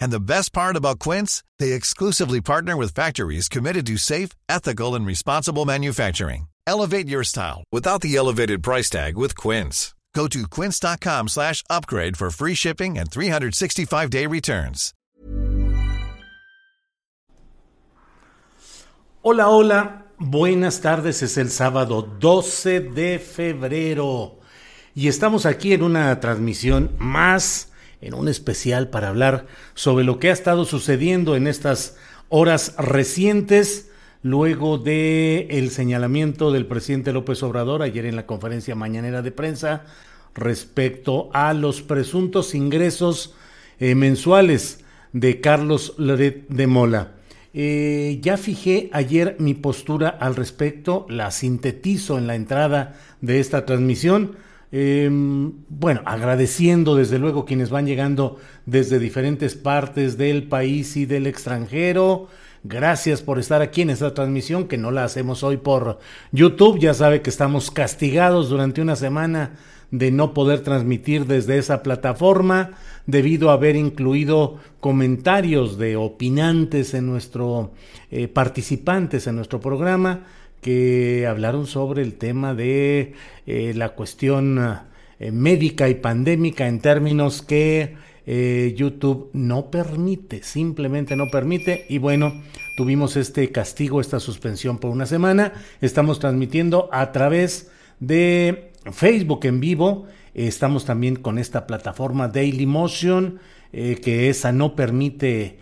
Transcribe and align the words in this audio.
And 0.00 0.12
the 0.12 0.20
best 0.20 0.52
part 0.52 0.76
about 0.76 0.98
Quince, 0.98 1.42
they 1.58 1.72
exclusively 1.72 2.40
partner 2.40 2.76
with 2.76 2.94
factories 2.94 3.48
committed 3.48 3.86
to 3.86 3.96
safe, 3.96 4.30
ethical, 4.48 4.94
and 4.94 5.06
responsible 5.06 5.64
manufacturing. 5.64 6.48
Elevate 6.66 7.08
your 7.08 7.24
style 7.24 7.64
without 7.70 8.00
the 8.00 8.16
elevated 8.16 8.62
price 8.62 8.90
tag 8.90 9.16
with 9.16 9.36
Quince. 9.36 9.94
Go 10.14 10.28
to 10.28 10.46
quince.com 10.48 11.28
slash 11.28 11.62
upgrade 11.68 12.16
for 12.16 12.30
free 12.30 12.54
shipping 12.54 12.96
and 12.96 13.10
365-day 13.10 14.26
returns. 14.26 14.94
Hola, 19.22 19.48
hola. 19.48 20.02
Buenas 20.18 20.80
tardes. 20.80 21.22
Es 21.22 21.36
el 21.36 21.50
sábado 21.50 22.02
12 22.02 22.80
de 22.80 23.18
febrero. 23.18 24.38
Y 24.94 25.08
estamos 25.08 25.46
aquí 25.46 25.72
en 25.72 25.82
una 25.82 26.20
transmisión 26.20 26.94
más 26.98 27.72
en 28.04 28.14
un 28.14 28.28
especial 28.28 28.88
para 28.88 29.08
hablar 29.08 29.46
sobre 29.74 30.04
lo 30.04 30.18
que 30.18 30.30
ha 30.30 30.32
estado 30.32 30.64
sucediendo 30.64 31.36
en 31.36 31.46
estas 31.46 31.96
horas 32.28 32.74
recientes 32.78 33.90
luego 34.22 34.78
de 34.78 35.46
el 35.50 35.70
señalamiento 35.70 36.52
del 36.52 36.66
presidente 36.66 37.12
López 37.12 37.42
Obrador 37.42 37.82
ayer 37.82 38.06
en 38.06 38.16
la 38.16 38.26
conferencia 38.26 38.74
mañanera 38.74 39.22
de 39.22 39.32
prensa 39.32 39.84
respecto 40.34 41.30
a 41.32 41.52
los 41.52 41.82
presuntos 41.82 42.54
ingresos 42.54 43.34
eh, 43.78 43.94
mensuales 43.94 44.80
de 45.12 45.40
Carlos 45.40 45.94
Loret 45.98 46.48
de 46.48 46.66
Mola. 46.66 47.12
Eh, 47.52 48.18
ya 48.20 48.36
fijé 48.36 48.90
ayer 48.92 49.36
mi 49.38 49.54
postura 49.54 50.08
al 50.08 50.34
respecto, 50.34 51.06
la 51.08 51.30
sintetizo 51.30 52.18
en 52.18 52.26
la 52.26 52.34
entrada 52.34 52.96
de 53.20 53.38
esta 53.38 53.64
transmisión. 53.64 54.36
Eh, 54.76 55.08
bueno, 55.08 56.00
agradeciendo 56.04 56.96
desde 56.96 57.20
luego 57.20 57.44
quienes 57.44 57.70
van 57.70 57.86
llegando 57.86 58.38
desde 58.66 58.98
diferentes 58.98 59.54
partes 59.54 60.18
del 60.18 60.48
país 60.48 60.96
y 60.96 61.06
del 61.06 61.28
extranjero. 61.28 62.26
Gracias 62.64 63.22
por 63.22 63.38
estar 63.38 63.62
aquí 63.62 63.82
en 63.82 63.90
esta 63.90 64.14
transmisión 64.14 64.66
que 64.66 64.76
no 64.76 64.90
la 64.90 65.04
hacemos 65.04 65.44
hoy 65.44 65.58
por 65.58 66.00
YouTube. 66.32 66.80
Ya 66.80 66.92
sabe 66.92 67.22
que 67.22 67.30
estamos 67.30 67.70
castigados 67.70 68.48
durante 68.48 68.82
una 68.82 68.96
semana 68.96 69.52
de 69.92 70.10
no 70.10 70.34
poder 70.34 70.62
transmitir 70.62 71.26
desde 71.26 71.56
esa 71.56 71.84
plataforma 71.84 72.72
debido 73.06 73.50
a 73.50 73.52
haber 73.52 73.76
incluido 73.76 74.58
comentarios 74.80 75.78
de 75.78 75.94
opinantes 75.94 76.94
en 76.94 77.06
nuestro 77.06 77.70
eh, 78.10 78.26
participantes 78.26 79.28
en 79.28 79.36
nuestro 79.36 79.60
programa 79.60 80.24
que 80.64 81.26
hablaron 81.28 81.66
sobre 81.66 82.00
el 82.00 82.14
tema 82.14 82.54
de 82.54 83.12
eh, 83.46 83.74
la 83.76 83.90
cuestión 83.90 84.78
eh, 85.20 85.30
médica 85.30 85.90
y 85.90 85.96
pandémica 85.96 86.66
en 86.66 86.80
términos 86.80 87.42
que 87.42 87.96
eh, 88.26 88.72
YouTube 88.74 89.28
no 89.34 89.70
permite, 89.70 90.42
simplemente 90.42 91.16
no 91.16 91.26
permite. 91.30 91.84
Y 91.90 91.98
bueno, 91.98 92.32
tuvimos 92.78 93.18
este 93.18 93.52
castigo, 93.52 94.00
esta 94.00 94.20
suspensión 94.20 94.78
por 94.78 94.90
una 94.90 95.04
semana. 95.04 95.52
Estamos 95.82 96.18
transmitiendo 96.18 96.88
a 96.92 97.12
través 97.12 97.70
de 98.00 98.72
Facebook 98.90 99.44
en 99.44 99.60
vivo. 99.60 100.06
Estamos 100.32 100.86
también 100.86 101.16
con 101.16 101.38
esta 101.38 101.66
plataforma 101.66 102.28
Daily 102.28 102.64
Motion, 102.64 103.38
que 103.70 104.30
esa 104.30 104.50
no 104.50 104.74
permite 104.74 105.58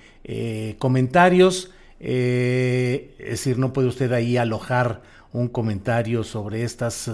comentarios. 0.78 1.71
Eh, 2.04 3.14
es 3.20 3.30
decir, 3.30 3.58
no 3.58 3.72
puede 3.72 3.86
usted 3.86 4.12
ahí 4.12 4.36
alojar 4.36 5.02
un 5.32 5.46
comentario 5.46 6.24
sobre 6.24 6.64
estas 6.64 7.08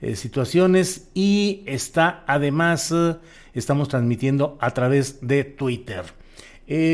eh, 0.00 0.16
situaciones 0.16 1.08
y 1.14 1.62
está 1.66 2.24
además, 2.26 2.90
eh, 2.90 3.14
estamos 3.54 3.88
transmitiendo 3.88 4.58
a 4.60 4.72
través 4.72 5.24
de 5.26 5.44
Twitter. 5.44 6.02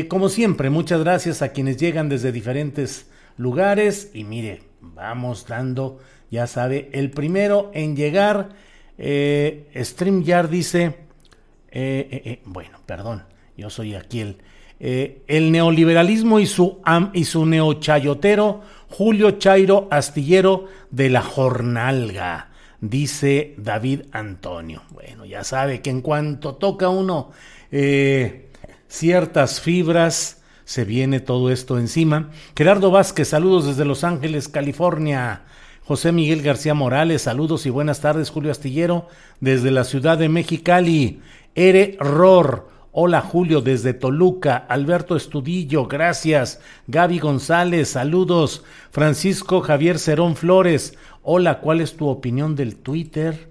como 0.07 0.29
siempre, 0.29 0.69
muchas 0.69 0.99
gracias 0.99 1.41
a 1.41 1.49
quienes 1.49 1.77
llegan 1.77 2.09
desde 2.09 2.31
diferentes 2.31 3.09
lugares 3.37 4.11
y 4.13 4.23
mire, 4.23 4.61
vamos 4.79 5.47
dando, 5.47 5.99
ya 6.29 6.45
sabe, 6.45 6.89
el 6.93 7.09
primero 7.09 7.71
en 7.73 7.95
llegar, 7.95 8.49
StreamYard 8.97 10.49
dice, 10.49 10.95
bueno, 12.45 12.79
perdón, 12.85 13.23
yo 13.57 13.69
soy 13.69 13.95
aquí 13.95 14.19
el 14.19 14.37
eh, 14.83 15.21
el 15.27 15.51
neoliberalismo 15.51 16.39
y 16.39 16.47
su, 16.47 16.81
y 17.13 17.25
su 17.25 17.45
neochayotero 17.45 18.61
Julio 18.89 19.37
Chairo 19.37 19.87
Astillero 19.91 20.65
de 20.89 21.11
la 21.11 21.21
Jornalga, 21.21 22.49
dice 22.79 23.53
David 23.59 24.05
Antonio. 24.11 24.81
Bueno, 24.89 25.23
ya 25.25 25.43
sabe 25.43 25.83
que 25.83 25.91
en 25.91 26.01
cuanto 26.01 26.55
toca 26.55 26.89
uno 26.89 27.29
eh, 27.71 28.49
ciertas 28.87 29.61
fibras, 29.61 30.41
se 30.65 30.83
viene 30.83 31.19
todo 31.19 31.51
esto 31.51 31.77
encima. 31.77 32.31
Gerardo 32.57 32.89
Vázquez, 32.89 33.27
saludos 33.27 33.67
desde 33.67 33.85
Los 33.85 34.03
Ángeles, 34.03 34.47
California. 34.47 35.43
José 35.83 36.11
Miguel 36.11 36.41
García 36.41 36.73
Morales, 36.73 37.21
saludos 37.21 37.67
y 37.67 37.69
buenas 37.69 38.01
tardes, 38.01 38.31
Julio 38.31 38.49
Astillero, 38.49 39.07
desde 39.41 39.69
la 39.69 39.83
ciudad 39.83 40.17
de 40.17 40.27
Mexicali. 40.27 41.21
Ere 41.53 41.97
Ror, 41.99 42.70
Hola 42.93 43.21
Julio 43.21 43.61
desde 43.61 43.93
Toluca, 43.93 44.57
Alberto 44.67 45.15
Estudillo, 45.15 45.87
gracias. 45.87 46.59
Gaby 46.87 47.19
González, 47.19 47.87
saludos. 47.87 48.65
Francisco 48.89 49.61
Javier 49.61 49.97
Cerón 49.97 50.35
Flores, 50.35 50.97
hola, 51.21 51.61
¿cuál 51.61 51.79
es 51.79 51.95
tu 51.95 52.09
opinión 52.09 52.53
del 52.57 52.75
Twitter? 52.75 53.49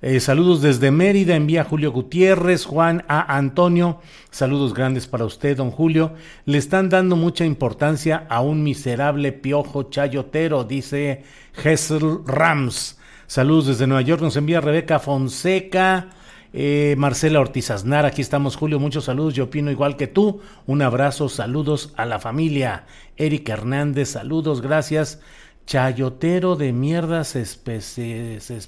Eh, 0.00 0.20
saludos 0.20 0.62
desde 0.62 0.90
Mérida, 0.90 1.36
envía 1.36 1.64
Julio 1.64 1.92
Gutiérrez, 1.92 2.64
Juan 2.64 3.04
A. 3.08 3.36
Antonio, 3.36 4.00
saludos 4.30 4.72
grandes 4.72 5.06
para 5.06 5.26
usted, 5.26 5.58
don 5.58 5.70
Julio. 5.70 6.14
Le 6.46 6.56
están 6.56 6.88
dando 6.88 7.14
mucha 7.14 7.44
importancia 7.44 8.26
a 8.30 8.40
un 8.40 8.62
miserable 8.62 9.32
piojo 9.32 9.90
chayotero, 9.90 10.64
dice 10.64 11.24
Hessel 11.62 12.20
Rams. 12.24 12.98
Saludos 13.26 13.66
desde 13.66 13.86
Nueva 13.86 14.00
York, 14.00 14.22
nos 14.22 14.36
envía 14.36 14.62
Rebeca 14.62 14.98
Fonseca. 14.98 16.08
Eh, 16.54 16.94
Marcela 16.98 17.40
Ortiz 17.40 17.70
Aznar, 17.70 18.04
aquí 18.04 18.20
estamos 18.20 18.56
Julio, 18.56 18.78
muchos 18.78 19.04
saludos, 19.04 19.32
yo 19.34 19.44
opino 19.44 19.70
igual 19.70 19.96
que 19.96 20.06
tú, 20.06 20.42
un 20.66 20.82
abrazo, 20.82 21.30
saludos 21.30 21.94
a 21.96 22.04
la 22.04 22.18
familia. 22.18 22.84
Eric 23.16 23.48
Hernández, 23.48 24.10
saludos, 24.10 24.60
gracias. 24.60 25.20
Chayotero 25.64 26.56
de 26.56 26.72
mierda 26.72 27.24
se, 27.24 27.46
se, 27.46 28.58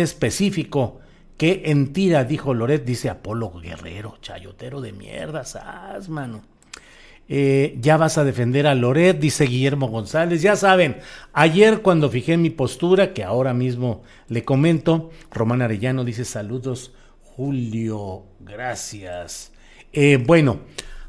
específico. 0.00 1.00
Qué 1.36 1.62
entira, 1.64 2.22
dijo 2.24 2.54
Loret, 2.54 2.84
dice 2.84 3.10
Apolo 3.10 3.50
Guerrero, 3.60 4.18
chayotero 4.20 4.80
de 4.80 4.92
mierda, 4.92 5.44
sas, 5.44 6.08
mano. 6.08 6.53
Eh, 7.28 7.78
ya 7.80 7.96
vas 7.96 8.18
a 8.18 8.24
defender 8.24 8.66
a 8.66 8.74
Loret, 8.74 9.18
dice 9.18 9.46
Guillermo 9.46 9.88
González. 9.88 10.42
Ya 10.42 10.56
saben, 10.56 10.98
ayer 11.32 11.80
cuando 11.80 12.10
fijé 12.10 12.36
mi 12.36 12.50
postura, 12.50 13.14
que 13.14 13.24
ahora 13.24 13.54
mismo 13.54 14.02
le 14.28 14.44
comento, 14.44 15.10
Román 15.30 15.62
Arellano 15.62 16.04
dice 16.04 16.24
saludos, 16.24 16.92
Julio, 17.22 18.24
gracias. 18.40 19.52
Eh, 19.92 20.22
bueno, 20.24 20.60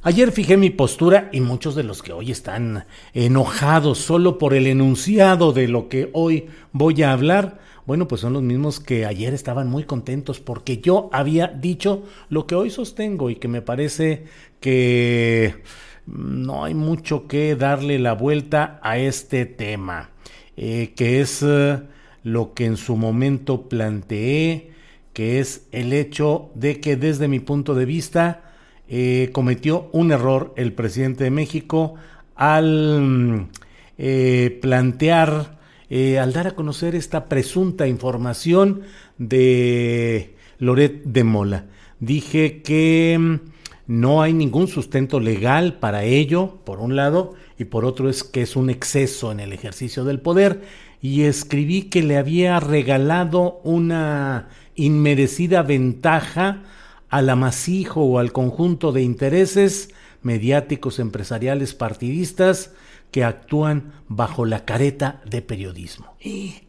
ayer 0.04 0.32
fijé 0.32 0.58
mi 0.58 0.70
postura 0.70 1.30
y 1.34 1.42
muchos 1.42 1.76
de 1.76 1.84
los 1.84 2.02
que 2.02 2.14
hoy 2.14 2.32
están 2.32 2.86
enojados 3.14 4.00
solo 4.00 4.38
por 4.38 4.54
el 4.54 4.68
enunciado 4.68 5.52
de 5.52 5.68
lo 5.68 5.90
que 5.90 6.10
hoy 6.14 6.48
voy 6.72 7.04
a 7.04 7.12
hablar, 7.12 7.60
bueno, 7.86 8.08
pues 8.08 8.22
son 8.22 8.34
los 8.34 8.42
mismos 8.42 8.80
que 8.80 9.06
ayer 9.06 9.34
estaban 9.34 9.68
muy 9.68 9.84
contentos 9.84 10.40
porque 10.40 10.80
yo 10.80 11.10
había 11.14 11.48
dicho 11.48 12.04
lo 12.30 12.48
que 12.48 12.56
hoy 12.56 12.72
sostengo 12.72 13.30
y 13.30 13.36
que 13.36 13.48
me 13.48 13.62
parece 13.62 14.26
que 14.60 15.62
no 16.08 16.64
hay 16.64 16.74
mucho 16.74 17.28
que 17.28 17.56
darle 17.56 18.00
la 18.00 18.14
vuelta 18.14 18.80
a 18.84 18.98
este 18.98 19.46
tema, 19.46 20.12
eh, 20.56 20.94
que 20.96 21.22
es 21.22 21.44
eh, 21.44 21.82
lo 22.24 22.54
que 22.54 22.66
en 22.66 22.78
su 22.78 22.96
momento 22.96 23.68
planteé, 23.68 24.72
que 25.14 25.40
es 25.40 25.68
el 25.72 25.94
hecho 25.94 26.52
de 26.56 26.80
que 26.80 26.96
desde 26.96 27.28
mi 27.28 27.40
punto 27.40 27.74
de 27.74 27.86
vista 27.86 28.54
eh, 28.88 29.30
cometió 29.32 29.90
un 29.94 30.12
error 30.12 30.54
el 30.58 30.74
presidente 30.74 31.24
de 31.24 31.32
México 31.32 31.96
al 32.36 33.48
plantear 34.62 35.56
al 36.20 36.34
dar 36.34 36.48
a 36.48 36.56
conocer 36.56 36.94
esta 36.94 37.30
presunta 37.30 37.88
información 37.88 38.82
de 39.18 40.36
Loret 40.60 41.04
de 41.06 41.24
Mola. 41.24 41.66
Dije 42.00 42.62
que 42.62 43.18
mm, 43.18 43.55
no 43.88 44.22
hay 44.22 44.34
ningún 44.34 44.68
sustento 44.68 45.20
legal 45.20 45.76
para 45.80 46.04
ello, 46.04 46.60
por 46.64 46.80
un 46.80 46.96
lado, 46.96 47.36
y 47.58 47.66
por 47.66 47.86
otro 47.86 48.10
es 48.10 48.24
que 48.24 48.42
es 48.42 48.56
un 48.56 48.70
exceso 48.70 49.32
en 49.32 49.40
el 49.40 49.54
ejercicio 49.54 50.04
del 50.04 50.20
poder, 50.20 50.64
y 51.02 51.24
escribí 51.24 51.84
que 51.84 52.02
le 52.02 52.18
había 52.18 52.60
regalado 52.60 53.62
una 53.64 54.50
inmerecida 54.76 55.62
ventaja 55.62 56.64
al 57.10 57.30
amasijo 57.30 58.02
o 58.02 58.20
al 58.20 58.32
conjunto 58.32 58.92
de 58.92 59.04
intereses 59.04 59.90
mediáticos, 60.26 60.98
empresariales, 60.98 61.76
partidistas, 61.76 62.72
que 63.12 63.24
actúan 63.24 63.94
bajo 64.08 64.44
la 64.46 64.66
careta 64.66 65.22
de 65.24 65.42
periodismo. 65.42 66.16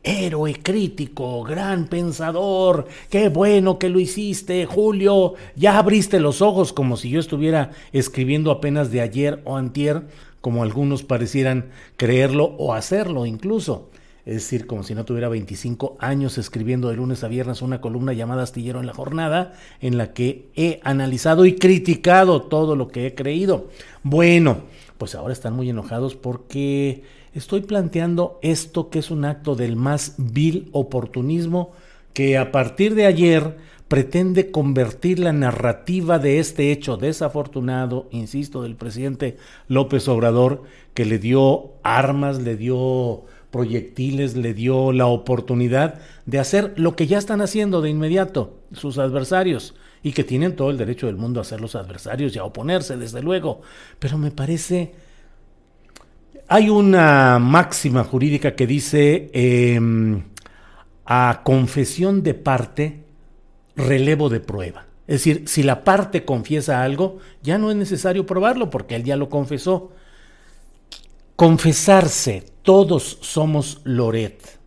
héroe 0.04 0.54
crítico, 0.62 1.42
gran 1.42 1.88
pensador, 1.88 2.86
qué 3.10 3.30
bueno 3.30 3.78
que 3.78 3.88
lo 3.88 3.98
hiciste, 3.98 4.66
Julio, 4.66 5.34
ya 5.56 5.78
abriste 5.78 6.20
los 6.20 6.42
ojos 6.42 6.72
como 6.72 6.96
si 6.96 7.08
yo 7.10 7.18
estuviera 7.18 7.72
escribiendo 7.92 8.50
apenas 8.50 8.92
de 8.92 9.00
ayer 9.00 9.40
o 9.44 9.56
antier, 9.56 10.06
como 10.42 10.62
algunos 10.62 11.02
parecieran 11.02 11.70
creerlo 11.96 12.44
o 12.58 12.74
hacerlo 12.74 13.26
incluso. 13.26 13.90
Es 14.26 14.34
decir, 14.34 14.66
como 14.66 14.82
si 14.82 14.92
no 14.96 15.04
tuviera 15.04 15.28
25 15.28 15.96
años 16.00 16.36
escribiendo 16.36 16.88
de 16.88 16.96
lunes 16.96 17.22
a 17.22 17.28
viernes 17.28 17.62
una 17.62 17.80
columna 17.80 18.12
llamada 18.12 18.42
Astillero 18.42 18.80
en 18.80 18.86
la 18.86 18.92
Jornada, 18.92 19.54
en 19.80 19.96
la 19.96 20.12
que 20.12 20.48
he 20.56 20.80
analizado 20.82 21.46
y 21.46 21.54
criticado 21.54 22.42
todo 22.42 22.74
lo 22.74 22.88
que 22.88 23.06
he 23.06 23.14
creído. 23.14 23.68
Bueno, 24.02 24.62
pues 24.98 25.14
ahora 25.14 25.32
están 25.32 25.54
muy 25.54 25.70
enojados 25.70 26.16
porque 26.16 27.04
estoy 27.34 27.60
planteando 27.60 28.40
esto 28.42 28.90
que 28.90 28.98
es 28.98 29.12
un 29.12 29.24
acto 29.24 29.54
del 29.54 29.76
más 29.76 30.14
vil 30.18 30.70
oportunismo 30.72 31.70
que 32.12 32.36
a 32.36 32.50
partir 32.50 32.96
de 32.96 33.06
ayer 33.06 33.56
pretende 33.86 34.50
convertir 34.50 35.20
la 35.20 35.32
narrativa 35.32 36.18
de 36.18 36.40
este 36.40 36.72
hecho 36.72 36.96
desafortunado, 36.96 38.08
insisto, 38.10 38.62
del 38.62 38.74
presidente 38.74 39.36
López 39.68 40.08
Obrador, 40.08 40.64
que 40.94 41.04
le 41.04 41.20
dio 41.20 41.74
armas, 41.84 42.40
le 42.40 42.56
dio 42.56 43.24
proyectiles, 43.56 44.36
le 44.36 44.52
dio 44.52 44.92
la 44.92 45.06
oportunidad 45.06 45.94
de 46.26 46.38
hacer 46.38 46.74
lo 46.76 46.94
que 46.94 47.06
ya 47.06 47.16
están 47.16 47.40
haciendo 47.40 47.80
de 47.80 47.88
inmediato 47.88 48.58
sus 48.72 48.98
adversarios, 48.98 49.74
y 50.02 50.12
que 50.12 50.24
tienen 50.24 50.54
todo 50.54 50.70
el 50.70 50.76
derecho 50.76 51.06
del 51.06 51.16
mundo 51.16 51.40
a 51.40 51.44
ser 51.44 51.60
los 51.60 51.74
adversarios 51.74 52.36
y 52.36 52.38
a 52.38 52.44
oponerse, 52.44 52.96
desde 52.96 53.22
luego. 53.22 53.62
Pero 53.98 54.18
me 54.18 54.30
parece... 54.30 54.92
Hay 56.48 56.68
una 56.68 57.40
máxima 57.40 58.04
jurídica 58.04 58.54
que 58.54 58.68
dice 58.68 59.30
em, 59.32 60.22
a 61.06 61.40
confesión 61.42 62.22
de 62.22 62.34
parte, 62.34 63.02
relevo 63.74 64.28
de 64.28 64.38
prueba. 64.38 64.86
Es 65.08 65.24
decir, 65.24 65.48
si 65.48 65.64
la 65.64 65.82
parte 65.82 66.24
confiesa 66.24 66.82
algo, 66.82 67.18
ya 67.42 67.58
no 67.58 67.70
es 67.72 67.76
necesario 67.76 68.26
probarlo 68.26 68.70
porque 68.70 68.94
él 68.94 69.02
ya 69.02 69.16
lo 69.16 69.28
confesó. 69.28 69.90
Confesarse, 71.36 72.46
todos 72.62 73.18
somos 73.20 73.82
Loret, 73.84 74.58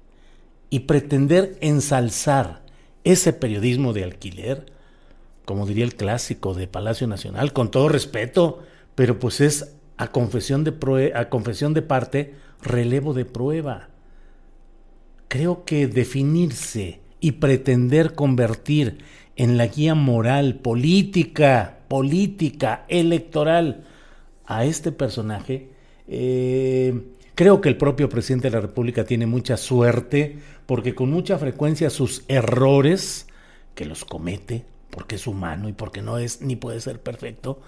y 0.69 0.81
pretender 0.81 1.57
ensalzar 1.61 2.61
ese 3.03 3.33
periodismo 3.33 3.91
de 3.91 4.03
alquiler, 4.03 4.67
como 5.45 5.65
diría 5.65 5.83
el 5.83 5.95
clásico 5.95 6.53
de 6.53 6.67
Palacio 6.67 7.07
Nacional, 7.07 7.53
con 7.53 7.71
todo 7.71 7.89
respeto, 7.89 8.59
pero 8.93 9.17
pues 9.17 9.41
es 9.41 9.77
a 9.97 10.11
confesión 10.11 10.63
de, 10.63 11.11
a 11.15 11.29
confesión 11.29 11.73
de 11.73 11.81
parte, 11.81 12.35
relevo 12.61 13.15
de 13.15 13.25
prueba. 13.25 13.89
Creo 15.27 15.65
que 15.65 15.87
definirse 15.87 16.99
y 17.19 17.31
pretender 17.31 18.13
convertir 18.13 18.99
en 19.35 19.57
la 19.57 19.65
guía 19.65 19.95
moral, 19.95 20.53
política, 20.53 21.79
política, 21.87 22.85
electoral 22.89 23.85
a 24.45 24.65
este 24.65 24.91
personaje, 24.91 25.68
eh, 26.09 26.93
creo 27.35 27.61
que 27.61 27.69
el 27.69 27.77
propio 27.77 28.09
presidente 28.09 28.49
de 28.49 28.55
la 28.55 28.61
República 28.61 29.05
tiene 29.05 29.27
mucha 29.27 29.57
suerte 29.57 30.37
porque 30.65 30.95
con 30.95 31.11
mucha 31.11 31.37
frecuencia 31.37 31.89
sus 31.89 32.23
errores, 32.27 33.27
que 33.75 33.85
los 33.85 34.05
comete, 34.05 34.65
porque 34.89 35.15
es 35.15 35.27
humano 35.27 35.69
y 35.69 35.73
porque 35.73 36.01
no 36.01 36.17
es 36.17 36.41
ni 36.41 36.55
puede 36.55 36.81
ser 36.81 36.99
perfecto, 36.99 37.61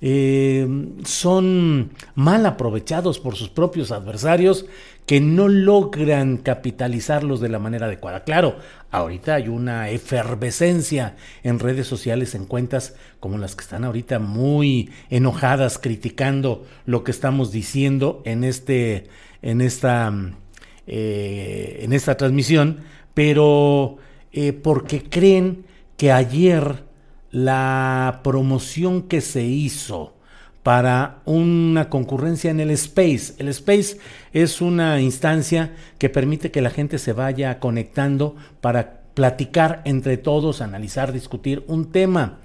eh, 0.00 0.66
son 1.04 1.90
mal 2.14 2.46
aprovechados 2.46 3.18
por 3.18 3.36
sus 3.36 3.48
propios 3.48 3.90
adversarios 3.92 4.66
que 5.06 5.20
no 5.20 5.48
logran 5.48 6.38
capitalizarlos 6.38 7.40
de 7.40 7.50
la 7.50 7.58
manera 7.58 7.86
adecuada. 7.86 8.24
Claro, 8.24 8.56
ahorita 8.90 9.34
hay 9.34 9.48
una 9.48 9.90
efervescencia 9.90 11.16
en 11.42 11.58
redes 11.58 11.86
sociales, 11.86 12.34
en 12.34 12.46
cuentas 12.46 12.94
como 13.20 13.36
las 13.36 13.54
que 13.54 13.62
están 13.62 13.84
ahorita 13.84 14.18
muy 14.18 14.90
enojadas 15.10 15.78
criticando 15.78 16.64
lo 16.86 17.04
que 17.04 17.10
estamos 17.10 17.52
diciendo 17.52 18.22
en 18.24 18.44
este, 18.44 19.08
en 19.42 19.60
esta, 19.60 20.12
eh, 20.86 21.80
en 21.82 21.92
esta 21.92 22.16
transmisión, 22.16 22.80
pero 23.12 23.98
eh, 24.32 24.52
porque 24.52 25.02
creen 25.02 25.66
que 25.98 26.12
ayer 26.12 26.83
la 27.34 28.20
promoción 28.22 29.02
que 29.02 29.20
se 29.20 29.42
hizo 29.42 30.14
para 30.62 31.20
una 31.24 31.90
concurrencia 31.90 32.52
en 32.52 32.60
el 32.60 32.70
Space. 32.70 33.34
El 33.38 33.48
Space 33.48 33.98
es 34.32 34.60
una 34.60 35.00
instancia 35.00 35.74
que 35.98 36.08
permite 36.08 36.52
que 36.52 36.62
la 36.62 36.70
gente 36.70 36.96
se 36.96 37.12
vaya 37.12 37.58
conectando 37.58 38.36
para 38.60 39.00
platicar 39.14 39.82
entre 39.84 40.16
todos, 40.16 40.60
analizar, 40.60 41.12
discutir 41.12 41.64
un 41.66 41.90
tema. 41.90 42.38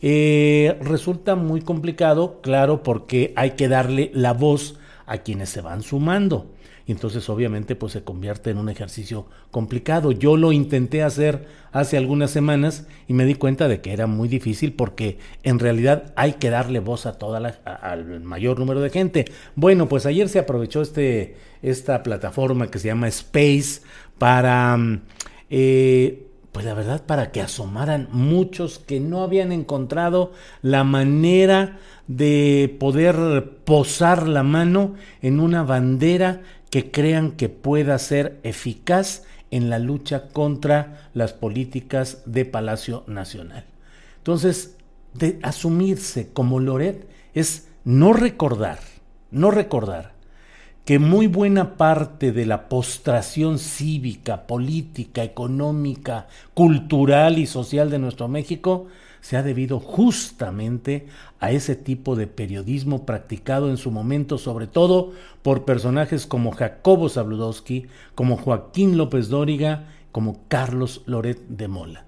Eh, 0.00 0.78
resulta 0.80 1.34
muy 1.34 1.60
complicado, 1.60 2.40
claro, 2.40 2.84
porque 2.84 3.32
hay 3.34 3.52
que 3.52 3.66
darle 3.66 4.12
la 4.14 4.32
voz 4.32 4.78
a 5.06 5.18
quienes 5.18 5.48
se 5.48 5.60
van 5.60 5.82
sumando 5.82 6.52
y 6.86 6.92
entonces 6.92 7.28
obviamente 7.28 7.74
pues 7.74 7.92
se 7.92 8.04
convierte 8.04 8.50
en 8.50 8.58
un 8.58 8.68
ejercicio 8.68 9.26
complicado. 9.50 10.12
Yo 10.12 10.36
lo 10.36 10.52
intenté 10.52 11.02
hacer 11.02 11.46
hace 11.72 11.96
algunas 11.96 12.30
semanas 12.30 12.86
y 13.08 13.12
me 13.12 13.24
di 13.24 13.34
cuenta 13.34 13.66
de 13.66 13.80
que 13.80 13.92
era 13.92 14.06
muy 14.06 14.28
difícil 14.28 14.72
porque 14.72 15.18
en 15.42 15.58
realidad 15.58 16.12
hay 16.14 16.34
que 16.34 16.48
darle 16.48 16.78
voz 16.78 17.06
a 17.06 17.18
toda 17.18 17.40
la, 17.40 17.48
al 17.64 18.20
mayor 18.20 18.60
número 18.60 18.80
de 18.80 18.90
gente. 18.90 19.24
Bueno, 19.56 19.88
pues 19.88 20.06
ayer 20.06 20.28
se 20.28 20.38
aprovechó 20.38 20.80
este, 20.80 21.36
esta 21.60 22.04
plataforma 22.04 22.70
que 22.70 22.78
se 22.78 22.88
llama 22.88 23.08
Space 23.08 23.82
para... 24.18 24.76
Mm, 24.76 25.02
eh, 25.50 26.22
pues 26.52 26.64
la 26.64 26.72
verdad 26.72 27.04
para 27.04 27.32
que 27.32 27.42
asomaran 27.42 28.08
muchos 28.12 28.78
que 28.78 28.98
no 28.98 29.22
habían 29.22 29.52
encontrado 29.52 30.32
la 30.62 30.84
manera 30.84 31.76
de 32.06 32.74
poder 32.80 33.58
posar 33.66 34.26
la 34.26 34.42
mano 34.42 34.94
en 35.20 35.38
una 35.38 35.64
bandera 35.64 36.40
que 36.70 36.90
crean 36.90 37.32
que 37.32 37.48
pueda 37.48 37.98
ser 37.98 38.40
eficaz 38.42 39.24
en 39.50 39.70
la 39.70 39.78
lucha 39.78 40.28
contra 40.28 41.08
las 41.14 41.32
políticas 41.32 42.22
de 42.26 42.44
Palacio 42.44 43.04
Nacional. 43.06 43.64
Entonces, 44.18 44.76
de 45.14 45.38
asumirse 45.42 46.28
como 46.32 46.60
Loret 46.60 47.08
es 47.32 47.68
no 47.84 48.12
recordar, 48.12 48.80
no 49.30 49.50
recordar 49.50 50.16
que 50.84 50.98
muy 50.98 51.26
buena 51.26 51.76
parte 51.76 52.32
de 52.32 52.46
la 52.46 52.68
postración 52.68 53.58
cívica, 53.58 54.46
política, 54.46 55.24
económica, 55.24 56.28
cultural 56.54 57.38
y 57.38 57.46
social 57.46 57.90
de 57.90 57.98
nuestro 57.98 58.28
México 58.28 58.86
se 59.20 59.36
ha 59.36 59.42
debido 59.42 59.80
justamente 59.80 61.06
a 61.40 61.50
ese 61.50 61.76
tipo 61.76 62.16
de 62.16 62.26
periodismo 62.26 63.04
practicado 63.06 63.70
en 63.70 63.76
su 63.76 63.90
momento, 63.90 64.38
sobre 64.38 64.66
todo 64.66 65.12
por 65.42 65.64
personajes 65.64 66.26
como 66.26 66.52
Jacobo 66.52 67.08
Zabludowski, 67.08 67.86
como 68.14 68.36
Joaquín 68.36 68.96
López 68.96 69.28
Dóriga, 69.28 69.88
como 70.12 70.40
Carlos 70.48 71.02
Loret 71.06 71.40
de 71.48 71.68
Mola, 71.68 72.04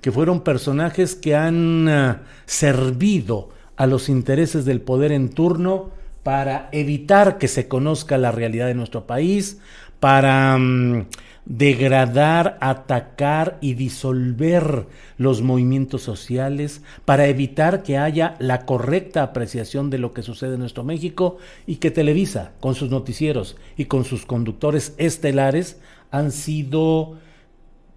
que 0.00 0.12
fueron 0.12 0.42
personajes 0.42 1.16
que 1.16 1.34
han 1.34 1.88
ah, 1.88 2.22
servido 2.46 3.50
a 3.76 3.86
los 3.86 4.08
intereses 4.08 4.64
del 4.64 4.80
poder 4.80 5.12
en 5.12 5.30
turno 5.30 5.90
para 6.22 6.68
evitar 6.72 7.38
que 7.38 7.48
se 7.48 7.68
conozca 7.68 8.18
la 8.18 8.32
realidad 8.32 8.66
de 8.66 8.74
nuestro 8.74 9.06
país, 9.06 9.60
para 10.00 10.56
mm, 10.56 11.06
degradar, 11.48 12.58
atacar 12.60 13.56
y 13.62 13.72
disolver 13.72 14.86
los 15.16 15.40
movimientos 15.40 16.02
sociales 16.02 16.82
para 17.06 17.26
evitar 17.26 17.82
que 17.82 17.96
haya 17.96 18.36
la 18.38 18.66
correcta 18.66 19.22
apreciación 19.22 19.88
de 19.88 19.96
lo 19.96 20.12
que 20.12 20.22
sucede 20.22 20.54
en 20.54 20.60
nuestro 20.60 20.84
México 20.84 21.38
y 21.66 21.76
que 21.76 21.90
Televisa, 21.90 22.52
con 22.60 22.74
sus 22.74 22.90
noticieros 22.90 23.56
y 23.78 23.86
con 23.86 24.04
sus 24.04 24.26
conductores 24.26 24.94
estelares, 24.98 25.80
han 26.10 26.32
sido 26.32 27.16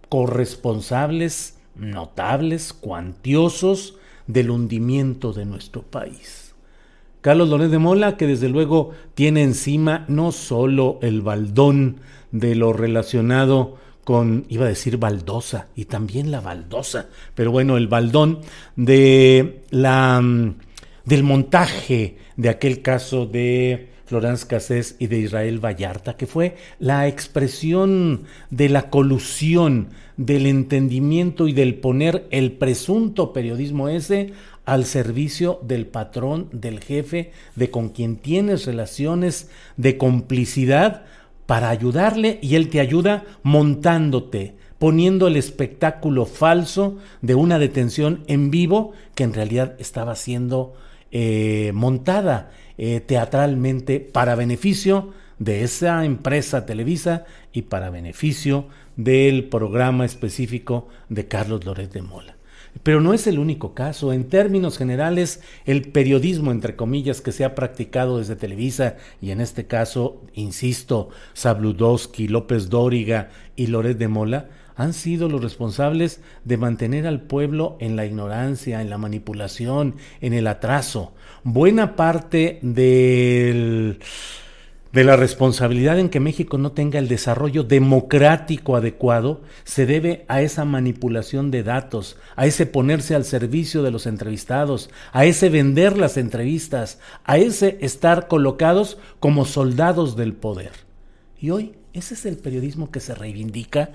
corresponsables 0.08 1.58
notables, 1.76 2.72
cuantiosos 2.72 3.96
del 4.28 4.50
hundimiento 4.50 5.34
de 5.34 5.46
nuestro 5.46 5.82
país. 5.82 6.56
Carlos 7.20 7.50
Loret 7.50 7.70
de 7.70 7.80
Mola, 7.80 8.18
que 8.18 8.28
desde 8.28 8.50
luego 8.50 8.92
tiene 9.14 9.44
encima 9.44 10.06
no 10.08 10.32
solo 10.32 11.00
el 11.02 11.22
baldón 11.22 11.98
de 12.32 12.56
lo 12.56 12.74
relacionado 12.74 13.78
con, 14.04 14.46
iba 14.50 14.66
a 14.66 14.70
decir 14.70 14.98
baldosa, 14.98 15.68
y 15.76 15.86
también 15.86 16.32
la 16.32 16.42
baldosa, 16.42 17.08
pero 17.36 17.52
bueno, 17.52 17.78
el 17.78 17.88
baldón 17.88 18.40
de 18.76 19.64
la, 19.70 20.20
mm, 20.22 20.56
del 21.06 21.24
montaje 21.24 22.18
de 22.36 22.50
aquel 22.50 22.82
caso 22.82 23.26
de 23.26 23.90
Florence 24.06 24.46
Cassés 24.46 24.96
y 25.00 25.08
de 25.08 25.20
Israel 25.20 25.64
Vallarta, 25.64 26.18
que 26.18 26.28
fue 26.28 26.58
la 26.80 27.08
expresión 27.08 28.24
de 28.50 28.68
la 28.70 28.90
colusión, 28.90 29.90
del 30.18 30.46
entendimiento 30.46 31.48
y 31.48 31.54
del 31.54 31.76
poner 31.76 32.28
el 32.30 32.52
presunto 32.52 33.34
periodismo 33.34 33.88
ese 33.88 34.34
al 34.66 34.86
servicio 34.86 35.60
del 35.64 35.88
patrón, 35.88 36.50
del 36.52 36.80
jefe, 36.82 37.32
de 37.56 37.72
con 37.72 37.90
quien 37.90 38.18
tienes 38.18 38.66
relaciones 38.66 39.50
de 39.78 39.98
complicidad 39.98 41.06
para 41.52 41.68
ayudarle 41.68 42.40
y 42.42 42.56
él 42.56 42.70
te 42.70 42.80
ayuda 42.80 43.26
montándote, 43.44 44.56
poniendo 44.80 45.28
el 45.28 45.36
espectáculo 45.36 46.26
falso 46.26 46.98
de 47.22 47.36
una 47.36 47.60
detención 47.60 48.24
en 48.28 48.52
vivo 48.52 48.94
que 49.16 49.26
en 49.26 49.34
realidad 49.34 49.76
estaba 49.78 50.16
siendo 50.16 50.76
eh, 51.12 51.74
montada 51.74 52.52
eh, 52.78 53.02
teatralmente 53.02 54.00
para 54.00 54.36
beneficio 54.36 55.10
de 55.40 55.66
esa 55.66 56.06
empresa 56.06 56.66
Televisa 56.66 57.26
y 57.52 57.64
para 57.64 57.90
beneficio 57.90 58.68
del 58.96 59.50
programa 59.50 60.06
específico 60.06 60.88
de 61.10 61.28
Carlos 61.28 61.66
Loret 61.66 61.92
de 61.92 62.02
Mola. 62.02 62.38
Pero 62.84 63.02
no 63.02 63.14
es 63.14 63.28
el 63.28 63.40
único 63.40 63.74
caso. 63.74 64.14
En 64.14 64.30
términos 64.30 64.78
generales, 64.78 65.42
el 65.66 65.92
periodismo, 65.92 66.52
entre 66.52 66.76
comillas, 66.76 67.22
que 67.22 67.32
se 67.32 67.46
ha 67.46 67.56
practicado 67.56 68.18
desde 68.18 68.36
Televisa, 68.36 68.98
y 69.22 69.32
en 69.32 69.42
este 69.42 69.68
caso, 69.68 70.22
insisto, 70.34 71.10
Sabludowski, 71.34 72.28
López 72.28 72.70
Dóriga 72.70 73.30
y 73.56 73.68
Loret 73.68 73.98
de 73.98 74.08
Mola, 74.08 74.50
han 74.76 74.94
sido 74.94 75.30
los 75.30 75.44
responsables 75.44 76.22
de 76.44 76.58
mantener 76.58 77.06
al 77.06 77.22
pueblo 77.22 77.78
en 77.80 77.96
la 77.96 78.06
ignorancia, 78.06 78.82
en 78.82 78.90
la 78.90 78.98
manipulación, 78.98 79.96
en 80.22 80.34
el 80.34 80.48
atraso 80.48 81.14
buena 81.44 81.96
parte 81.96 82.60
del, 82.62 84.00
de 84.94 85.04
la 85.06 85.16
responsabilidad 85.16 86.00
en 86.00 86.10
que 86.10 86.20
México 86.20 86.58
no 86.58 86.74
tenga 86.74 87.00
el 87.00 87.08
desarrollo 87.08 87.64
democrático 87.64 88.76
adecuado 88.76 89.42
se 89.64 89.86
debe 89.86 90.26
a 90.28 90.42
esa 90.42 90.66
manipulación 90.66 91.50
de 91.50 91.64
datos, 91.64 92.18
a 92.36 92.46
ese 92.46 92.66
ponerse 92.66 93.16
al 93.16 93.24
servicio 93.24 93.84
de 93.84 93.92
los 93.92 94.06
entrevistados, 94.06 94.90
a 95.14 95.26
ese 95.26 95.50
vender 95.50 95.98
las 95.98 96.18
entrevistas, 96.18 97.00
a 97.24 97.38
ese 97.38 97.78
estar 97.82 98.28
colocados 98.28 98.98
como 99.20 99.46
soldados 99.46 100.18
del 100.18 100.34
poder. 100.34 100.72
Y 101.40 101.52
hoy 101.52 101.74
ese 101.94 102.14
es 102.14 102.26
el 102.26 102.38
periodismo 102.38 102.92
que 102.92 103.00
se 103.00 103.16
reivindica. 103.16 103.92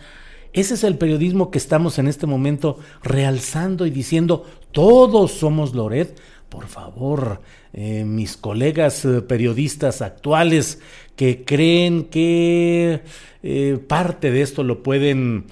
Ese 0.52 0.74
es 0.74 0.84
el 0.84 0.96
periodismo 0.96 1.50
que 1.50 1.58
estamos 1.58 1.98
en 1.98 2.08
este 2.08 2.26
momento 2.26 2.78
realzando 3.02 3.84
y 3.84 3.90
diciendo, 3.90 4.46
todos 4.72 5.32
somos 5.32 5.74
Loret, 5.74 6.18
por 6.48 6.66
favor, 6.68 7.40
eh, 7.78 8.06
mis 8.06 8.38
colegas 8.38 9.04
eh, 9.04 9.20
periodistas 9.20 10.00
actuales 10.00 10.80
que 11.14 11.44
creen 11.44 12.04
que 12.04 13.02
eh, 13.42 13.78
parte 13.86 14.30
de 14.30 14.40
esto 14.40 14.64
lo 14.64 14.82
pueden, 14.82 15.44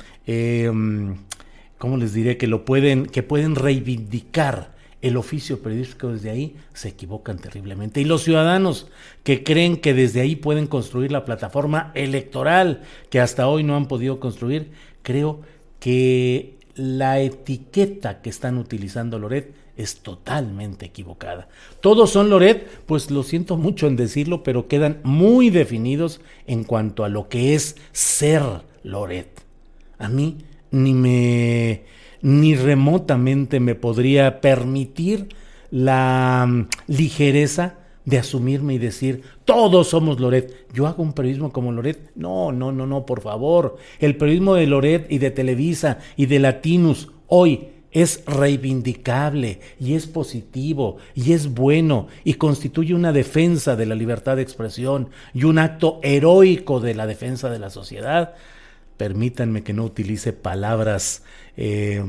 ¿cómo 1.76 1.98
les 1.98 2.14
diré? 2.14 2.38
Que 2.38 2.46
lo 2.46 2.64
pueden, 2.64 3.04
que 3.04 3.22
pueden 3.22 3.54
reivindicar 3.54 4.72
el 5.02 5.18
oficio 5.18 5.60
periodístico 5.60 6.12
desde 6.14 6.30
ahí, 6.30 6.56
se 6.72 6.88
equivocan 6.88 7.36
terriblemente. 7.36 8.00
Y 8.00 8.06
los 8.06 8.22
ciudadanos 8.22 8.90
que 9.22 9.44
creen 9.44 9.76
que 9.76 9.92
desde 9.92 10.22
ahí 10.22 10.34
pueden 10.34 10.66
construir 10.66 11.12
la 11.12 11.26
plataforma 11.26 11.92
electoral 11.94 12.84
que 13.10 13.20
hasta 13.20 13.48
hoy 13.48 13.64
no 13.64 13.76
han 13.76 13.86
podido 13.86 14.18
construir, 14.18 14.70
creo 15.02 15.42
que 15.78 16.54
la 16.74 17.20
etiqueta 17.20 18.22
que 18.22 18.30
están 18.30 18.56
utilizando 18.56 19.18
Loret 19.18 19.63
es 19.76 19.98
totalmente 19.98 20.86
equivocada. 20.86 21.48
Todos 21.80 22.10
son 22.10 22.30
Loret, 22.30 22.68
pues 22.86 23.10
lo 23.10 23.22
siento 23.22 23.56
mucho 23.56 23.86
en 23.86 23.96
decirlo, 23.96 24.42
pero 24.42 24.68
quedan 24.68 25.00
muy 25.02 25.50
definidos 25.50 26.20
en 26.46 26.64
cuanto 26.64 27.04
a 27.04 27.08
lo 27.08 27.28
que 27.28 27.54
es 27.54 27.76
ser 27.92 28.42
Loret. 28.82 29.28
A 29.98 30.08
mí 30.08 30.38
ni 30.70 30.92
me 30.92 31.82
ni 32.20 32.56
remotamente 32.56 33.60
me 33.60 33.74
podría 33.74 34.40
permitir 34.40 35.28
la 35.70 36.46
mm, 36.48 36.68
ligereza 36.86 37.78
de 38.06 38.18
asumirme 38.18 38.74
y 38.74 38.78
decir, 38.78 39.22
todos 39.44 39.88
somos 39.88 40.20
Loret. 40.20 40.66
Yo 40.72 40.86
hago 40.86 41.02
un 41.02 41.12
periodismo 41.12 41.52
como 41.52 41.72
Loret. 41.72 42.12
No, 42.14 42.52
no, 42.52 42.72
no, 42.72 42.86
no, 42.86 43.04
por 43.04 43.20
favor. 43.20 43.76
El 43.98 44.16
periodismo 44.16 44.54
de 44.54 44.66
Loret 44.66 45.10
y 45.10 45.18
de 45.18 45.30
Televisa 45.30 45.98
y 46.16 46.26
de 46.26 46.38
Latinus 46.38 47.10
hoy 47.26 47.68
es 47.94 48.24
reivindicable 48.26 49.60
y 49.80 49.94
es 49.94 50.06
positivo 50.06 50.98
y 51.14 51.32
es 51.32 51.54
bueno 51.54 52.08
y 52.24 52.34
constituye 52.34 52.92
una 52.92 53.12
defensa 53.12 53.76
de 53.76 53.86
la 53.86 53.94
libertad 53.94 54.36
de 54.36 54.42
expresión 54.42 55.08
y 55.32 55.44
un 55.44 55.58
acto 55.58 56.00
heroico 56.02 56.80
de 56.80 56.94
la 56.94 57.06
defensa 57.06 57.48
de 57.48 57.60
la 57.60 57.70
sociedad, 57.70 58.34
permítanme 58.96 59.62
que 59.62 59.72
no 59.72 59.84
utilice 59.84 60.32
palabras 60.32 61.22
eh, 61.56 62.04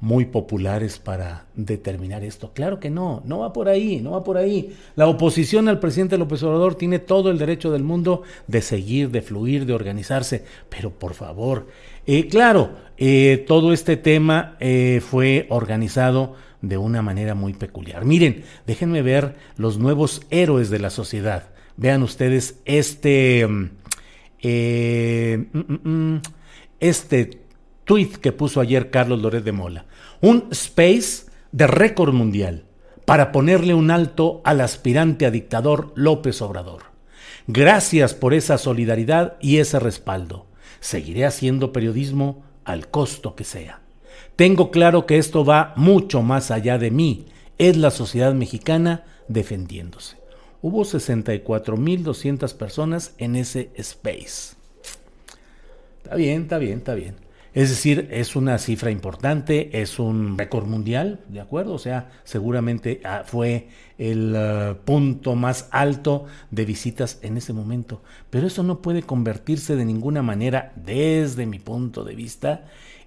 muy 0.00 0.26
populares 0.26 1.00
para 1.00 1.46
determinar 1.56 2.22
esto. 2.22 2.52
Claro 2.54 2.78
que 2.78 2.90
no, 2.90 3.22
no 3.24 3.40
va 3.40 3.52
por 3.52 3.68
ahí, 3.68 4.00
no 4.00 4.12
va 4.12 4.22
por 4.22 4.36
ahí. 4.36 4.76
La 4.94 5.08
oposición 5.08 5.68
al 5.68 5.80
presidente 5.80 6.18
López 6.18 6.42
Obrador 6.44 6.76
tiene 6.76 7.00
todo 7.00 7.30
el 7.30 7.38
derecho 7.38 7.72
del 7.72 7.82
mundo 7.82 8.22
de 8.46 8.62
seguir, 8.62 9.10
de 9.10 9.22
fluir, 9.22 9.66
de 9.66 9.72
organizarse, 9.72 10.44
pero 10.68 10.90
por 10.90 11.14
favor, 11.14 11.66
eh, 12.10 12.26
claro, 12.26 12.70
eh, 12.96 13.44
todo 13.46 13.74
este 13.74 13.98
tema 13.98 14.56
eh, 14.60 15.02
fue 15.06 15.46
organizado 15.50 16.36
de 16.62 16.78
una 16.78 17.02
manera 17.02 17.34
muy 17.34 17.52
peculiar. 17.52 18.06
Miren, 18.06 18.44
déjenme 18.66 19.02
ver 19.02 19.36
los 19.58 19.78
nuevos 19.78 20.22
héroes 20.30 20.70
de 20.70 20.78
la 20.78 20.88
sociedad. 20.88 21.50
Vean 21.76 22.02
ustedes 22.02 22.60
este, 22.64 23.46
mm, 23.46 23.70
mm, 25.52 25.88
mm, 25.88 26.22
este 26.80 27.42
tweet 27.84 28.12
que 28.22 28.32
puso 28.32 28.60
ayer 28.60 28.88
Carlos 28.88 29.20
Loret 29.20 29.44
de 29.44 29.52
Mola. 29.52 29.84
Un 30.22 30.48
space 30.50 31.26
de 31.52 31.66
récord 31.66 32.14
mundial 32.14 32.64
para 33.04 33.32
ponerle 33.32 33.74
un 33.74 33.90
alto 33.90 34.40
al 34.44 34.62
aspirante 34.62 35.26
a 35.26 35.30
dictador 35.30 35.92
López 35.94 36.40
Obrador. 36.40 36.84
Gracias 37.46 38.14
por 38.14 38.32
esa 38.32 38.56
solidaridad 38.56 39.36
y 39.40 39.58
ese 39.58 39.78
respaldo. 39.78 40.47
Seguiré 40.80 41.26
haciendo 41.26 41.72
periodismo 41.72 42.42
al 42.64 42.88
costo 42.88 43.34
que 43.34 43.44
sea. 43.44 43.80
Tengo 44.36 44.70
claro 44.70 45.06
que 45.06 45.18
esto 45.18 45.44
va 45.44 45.72
mucho 45.76 46.22
más 46.22 46.50
allá 46.50 46.78
de 46.78 46.90
mí. 46.90 47.26
Es 47.58 47.76
la 47.76 47.90
sociedad 47.90 48.34
mexicana 48.34 49.04
defendiéndose. 49.26 50.16
Hubo 50.62 50.84
64.200 50.84 52.54
personas 52.54 53.14
en 53.18 53.36
ese 53.36 53.70
space. 53.74 54.56
Está 56.02 56.16
bien, 56.16 56.42
está 56.42 56.58
bien, 56.58 56.78
está 56.78 56.94
bien. 56.94 57.27
Es 57.58 57.70
decir, 57.70 58.06
es 58.12 58.36
una 58.36 58.56
cifra 58.58 58.92
importante, 58.92 59.82
es 59.82 59.98
un 59.98 60.38
récord 60.38 60.68
mundial, 60.68 61.24
¿de 61.28 61.40
acuerdo? 61.40 61.74
O 61.74 61.78
sea, 61.80 62.08
seguramente 62.22 63.00
ah, 63.02 63.24
fue 63.26 63.66
el 63.98 64.36
ah, 64.36 64.76
punto 64.84 65.34
más 65.34 65.68
alto 65.72 66.26
de 66.52 66.64
visitas 66.64 67.18
en 67.20 67.36
ese 67.36 67.52
momento. 67.52 68.00
Pero 68.30 68.46
eso 68.46 68.62
no 68.62 68.80
puede 68.80 69.02
convertirse 69.02 69.74
de 69.74 69.84
ninguna 69.84 70.22
manera, 70.22 70.72
desde 70.76 71.46
mi 71.46 71.58
punto 71.58 72.04
de 72.04 72.14
vista, 72.14 72.64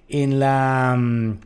en 0.09 0.41
la 0.41 0.97
mm, 0.99 1.39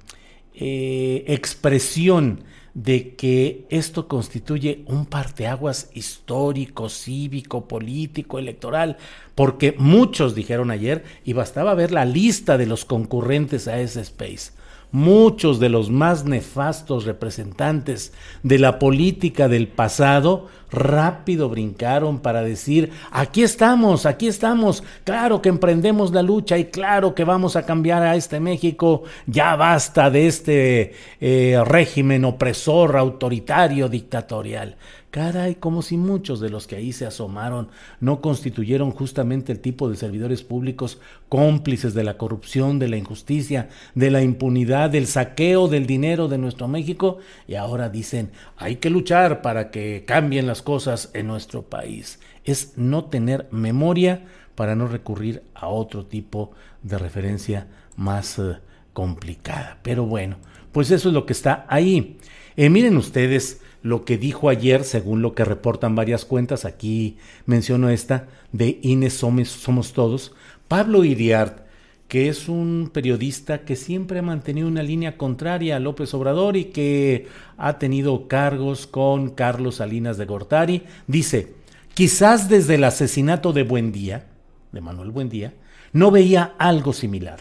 eh, 0.55 1.25
expresión 1.27 2.43
de 2.75 3.15
que 3.15 3.65
esto 3.69 4.09
constituye 4.09 4.83
un 4.87 5.05
parteaguas 5.05 5.89
histórico, 5.93 6.89
cívico, 6.89 7.67
político, 7.69 8.37
electoral, 8.37 8.97
porque 9.33 9.73
muchos 9.77 10.35
dijeron 10.35 10.71
ayer, 10.71 11.05
y 11.23 11.31
bastaba 11.31 11.73
ver 11.73 11.91
la 11.91 12.03
lista 12.03 12.57
de 12.57 12.65
los 12.65 12.83
concurrentes 12.83 13.69
a 13.69 13.79
ese 13.79 14.01
space, 14.01 14.51
muchos 14.95 15.59
de 15.59 15.67
los 15.67 15.89
más 15.89 16.23
nefastos 16.23 17.03
representantes 17.03 18.13
de 18.43 18.59
la 18.59 18.79
política 18.79 19.49
del 19.49 19.67
pasado 19.67 20.47
rápido 20.71 21.49
brincaron 21.49 22.19
para 22.19 22.43
decir, 22.43 22.91
aquí 23.11 23.43
estamos, 23.43 24.05
aquí 24.05 24.27
estamos, 24.27 24.83
claro 25.03 25.41
que 25.41 25.49
emprendemos 25.49 26.11
la 26.11 26.21
lucha 26.21 26.57
y 26.57 26.65
claro 26.65 27.13
que 27.13 27.25
vamos 27.25 27.57
a 27.57 27.65
cambiar 27.65 28.03
a 28.03 28.15
este 28.15 28.39
México, 28.39 29.03
ya 29.25 29.57
basta 29.57 30.09
de 30.09 30.27
este 30.27 30.93
eh, 31.19 31.61
régimen 31.65 32.23
opresor, 32.23 32.95
autoritario, 32.95 33.89
dictatorial. 33.89 34.77
Caray, 35.15 35.55
como 35.55 35.81
si 35.81 35.95
muchos 35.95 36.41
de 36.41 36.49
los 36.49 36.67
que 36.67 36.75
ahí 36.75 36.91
se 36.91 37.05
asomaron 37.05 37.69
no 38.01 38.19
constituyeron 38.19 38.91
justamente 38.91 39.53
el 39.53 39.61
tipo 39.61 39.89
de 39.89 39.95
servidores 39.95 40.43
públicos 40.43 40.99
cómplices 41.29 41.93
de 41.93 42.03
la 42.03 42.17
corrupción, 42.17 42.79
de 42.79 42.89
la 42.89 42.97
injusticia, 42.97 43.69
de 43.93 44.11
la 44.11 44.21
impunidad, 44.21 44.89
del 44.89 45.07
saqueo 45.07 45.69
del 45.69 45.87
dinero 45.87 46.27
de 46.27 46.37
nuestro 46.37 46.67
México, 46.67 47.19
y 47.47 47.55
ahora 47.55 47.87
dicen, 47.87 48.31
hay 48.57 48.75
que 48.75 48.89
luchar 48.89 49.41
para 49.41 49.71
que 49.71 50.03
cambien 50.05 50.47
las 50.47 50.61
cosas 50.61 51.11
en 51.13 51.27
nuestro 51.27 51.61
país. 51.61 52.19
Es 52.43 52.73
no 52.75 53.05
tener 53.05 53.47
memoria 53.51 54.25
para 54.53 54.75
no 54.75 54.85
recurrir 54.85 55.43
a 55.53 55.69
otro 55.69 56.05
tipo 56.05 56.51
de 56.83 56.97
referencia 56.97 57.67
más 57.95 58.37
eh, 58.37 58.57
complicada. 58.91 59.77
Pero 59.81 60.05
bueno, 60.05 60.35
pues 60.73 60.91
eso 60.91 61.07
es 61.07 61.13
lo 61.13 61.25
que 61.25 61.31
está 61.31 61.65
ahí. 61.69 62.17
Eh, 62.57 62.69
miren 62.69 62.97
ustedes, 62.97 63.61
lo 63.85 64.03
que 64.03 64.17
dijo 64.17 64.49
ayer, 64.49 64.83
según 64.83 65.21
lo 65.21 65.35
que 65.35 65.45
reportan 65.45 65.93
varias 65.93 66.25
cuentas, 66.25 66.65
aquí 66.65 67.17
menciono 67.45 67.91
esta, 67.91 68.27
de 68.51 68.79
Ines 68.81 69.13
Somos, 69.13 69.93
Todos, 69.93 70.33
Pablo 70.67 71.03
Iriart, 71.03 71.59
que 72.07 72.27
es 72.27 72.49
un 72.49 72.89
periodista 72.91 73.59
que 73.59 73.75
siempre 73.75 74.17
ha 74.17 74.23
mantenido 74.23 74.67
una 74.67 74.81
línea 74.81 75.17
contraria 75.17 75.75
a 75.75 75.79
López 75.79 76.15
Obrador 76.15 76.57
y 76.57 76.65
que 76.65 77.27
ha 77.57 77.77
tenido 77.77 78.27
cargos 78.27 78.87
con 78.87 79.29
Carlos 79.29 79.75
Salinas 79.75 80.17
de 80.17 80.25
Gortari, 80.25 80.81
dice, 81.05 81.53
quizás 81.93 82.49
desde 82.49 82.75
el 82.75 82.85
asesinato 82.85 83.53
de 83.53 83.61
Buendía, 83.61 84.25
de 84.71 84.81
Manuel 84.81 85.11
Buendía, 85.11 85.53
no 85.93 86.09
veía 86.09 86.55
algo 86.57 86.91
similar. 86.91 87.37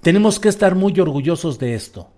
Tenemos 0.00 0.38
que 0.38 0.48
estar 0.48 0.76
muy 0.76 1.00
orgullosos 1.00 1.58
de 1.58 1.74
esto. 1.74 2.08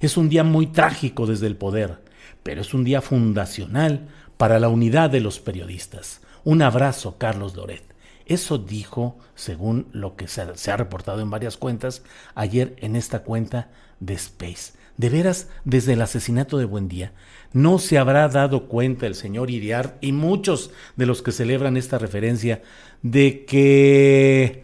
Es 0.00 0.16
un 0.16 0.28
día 0.28 0.42
muy 0.42 0.66
trágico 0.66 1.24
desde 1.24 1.46
el 1.46 1.54
poder 1.54 2.10
pero 2.42 2.60
es 2.60 2.74
un 2.74 2.84
día 2.84 3.00
fundacional 3.00 4.08
para 4.36 4.58
la 4.58 4.68
unidad 4.68 5.10
de 5.10 5.20
los 5.20 5.38
periodistas. 5.40 6.20
Un 6.44 6.62
abrazo, 6.62 7.18
Carlos 7.18 7.54
Loret. 7.54 7.92
Eso 8.26 8.58
dijo, 8.58 9.18
según 9.34 9.86
lo 9.92 10.16
que 10.16 10.28
se, 10.28 10.70
ha 10.70 10.76
reportado 10.76 11.20
en 11.20 11.30
varias 11.30 11.56
cuentas, 11.56 12.02
ayer 12.34 12.74
en 12.78 12.96
esta 12.96 13.22
cuenta 13.22 13.70
de 14.00 14.14
Space. 14.14 14.72
De 14.96 15.08
veras, 15.08 15.48
desde 15.64 15.94
el 15.94 16.02
asesinato 16.02 16.58
de 16.58 16.64
Buendía, 16.64 17.12
no 17.52 17.78
se 17.78 17.98
habrá 17.98 18.28
dado 18.28 18.68
cuenta 18.68 19.06
el 19.06 19.14
señor 19.14 19.50
Iriar 19.50 19.96
y 20.00 20.12
muchos 20.12 20.70
de 20.96 21.06
los 21.06 21.22
que 21.22 21.32
celebran 21.32 21.76
esta 21.76 21.98
referencia 21.98 22.62
de 23.02 23.44
que 23.44 24.62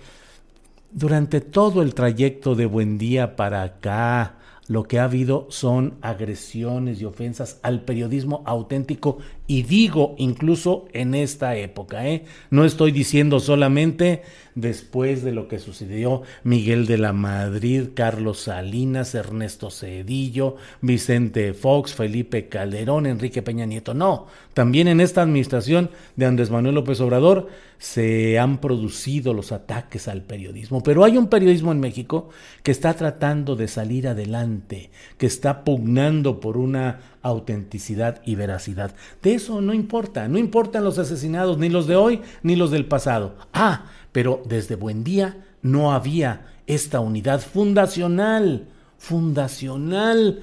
durante 0.91 1.41
todo 1.41 1.83
el 1.83 1.95
trayecto 1.95 2.55
de 2.55 2.67
Buendía 2.67 3.37
para 3.37 3.63
acá, 3.63 4.38
lo 4.69 4.85
que 4.85 4.99
ha 4.99 5.05
habido 5.05 5.47
son 5.51 5.95
agresiones 6.03 7.01
y 7.01 7.07
ofensas 7.07 7.59
al 7.63 7.83
periodismo 7.83 8.43
auténtico 8.47 9.19
y 9.51 9.63
digo 9.63 10.15
incluso 10.19 10.87
en 10.93 11.15
esta 11.15 11.57
época. 11.57 12.07
¿eh? 12.07 12.25
No 12.51 12.67
estoy 12.67 12.93
diciendo 12.93 13.41
solamente 13.41 14.23
después 14.55 15.25
de 15.25 15.33
lo 15.33 15.49
que 15.49 15.59
sucedió 15.59 16.23
Miguel 16.45 16.87
de 16.87 16.99
la 16.99 17.15
Madrid, 17.15 17.89
Carlos 17.95 18.41
Salinas, 18.41 19.15
Ernesto 19.15 19.71
Cedillo, 19.71 20.57
Vicente 20.83 21.55
Fox, 21.55 21.95
Felipe 21.95 22.49
Calderón, 22.49 23.07
Enrique 23.07 23.41
Peña 23.41 23.65
Nieto. 23.65 23.95
No, 23.95 24.27
también 24.53 24.87
en 24.87 25.01
esta 25.01 25.23
administración 25.23 25.91
de 26.17 26.27
Andrés 26.27 26.51
Manuel 26.51 26.75
López 26.75 27.01
Obrador 27.01 27.49
se 27.79 28.39
han 28.39 28.61
producido 28.61 29.33
los 29.33 29.53
ataques 29.53 30.09
al 30.09 30.23
periodismo. 30.23 30.83
Pero 30.83 31.05
hay 31.05 31.17
un 31.17 31.29
periodismo 31.29 31.73
en 31.73 31.81
México 31.81 32.29
que 32.63 32.73
está 32.73 32.93
tratando 32.95 33.57
de 33.57 33.69
salir 33.69 34.09
adelante, 34.09 34.91
que 35.17 35.27
está 35.27 35.65
pugnando 35.65 36.41
por 36.41 36.59
una 36.59 37.01
autenticidad 37.23 38.21
y 38.25 38.35
veracidad. 38.35 38.95
De 39.23 39.35
eso 39.35 39.61
no 39.61 39.75
importa, 39.75 40.29
no 40.29 40.39
importan 40.39 40.85
los 40.85 40.99
asesinados, 40.99 41.59
ni 41.59 41.69
los 41.69 41.87
de 41.87 41.97
hoy, 41.97 42.23
ni 42.43 42.57
los 42.57 42.71
del 42.71 42.87
pasado. 42.87 43.37
Ah, 43.53 43.87
pero 44.13 44.43
desde 44.47 44.75
buen 44.75 45.05
día 45.05 45.45
no 45.63 45.93
había 45.93 46.47
esta 46.67 47.01
unidad 47.01 47.41
fundacional, 47.41 48.69
fundacional, 48.99 50.41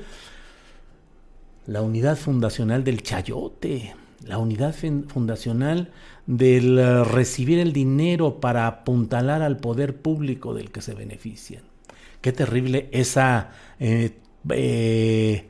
la 1.67 1.81
unidad 1.81 2.17
fundacional 2.17 2.83
del 2.83 3.01
chayote, 3.01 3.95
la 4.25 4.37
unidad 4.37 4.73
fundacional 5.07 5.91
del 6.25 6.79
eh, 6.79 7.03
recibir 7.03 7.59
el 7.59 7.73
dinero 7.73 8.39
para 8.39 8.67
apuntalar 8.67 9.41
al 9.41 9.57
poder 9.57 9.97
público 9.97 10.53
del 10.53 10.71
que 10.71 10.81
se 10.81 10.95
benefician. 10.95 11.63
Qué 12.21 12.31
terrible 12.31 12.89
esa 12.91 13.51
eh, 13.79 14.17
eh, 14.49 15.47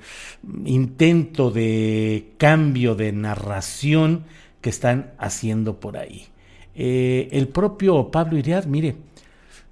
intento 0.65 1.51
de 1.51 2.33
cambio 2.37 2.95
de 2.95 3.11
narración 3.11 4.25
que 4.61 4.69
están 4.69 5.13
haciendo 5.17 5.79
por 5.79 5.97
ahí. 5.97 6.25
Eh, 6.75 7.29
el 7.31 7.47
propio 7.47 8.11
Pablo 8.11 8.37
Iriad, 8.37 8.65
mire, 8.65 8.95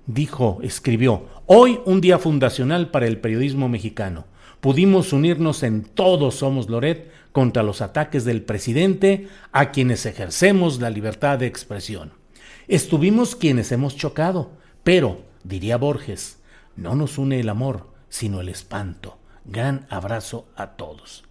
dijo, 0.05 0.59
escribió, 0.61 1.27
hoy 1.45 1.79
un 1.85 2.01
día 2.01 2.19
fundacional 2.19 2.91
para 2.91 3.07
el 3.07 3.19
periodismo 3.19 3.69
mexicano. 3.69 4.25
Pudimos 4.61 5.11
unirnos 5.11 5.63
en 5.63 5.83
Todos 5.83 6.35
Somos 6.35 6.69
Loret 6.69 7.11
contra 7.33 7.63
los 7.63 7.81
ataques 7.81 8.23
del 8.23 8.43
presidente 8.43 9.27
a 9.51 9.71
quienes 9.71 10.05
ejercemos 10.05 10.79
la 10.79 10.89
libertad 10.89 11.39
de 11.39 11.47
expresión. 11.47 12.13
Estuvimos 12.67 13.35
quienes 13.35 13.71
hemos 13.73 13.97
chocado, 13.97 14.51
pero, 14.83 15.21
diría 15.43 15.75
Borges, 15.77 16.39
no 16.77 16.95
nos 16.95 17.17
une 17.17 17.41
el 17.41 17.49
amor, 17.49 17.92
sino 18.13 18.41
el 18.41 18.49
espanto. 18.49 19.17
Gran 19.43 19.87
abrazo 19.89 20.45
a 20.55 20.73
todos. 20.73 21.23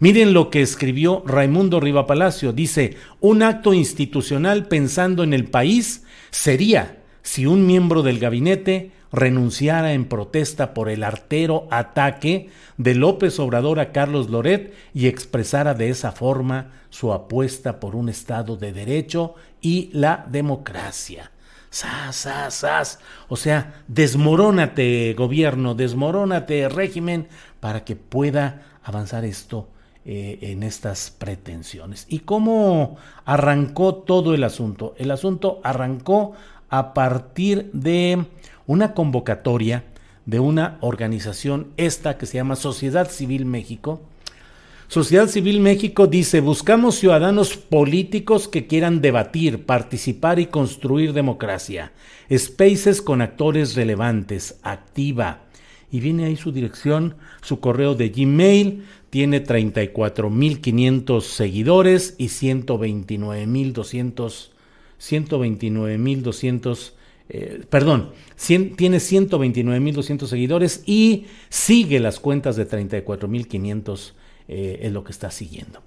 Miren 0.00 0.34
lo 0.34 0.50
que 0.50 0.62
escribió 0.62 1.22
Raimundo 1.24 1.78
Riva 1.78 2.08
Palacio. 2.08 2.52
Dice, 2.52 2.96
un 3.20 3.44
acto 3.44 3.72
institucional 3.72 4.66
pensando 4.66 5.22
en 5.22 5.32
el 5.32 5.44
país 5.44 6.04
sería 6.30 7.04
si 7.22 7.46
un 7.46 7.68
miembro 7.68 8.02
del 8.02 8.18
gabinete 8.18 8.90
renunciara 9.12 9.92
en 9.92 10.06
protesta 10.06 10.74
por 10.74 10.88
el 10.88 11.04
artero 11.04 11.68
ataque 11.70 12.48
de 12.78 12.96
López 12.96 13.38
Obrador 13.38 13.78
a 13.78 13.92
Carlos 13.92 14.28
Loret 14.28 14.74
y 14.94 15.06
expresara 15.06 15.74
de 15.74 15.88
esa 15.88 16.10
forma 16.10 16.72
su 16.90 17.12
apuesta 17.12 17.78
por 17.78 17.94
un 17.94 18.08
Estado 18.08 18.56
de 18.56 18.72
Derecho 18.72 19.36
y 19.60 19.88
la 19.92 20.26
democracia. 20.28 21.30
¡Sas, 21.70 22.16
sas, 22.16 22.54
sas! 22.54 22.98
O 23.28 23.36
sea, 23.36 23.82
desmorónate 23.88 25.14
gobierno, 25.16 25.74
desmorónate 25.74 26.68
régimen 26.68 27.28
para 27.60 27.84
que 27.84 27.96
pueda 27.96 28.62
avanzar 28.82 29.24
esto 29.24 29.68
eh, 30.04 30.38
en 30.40 30.62
estas 30.62 31.10
pretensiones. 31.10 32.06
¿Y 32.08 32.20
cómo 32.20 32.96
arrancó 33.26 33.94
todo 33.94 34.34
el 34.34 34.44
asunto? 34.44 34.94
El 34.96 35.10
asunto 35.10 35.60
arrancó 35.62 36.32
a 36.70 36.94
partir 36.94 37.70
de 37.72 38.24
una 38.66 38.94
convocatoria 38.94 39.84
de 40.24 40.40
una 40.40 40.78
organización, 40.80 41.72
esta 41.76 42.18
que 42.18 42.26
se 42.26 42.34
llama 42.34 42.56
Sociedad 42.56 43.10
Civil 43.10 43.44
México. 43.44 44.00
Sociedad 44.88 45.28
Civil 45.28 45.60
México 45.60 46.06
dice, 46.06 46.40
buscamos 46.40 46.94
ciudadanos 46.94 47.58
políticos 47.58 48.48
que 48.48 48.66
quieran 48.66 49.02
debatir, 49.02 49.66
participar 49.66 50.38
y 50.38 50.46
construir 50.46 51.12
democracia. 51.12 51.92
Spaces 52.34 53.02
con 53.02 53.20
actores 53.20 53.76
relevantes, 53.76 54.58
activa. 54.62 55.42
Y 55.92 56.00
viene 56.00 56.24
ahí 56.24 56.36
su 56.36 56.52
dirección, 56.52 57.16
su 57.42 57.60
correo 57.60 57.96
de 57.96 58.08
Gmail, 58.08 58.84
tiene 59.10 59.44
34.500 59.44 61.20
seguidores 61.20 62.14
y 62.16 62.28
129.200, 62.28 64.48
129.200, 64.98 66.92
eh, 67.28 67.60
perdón, 67.68 68.12
tiene 68.46 68.96
129.200 68.96 70.26
seguidores 70.26 70.82
y 70.86 71.26
sigue 71.50 72.00
las 72.00 72.20
cuentas 72.20 72.56
de 72.56 72.66
34.500, 72.66 74.14
eh, 74.48 74.80
es 74.82 74.92
lo 74.92 75.04
que 75.04 75.12
está 75.12 75.30
siguiendo. 75.30 75.82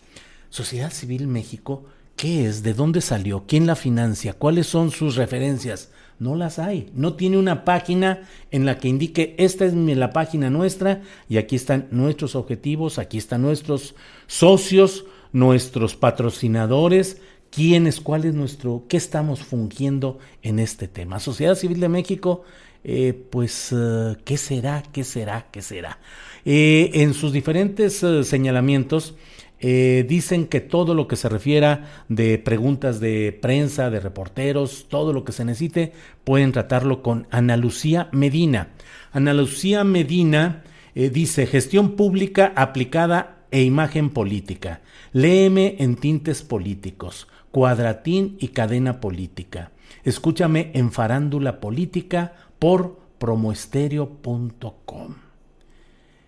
Sociedad 0.49 0.91
Civil 0.91 1.27
México, 1.27 1.85
¿qué 2.15 2.45
es? 2.45 2.63
¿De 2.63 2.73
dónde 2.73 3.01
salió? 3.01 3.45
¿Quién 3.47 3.65
la 3.67 3.75
financia? 3.75 4.33
¿Cuáles 4.33 4.67
son 4.67 4.91
sus 4.91 5.15
referencias? 5.15 5.89
No 6.19 6.35
las 6.35 6.59
hay. 6.59 6.91
No 6.93 7.15
tiene 7.15 7.37
una 7.37 7.65
página 7.65 8.27
en 8.51 8.65
la 8.65 8.77
que 8.77 8.87
indique 8.87 9.35
esta 9.39 9.65
es 9.65 9.73
la 9.73 10.11
página 10.11 10.49
nuestra 10.51 11.01
y 11.27 11.37
aquí 11.37 11.55
están 11.55 11.87
nuestros 11.89 12.35
objetivos, 12.35 12.99
aquí 12.99 13.17
están 13.17 13.41
nuestros 13.41 13.95
socios, 14.27 15.05
nuestros 15.33 15.95
patrocinadores, 15.95 17.17
quién 17.49 17.87
es, 17.87 17.99
cuál 17.99 18.25
es 18.25 18.35
nuestro, 18.35 18.85
qué 18.87 18.97
estamos 18.97 19.39
fungiendo 19.39 20.19
en 20.43 20.59
este 20.59 20.87
tema. 20.87 21.19
Sociedad 21.19 21.55
Civil 21.55 21.79
de 21.79 21.89
México 21.89 22.43
eh, 22.83 23.13
pues, 23.29 23.71
eh, 23.71 24.15
¿qué 24.25 24.37
será? 24.37 24.83
¿Qué 24.91 25.03
será? 25.03 25.47
¿Qué 25.51 25.61
será? 25.61 25.99
Eh, 26.45 26.91
en 26.93 27.13
sus 27.13 27.33
diferentes 27.33 28.05
señalamientos, 28.23 29.15
dicen 29.59 30.47
que 30.47 30.59
todo 30.59 30.95
lo 30.95 31.07
que 31.07 31.15
se 31.15 31.29
refiera 31.29 32.03
de 32.09 32.39
preguntas 32.39 32.99
de 32.99 33.31
prensa, 33.31 33.91
de 33.91 33.99
reporteros, 33.99 34.87
todo 34.89 35.13
lo 35.13 35.23
que 35.23 35.33
se 35.33 35.45
necesite, 35.45 35.93
pueden 36.23 36.51
tratarlo 36.51 37.03
con 37.03 37.27
Ana 37.29 37.57
Lucía 37.57 38.09
Medina. 38.11 38.69
Ana 39.11 39.35
Lucía 39.35 39.83
Medina 39.83 40.63
dice 40.95 41.45
gestión 41.45 41.95
pública 41.95 42.53
aplicada 42.55 43.45
e 43.51 43.61
imagen 43.61 44.09
política. 44.09 44.81
Léeme 45.13 45.75
en 45.79 45.95
tintes 45.95 46.41
políticos, 46.41 47.27
cuadratín 47.51 48.37
y 48.39 48.47
cadena 48.47 48.99
política. 48.99 49.71
Escúchame 50.03 50.71
en 50.73 50.91
farándula 50.91 51.59
política 51.59 52.33
por 52.57 52.99
promoestereo.com. 53.19 55.30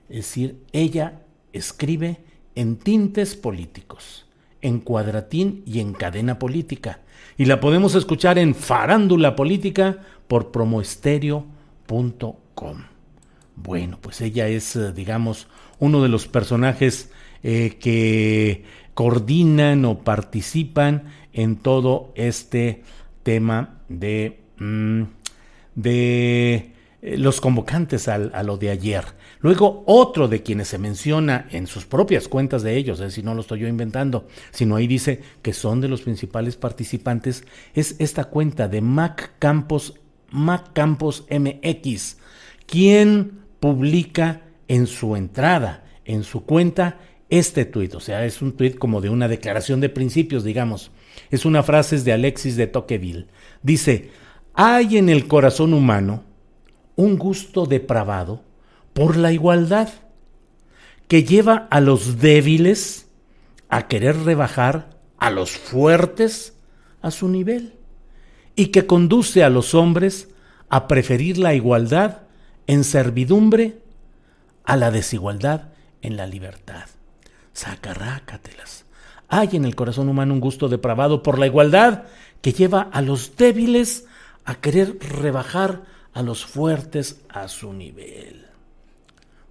Es 0.10 0.18
decir, 0.18 0.58
ella 0.72 1.22
escribe 1.54 2.20
en 2.56 2.78
tintes 2.78 3.36
políticos, 3.36 4.26
en 4.62 4.80
cuadratín 4.80 5.64
y 5.66 5.80
en 5.80 5.94
cadena 5.94 6.40
política. 6.40 7.00
Y 7.38 7.46
la 7.46 7.60
podemos 7.60 7.96
escuchar 7.96 8.38
en 8.38 8.56
farándula 8.56 9.36
política 9.36 10.00
por 10.28 10.52
promoestereo.com. 10.52 12.84
Bueno, 13.56 14.00
pues 14.02 14.22
ella 14.22 14.48
es, 14.48 14.76
eh, 14.76 14.92
digamos, 14.94 15.48
uno 15.80 16.02
de 16.02 16.10
los 16.10 16.28
personajes 16.28 17.12
eh, 17.44 17.78
que 17.80 18.64
coordinan 18.94 19.86
o 19.86 20.00
participan 20.00 21.04
en 21.34 21.58
todo 21.58 22.12
este 22.16 22.84
tema 23.24 23.80
de 23.90 24.40
mm, 24.58 25.04
de 25.76 26.74
eh, 27.02 27.18
los 27.18 27.42
convocantes 27.42 28.08
a 28.08 28.18
lo 28.18 28.58
de 28.58 28.70
ayer. 28.70 29.04
Luego, 29.44 29.84
otro 29.88 30.30
de 30.30 30.42
quienes 30.42 30.70
se 30.70 30.78
menciona 30.78 31.48
en 31.52 31.68
sus 31.68 31.86
propias 31.86 32.30
cuentas 32.30 32.64
de 32.64 32.78
ellos, 32.78 33.02
es 33.02 33.08
decir, 33.08 33.26
no 33.26 33.36
lo 33.36 33.42
estoy 33.42 33.60
yo 33.60 33.68
inventando, 33.68 34.26
sino 34.52 34.78
ahí 34.78 34.88
dice 34.88 35.20
que 35.42 35.52
son 35.52 35.82
de 35.82 35.90
los 35.90 36.02
principales 36.02 36.56
participantes, 36.56 37.44
es 37.74 37.98
esta 38.00 38.24
cuenta 38.24 38.70
de 38.70 38.80
Mac 38.80 39.34
Campos, 39.40 40.00
Mac 40.32 40.72
Campos 40.72 41.26
MX, 41.30 42.20
quien 42.66 43.42
publica 43.60 44.44
en 44.70 44.88
su 44.88 45.18
entrada, 45.18 45.84
en 46.06 46.24
su 46.24 46.46
cuenta, 46.46 47.00
este 47.28 47.66
tuit. 47.66 47.96
O 47.96 48.00
sea, 48.00 48.26
es 48.26 48.42
un 48.42 48.54
tuit 48.54 48.78
como 48.78 49.02
de 49.02 49.10
una 49.10 49.28
declaración 49.28 49.82
de 49.82 49.90
principios, 49.90 50.46
digamos. 50.46 50.92
Es 51.32 51.44
una 51.44 51.64
frase 51.64 52.00
de 52.00 52.14
Alexis 52.14 52.56
de 52.56 52.68
Tocqueville. 52.68 53.28
Dice, 53.62 54.10
hay 54.54 54.98
en 54.98 55.10
el 55.10 55.28
corazón 55.28 55.74
humano 55.74 56.24
un 56.96 57.18
gusto 57.18 57.66
depravado 57.66 58.53
por 58.94 59.18
la 59.18 59.32
igualdad 59.32 59.90
que 61.08 61.24
lleva 61.24 61.68
a 61.70 61.82
los 61.82 62.20
débiles 62.20 63.08
a 63.70 63.88
querer 63.88 64.18
rebajar 64.24 64.98
a 65.18 65.30
los 65.32 65.52
fuertes 65.52 66.54
a 67.02 67.12
su 67.12 67.28
nivel 67.28 67.76
y 68.56 68.68
que 68.68 68.86
conduce 68.86 69.44
a 69.44 69.50
los 69.50 69.74
hombres 69.74 70.30
a 70.70 70.88
preferir 70.88 71.38
la 71.38 71.54
igualdad 71.54 72.22
en 72.68 72.84
servidumbre 72.84 73.80
a 74.64 74.78
la 74.78 74.92
desigualdad 74.92 75.70
en 76.02 76.18
la 76.18 76.28
libertad. 76.28 76.86
Sacarrácatelas. 77.54 78.86
Hay 79.28 79.50
en 79.54 79.66
el 79.66 79.76
corazón 79.76 80.10
humano 80.10 80.34
un 80.34 80.40
gusto 80.40 80.70
depravado 80.70 81.24
por 81.24 81.40
la 81.40 81.48
igualdad 81.48 82.04
que 82.42 82.54
lleva 82.54 82.82
a 82.82 83.02
los 83.02 83.36
débiles 83.36 84.06
a 84.46 84.56
querer 84.56 84.98
rebajar 85.00 85.84
a 86.14 86.22
los 86.22 86.46
fuertes 86.46 87.22
a 87.30 87.48
su 87.48 87.74
nivel. 87.74 88.53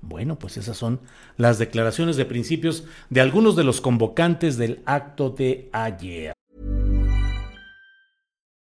Bueno, 0.03 0.39
pues 0.39 0.57
esas 0.57 0.77
son 0.77 1.01
las 1.37 1.59
declaraciones 1.59 2.17
de 2.17 2.25
principios 2.25 2.85
de 3.09 3.21
algunos 3.21 3.57
de 3.57 3.65
los 3.65 3.81
convocantes 3.81 4.59
del 4.59 4.83
acto 4.85 5.31
de 5.31 5.71
ayer. 5.73 6.35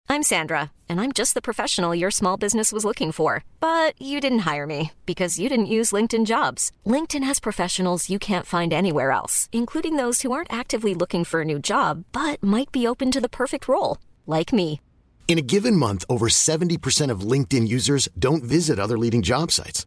I'm 0.09 0.23
Sandra, 0.23 0.71
and 0.89 1.01
I'm 1.01 1.13
just 1.13 1.35
the 1.35 1.43
professional 1.43 1.95
your 1.95 2.13
small 2.13 2.37
business 2.39 2.73
was 2.73 2.85
looking 2.85 3.13
for. 3.13 3.45
But 3.61 4.01
you 4.01 4.21
didn't 4.21 4.47
hire 4.51 4.67
me 4.67 4.93
because 5.05 5.39
you 5.39 5.49
didn't 5.49 5.67
use 5.67 5.93
LinkedIn 5.93 6.25
jobs. 6.25 6.71
LinkedIn 6.87 7.25
has 7.25 7.39
professionals 7.39 8.09
you 8.09 8.19
can't 8.19 8.47
find 8.47 8.73
anywhere 8.73 9.11
else, 9.11 9.49
including 9.53 9.97
those 9.97 10.23
who 10.23 10.33
aren't 10.33 10.53
actively 10.53 10.95
looking 10.95 11.25
for 11.25 11.43
a 11.43 11.45
new 11.45 11.59
job 11.59 12.05
but 12.13 12.43
might 12.43 12.73
be 12.73 12.87
open 12.87 13.11
to 13.11 13.21
the 13.21 13.29
perfect 13.29 13.69
role, 13.69 13.99
like 14.27 14.53
me. 14.53 14.81
In 15.29 15.39
a 15.39 15.43
given 15.43 15.77
month, 15.77 16.05
over 16.09 16.29
70% 16.29 17.11
of 17.11 17.21
LinkedIn 17.33 17.67
users 17.69 18.09
don't 18.17 18.45
visit 18.45 18.79
other 18.79 18.97
leading 18.97 19.23
job 19.23 19.51
sites. 19.51 19.87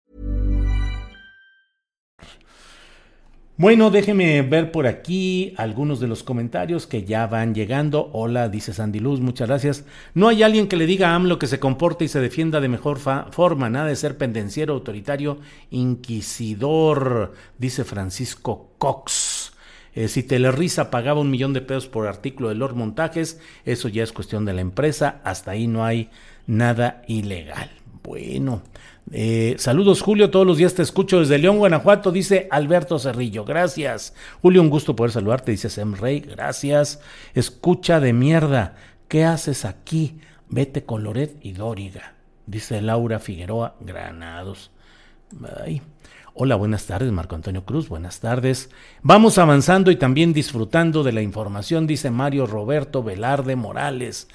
Bueno, 3.61 3.91
déjeme 3.91 4.41
ver 4.41 4.71
por 4.71 4.87
aquí 4.87 5.53
algunos 5.55 5.99
de 5.99 6.07
los 6.07 6.23
comentarios 6.23 6.87
que 6.87 7.03
ya 7.03 7.27
van 7.27 7.53
llegando. 7.53 8.09
Hola, 8.11 8.49
dice 8.49 8.73
Sandy 8.73 8.99
Luz, 8.99 9.19
muchas 9.19 9.49
gracias. 9.49 9.85
No 10.15 10.29
hay 10.29 10.41
alguien 10.41 10.67
que 10.67 10.77
le 10.77 10.87
diga 10.87 11.11
a 11.11 11.15
AMLO 11.15 11.37
que 11.37 11.45
se 11.45 11.59
comporte 11.59 12.03
y 12.03 12.07
se 12.07 12.19
defienda 12.19 12.59
de 12.59 12.69
mejor 12.69 12.97
forma, 12.97 13.69
nada 13.69 13.85
de 13.85 13.95
ser 13.95 14.17
pendenciero, 14.17 14.73
autoritario, 14.73 15.37
inquisidor, 15.69 17.33
dice 17.59 17.83
Francisco 17.83 18.71
Cox. 18.79 19.53
Eh, 19.93 20.07
si 20.07 20.23
Telerisa 20.23 20.89
pagaba 20.89 21.21
un 21.21 21.29
millón 21.29 21.53
de 21.53 21.61
pesos 21.61 21.87
por 21.87 22.07
artículo 22.07 22.49
de 22.49 22.55
Lord 22.55 22.73
Montajes, 22.73 23.39
eso 23.63 23.89
ya 23.89 24.01
es 24.01 24.11
cuestión 24.11 24.43
de 24.43 24.53
la 24.53 24.61
empresa, 24.61 25.21
hasta 25.23 25.51
ahí 25.51 25.67
no 25.67 25.85
hay 25.85 26.09
nada 26.47 27.03
ilegal. 27.07 27.69
Bueno, 28.03 28.63
eh, 29.11 29.55
saludos 29.59 30.01
Julio, 30.01 30.31
todos 30.31 30.47
los 30.47 30.57
días 30.57 30.73
te 30.73 30.81
escucho 30.81 31.19
desde 31.19 31.37
León, 31.37 31.59
Guanajuato, 31.59 32.11
dice 32.11 32.47
Alberto 32.49 32.97
Cerrillo, 32.97 33.45
gracias. 33.45 34.15
Julio, 34.41 34.61
un 34.61 34.69
gusto 34.69 34.95
poder 34.95 35.11
saludarte, 35.11 35.51
dice 35.51 35.69
Sem 35.69 35.93
Rey, 35.93 36.19
gracias. 36.19 36.99
Escucha 37.35 37.99
de 37.99 38.13
mierda, 38.13 38.75
¿qué 39.07 39.23
haces 39.23 39.65
aquí? 39.65 40.19
Vete 40.49 40.83
con 40.83 41.03
Loret 41.03 41.37
y 41.41 41.53
Dóriga, 41.53 42.15
dice 42.47 42.81
Laura 42.81 43.19
Figueroa 43.19 43.75
Granados. 43.81 44.71
Hola, 46.33 46.55
buenas 46.55 46.87
tardes, 46.87 47.11
Marco 47.11 47.35
Antonio 47.35 47.65
Cruz, 47.65 47.87
buenas 47.87 48.19
tardes. 48.19 48.69
Vamos 49.03 49.37
avanzando 49.37 49.91
y 49.91 49.97
también 49.97 50.33
disfrutando 50.33 51.03
de 51.03 51.11
la 51.11 51.21
información, 51.21 51.85
dice 51.87 52.09
Mario 52.09 52.47
Roberto 52.47 53.03
Velarde 53.03 53.55
Morales 53.55 54.27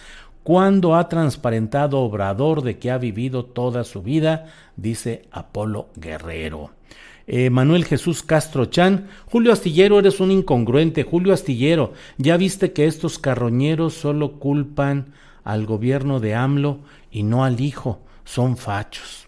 cuando 0.46 0.94
ha 0.94 1.08
transparentado 1.08 1.98
Obrador 1.98 2.62
de 2.62 2.78
que 2.78 2.92
ha 2.92 2.98
vivido 2.98 3.46
toda 3.46 3.82
su 3.82 4.00
vida, 4.00 4.46
dice 4.76 5.24
Apolo 5.32 5.88
Guerrero. 5.96 6.70
Eh, 7.26 7.50
Manuel 7.50 7.84
Jesús 7.84 8.22
Castro 8.22 8.66
Chan, 8.66 9.08
Julio 9.26 9.52
Astillero, 9.52 9.98
eres 9.98 10.20
un 10.20 10.30
incongruente. 10.30 11.02
Julio 11.02 11.34
Astillero, 11.34 11.94
ya 12.16 12.36
viste 12.36 12.72
que 12.72 12.86
estos 12.86 13.18
carroñeros 13.18 13.94
solo 13.94 14.38
culpan 14.38 15.14
al 15.42 15.66
gobierno 15.66 16.20
de 16.20 16.36
AMLO 16.36 16.78
y 17.10 17.24
no 17.24 17.42
al 17.42 17.60
hijo, 17.60 17.98
son 18.24 18.56
fachos 18.56 19.25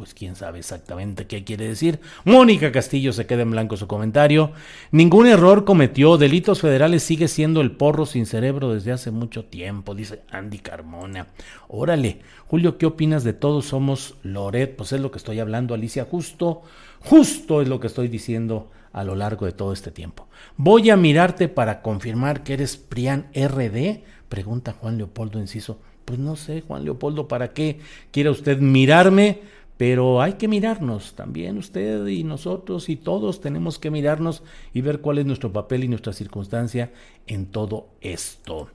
pues 0.00 0.14
quién 0.14 0.34
sabe 0.34 0.60
exactamente 0.60 1.26
qué 1.26 1.44
quiere 1.44 1.68
decir. 1.68 2.00
Mónica 2.24 2.72
Castillo 2.72 3.12
se 3.12 3.26
queda 3.26 3.42
en 3.42 3.50
blanco 3.50 3.76
su 3.76 3.86
comentario. 3.86 4.52
Ningún 4.92 5.26
error 5.26 5.66
cometió, 5.66 6.16
delitos 6.16 6.62
federales 6.62 7.02
sigue 7.02 7.28
siendo 7.28 7.60
el 7.60 7.72
porro 7.72 8.06
sin 8.06 8.24
cerebro 8.24 8.72
desde 8.72 8.92
hace 8.92 9.10
mucho 9.10 9.44
tiempo, 9.44 9.94
dice 9.94 10.22
Andy 10.30 10.60
Carmona. 10.60 11.26
Órale, 11.68 12.20
Julio, 12.46 12.78
¿qué 12.78 12.86
opinas 12.86 13.24
de 13.24 13.34
todos 13.34 13.66
somos 13.66 14.14
Loret? 14.22 14.74
Pues 14.74 14.94
es 14.94 15.02
lo 15.02 15.10
que 15.10 15.18
estoy 15.18 15.38
hablando, 15.38 15.74
Alicia, 15.74 16.06
justo, 16.10 16.62
justo 17.00 17.60
es 17.60 17.68
lo 17.68 17.78
que 17.78 17.88
estoy 17.88 18.08
diciendo 18.08 18.70
a 18.94 19.04
lo 19.04 19.14
largo 19.14 19.44
de 19.44 19.52
todo 19.52 19.74
este 19.74 19.90
tiempo. 19.90 20.28
Voy 20.56 20.88
a 20.88 20.96
mirarte 20.96 21.48
para 21.48 21.82
confirmar 21.82 22.42
que 22.42 22.54
eres 22.54 22.78
Prián 22.78 23.26
RD, 23.34 24.00
pregunta 24.30 24.72
Juan 24.72 24.96
Leopoldo 24.96 25.38
Enciso. 25.40 25.78
Pues 26.06 26.18
no 26.18 26.34
sé, 26.34 26.62
Juan 26.62 26.84
Leopoldo, 26.84 27.28
¿para 27.28 27.52
qué 27.52 27.80
quiere 28.10 28.30
usted 28.30 28.58
mirarme? 28.58 29.59
Pero 29.80 30.20
hay 30.20 30.34
que 30.34 30.46
mirarnos, 30.46 31.14
también 31.14 31.56
usted 31.56 32.06
y 32.06 32.22
nosotros 32.22 32.90
y 32.90 32.96
todos 32.96 33.40
tenemos 33.40 33.78
que 33.78 33.90
mirarnos 33.90 34.42
y 34.74 34.82
ver 34.82 35.00
cuál 35.00 35.16
es 35.16 35.24
nuestro 35.24 35.54
papel 35.54 35.84
y 35.84 35.88
nuestra 35.88 36.12
circunstancia 36.12 36.92
en 37.26 37.46
todo 37.46 37.88
esto. 38.02 38.68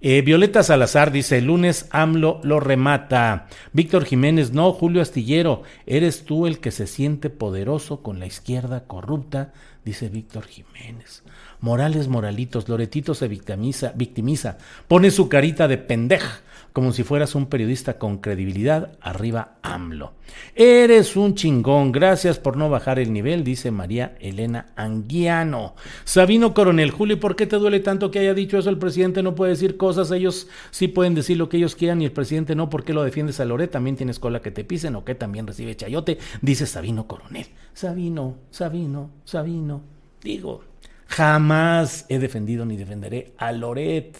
Eh, 0.00 0.20
Violeta 0.22 0.64
Salazar 0.64 1.12
dice, 1.12 1.38
el 1.38 1.44
lunes 1.44 1.86
AMLO 1.92 2.40
lo 2.42 2.58
remata. 2.58 3.46
Víctor 3.72 4.04
Jiménez, 4.04 4.50
no, 4.50 4.72
Julio 4.72 5.00
Astillero, 5.00 5.62
eres 5.86 6.24
tú 6.24 6.48
el 6.48 6.58
que 6.58 6.72
se 6.72 6.88
siente 6.88 7.30
poderoso 7.30 8.02
con 8.02 8.18
la 8.18 8.26
izquierda 8.26 8.82
corrupta, 8.88 9.52
dice 9.84 10.08
Víctor 10.08 10.44
Jiménez. 10.44 11.22
Morales 11.60 12.08
Moralitos, 12.08 12.68
Loretito 12.68 13.14
se 13.14 13.28
victimiza, 13.28 13.92
victimiza, 13.94 14.58
pone 14.88 15.12
su 15.12 15.28
carita 15.28 15.68
de 15.68 15.78
pendeja 15.78 16.40
como 16.72 16.92
si 16.92 17.02
fueras 17.02 17.34
un 17.34 17.46
periodista 17.46 17.98
con 17.98 18.18
credibilidad, 18.18 18.92
arriba 19.00 19.58
AMLO. 19.62 20.12
Eres 20.54 21.16
un 21.16 21.34
chingón, 21.34 21.92
gracias 21.92 22.38
por 22.38 22.56
no 22.56 22.70
bajar 22.70 22.98
el 22.98 23.12
nivel, 23.12 23.44
dice 23.44 23.70
María 23.70 24.16
Elena 24.20 24.66
Anguiano. 24.76 25.74
Sabino 26.04 26.54
Coronel, 26.54 26.90
Julio, 26.90 27.18
¿por 27.18 27.36
qué 27.36 27.46
te 27.46 27.56
duele 27.56 27.80
tanto 27.80 28.10
que 28.10 28.18
haya 28.18 28.34
dicho 28.34 28.58
eso? 28.58 28.70
El 28.70 28.78
presidente 28.78 29.22
no 29.22 29.34
puede 29.34 29.52
decir 29.52 29.76
cosas, 29.76 30.10
ellos 30.10 30.48
sí 30.70 30.88
pueden 30.88 31.14
decir 31.14 31.36
lo 31.36 31.48
que 31.48 31.56
ellos 31.56 31.74
quieran 31.74 32.02
y 32.02 32.04
el 32.04 32.12
presidente 32.12 32.54
no, 32.54 32.70
¿por 32.70 32.84
qué 32.84 32.92
lo 32.92 33.02
defiendes 33.02 33.40
a 33.40 33.44
Loret? 33.44 33.70
También 33.70 33.96
tienes 33.96 34.18
cola 34.18 34.40
que 34.40 34.50
te 34.50 34.64
pisen 34.64 34.94
o 34.96 35.04
que 35.04 35.14
también 35.14 35.46
recibe 35.46 35.76
chayote, 35.76 36.18
dice 36.42 36.66
Sabino 36.66 37.06
Coronel. 37.06 37.46
Sabino, 37.72 38.36
Sabino, 38.50 39.10
Sabino. 39.24 39.82
Digo, 40.22 40.64
jamás 41.06 42.06
he 42.08 42.18
defendido 42.18 42.64
ni 42.66 42.76
defenderé 42.76 43.32
a 43.38 43.52
Loret. 43.52 44.18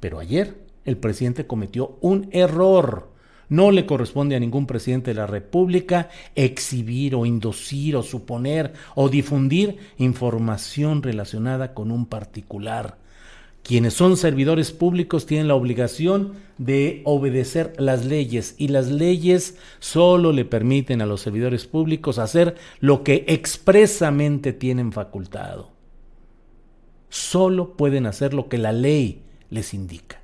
Pero 0.00 0.18
ayer 0.18 0.63
el 0.84 0.96
presidente 0.96 1.46
cometió 1.46 1.98
un 2.00 2.28
error. 2.32 3.12
No 3.48 3.70
le 3.70 3.86
corresponde 3.86 4.36
a 4.36 4.40
ningún 4.40 4.66
presidente 4.66 5.10
de 5.10 5.20
la 5.20 5.26
República 5.26 6.08
exhibir 6.34 7.14
o 7.14 7.26
inducir 7.26 7.96
o 7.96 8.02
suponer 8.02 8.72
o 8.94 9.08
difundir 9.08 9.78
información 9.98 11.02
relacionada 11.02 11.74
con 11.74 11.90
un 11.90 12.06
particular. 12.06 12.98
Quienes 13.62 13.94
son 13.94 14.18
servidores 14.18 14.72
públicos 14.72 15.24
tienen 15.24 15.48
la 15.48 15.54
obligación 15.54 16.34
de 16.58 17.00
obedecer 17.04 17.72
las 17.78 18.04
leyes 18.04 18.54
y 18.58 18.68
las 18.68 18.90
leyes 18.90 19.56
solo 19.78 20.32
le 20.32 20.44
permiten 20.44 21.00
a 21.00 21.06
los 21.06 21.22
servidores 21.22 21.66
públicos 21.66 22.18
hacer 22.18 22.56
lo 22.80 23.02
que 23.02 23.24
expresamente 23.26 24.52
tienen 24.52 24.92
facultado. 24.92 25.72
Solo 27.08 27.74
pueden 27.74 28.04
hacer 28.06 28.34
lo 28.34 28.48
que 28.48 28.58
la 28.58 28.72
ley 28.72 29.22
les 29.48 29.72
indica. 29.72 30.23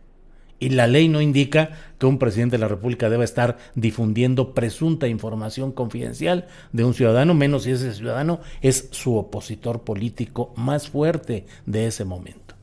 Y 0.60 0.68
la 0.68 0.86
ley 0.86 1.08
no 1.08 1.22
indica 1.22 1.70
que 1.98 2.06
un 2.06 2.18
presidente 2.18 2.56
de 2.56 2.60
la 2.60 2.68
República 2.68 3.08
deba 3.08 3.24
estar 3.24 3.56
difundiendo 3.74 4.52
presunta 4.52 5.08
información 5.08 5.72
confidencial 5.72 6.46
de 6.72 6.84
un 6.84 6.92
ciudadano, 6.94 7.34
menos 7.34 7.64
si 7.64 7.70
ese 7.70 7.94
ciudadano 7.94 8.40
es 8.60 8.88
su 8.92 9.16
opositor 9.16 9.82
político 9.82 10.52
más 10.56 10.90
fuerte 10.90 11.46
de 11.64 11.86
ese 11.86 12.04
momento. 12.04 12.54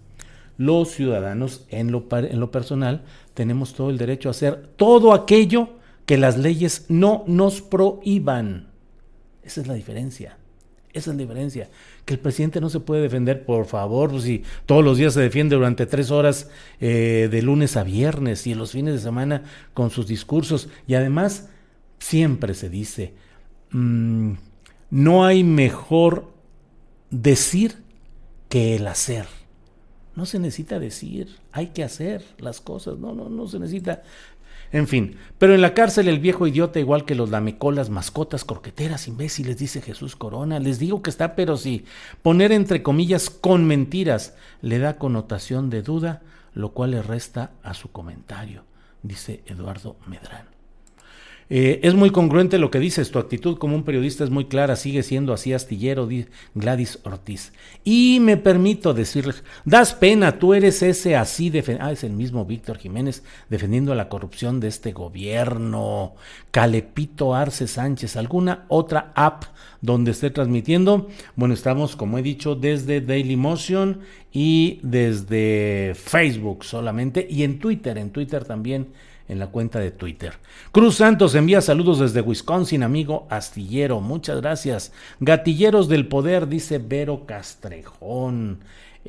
Los 0.58 0.92
ciudadanos, 0.92 1.66
en 1.70 1.92
lo, 1.92 2.06
en 2.12 2.40
lo 2.40 2.52
personal, 2.52 3.04
tenemos 3.34 3.74
todo 3.74 3.90
el 3.90 3.98
derecho 3.98 4.30
a 4.30 4.32
hacer 4.32 4.68
todo 4.76 5.14
aquello 5.14 5.70
que 6.06 6.18
las 6.18 6.38
leyes 6.38 6.86
no 6.88 7.24
nos 7.28 7.62
prohíban. 7.62 8.68
Esa 9.44 9.62
es 9.62 9.68
la 9.68 9.74
diferencia. 9.74 10.37
Esa 10.98 11.12
es 11.12 11.16
la 11.16 11.22
diferencia. 11.22 11.70
Que 12.06 12.16
el 12.16 12.20
presidente 12.20 12.60
no 12.60 12.70
se 12.70 12.80
puede 12.80 13.04
defender, 13.04 13.46
por 13.46 13.66
favor, 13.66 14.10
pues, 14.10 14.24
si 14.24 14.44
todos 14.66 14.84
los 14.84 14.98
días 14.98 15.14
se 15.14 15.22
defiende 15.22 15.56
durante 15.56 15.86
tres 15.86 16.10
horas 16.10 16.50
eh, 16.80 17.30
de 17.30 17.42
lunes 17.44 17.78
a 17.78 17.84
viernes 17.84 18.48
y 18.48 18.54
en 18.54 18.58
los 18.58 18.72
fines 18.72 18.96
de 18.96 19.00
semana 19.00 19.44
con 19.74 19.92
sus 19.92 20.08
discursos. 20.08 20.70
Y 20.88 20.96
además, 20.96 21.50
siempre 22.00 22.56
se 22.56 22.70
dice, 22.70 23.14
mm, 23.72 24.34
no 24.90 25.24
hay 25.24 25.44
mejor 25.44 26.34
decir 27.12 27.76
que 28.50 28.76
el 28.76 28.88
hacer. 28.88 29.28
No 30.16 30.26
se 30.26 30.40
necesita 30.40 30.80
decir, 30.80 31.36
hay 31.52 31.68
que 31.68 31.84
hacer 31.84 32.26
las 32.40 32.60
cosas, 32.60 32.98
no, 32.98 33.14
no, 33.14 33.30
no 33.30 33.48
se 33.48 33.60
necesita 33.60 34.02
en 34.72 34.88
fin, 34.88 35.18
pero 35.38 35.54
en 35.56 35.62
la 35.62 35.74
cárcel 35.74 36.08
el 36.08 36.20
viejo 36.20 36.48
idiota, 36.48 36.80
igual 36.80 37.06
que 37.06 37.16
los 37.16 37.30
lamecolas, 37.30 37.90
mascotas, 37.90 38.44
croqueteras, 38.44 39.08
imbéciles, 39.08 39.58
dice 39.58 39.82
Jesús 39.82 40.16
Corona. 40.16 40.60
Les 40.60 40.80
digo 40.80 41.02
que 41.02 41.10
está, 41.10 41.36
pero 41.36 41.58
si 41.58 41.86
poner 42.22 42.52
entre 42.52 42.84
comillas 42.84 43.30
con 43.30 43.66
mentiras 43.66 44.36
le 44.62 44.80
da 44.80 44.98
connotación 44.98 45.70
de 45.70 45.84
duda, 45.84 46.22
lo 46.54 46.72
cual 46.72 46.92
le 46.92 47.02
resta 47.02 47.52
a 47.64 47.74
su 47.74 47.92
comentario, 47.92 48.64
dice 49.04 49.44
Eduardo 49.46 49.96
Medrán. 50.08 50.57
Eh, 51.50 51.80
es 51.84 51.94
muy 51.94 52.10
congruente 52.10 52.58
lo 52.58 52.70
que 52.70 52.80
dices, 52.80 53.10
tu 53.10 53.20
actitud 53.20 53.58
como 53.58 53.76
un 53.76 53.84
periodista 53.84 54.26
es 54.26 54.30
muy 54.30 54.46
clara, 54.46 54.76
sigue 54.76 55.02
siendo 55.02 55.32
así 55.32 55.54
astillero, 55.54 56.10
Gladys 56.56 57.00
Ortiz. 57.04 57.54
Y 57.86 58.20
me 58.20 58.36
permito 58.36 58.94
decirle, 58.94 59.34
das 59.64 59.94
pena, 59.94 60.40
tú 60.40 60.54
eres 60.54 60.82
ese 60.82 61.16
así, 61.16 61.52
ah, 61.80 61.92
es 61.92 62.04
el 62.04 62.12
mismo 62.12 62.46
Víctor 62.46 62.78
Jiménez 62.78 63.24
defendiendo 63.50 63.96
la 63.96 64.10
corrupción 64.10 64.60
de 64.60 64.68
este 64.68 64.92
gobierno. 64.92 66.16
Calepito 66.52 67.34
Arce 67.34 67.68
Sánchez, 67.68 68.18
¿alguna 68.18 68.66
otra 68.68 69.12
app 69.16 69.46
donde 69.82 70.12
esté 70.12 70.32
transmitiendo? 70.32 71.08
Bueno, 71.36 71.54
estamos, 71.54 71.96
como 71.96 72.18
he 72.18 72.24
dicho, 72.24 72.56
desde 72.56 73.00
Daily 73.00 73.38
Motion 73.38 74.02
y 74.34 74.80
desde 74.84 75.94
Facebook 75.96 76.66
solamente 76.66 77.26
y 77.30 77.44
en 77.44 77.60
Twitter, 77.60 77.98
en 77.98 78.10
Twitter 78.10 78.44
también 78.44 78.88
en 79.28 79.40
la 79.40 79.48
cuenta 79.48 79.80
de 79.80 79.92
Twitter. 79.92 80.34
Cruz 80.72 80.96
Santos 80.96 81.36
envía 81.36 81.62
saludos 81.62 82.00
desde 82.00 82.22
Wisconsin, 82.22 82.84
amigo 82.84 83.28
astillero. 83.30 84.00
Muchas 84.02 84.42
gracias. 84.42 84.92
Gatilleros 85.20 85.88
del 85.88 86.08
Poder, 86.08 86.48
dice 86.48 86.78
Vero 86.78 87.26
Castrejón. 87.26 88.60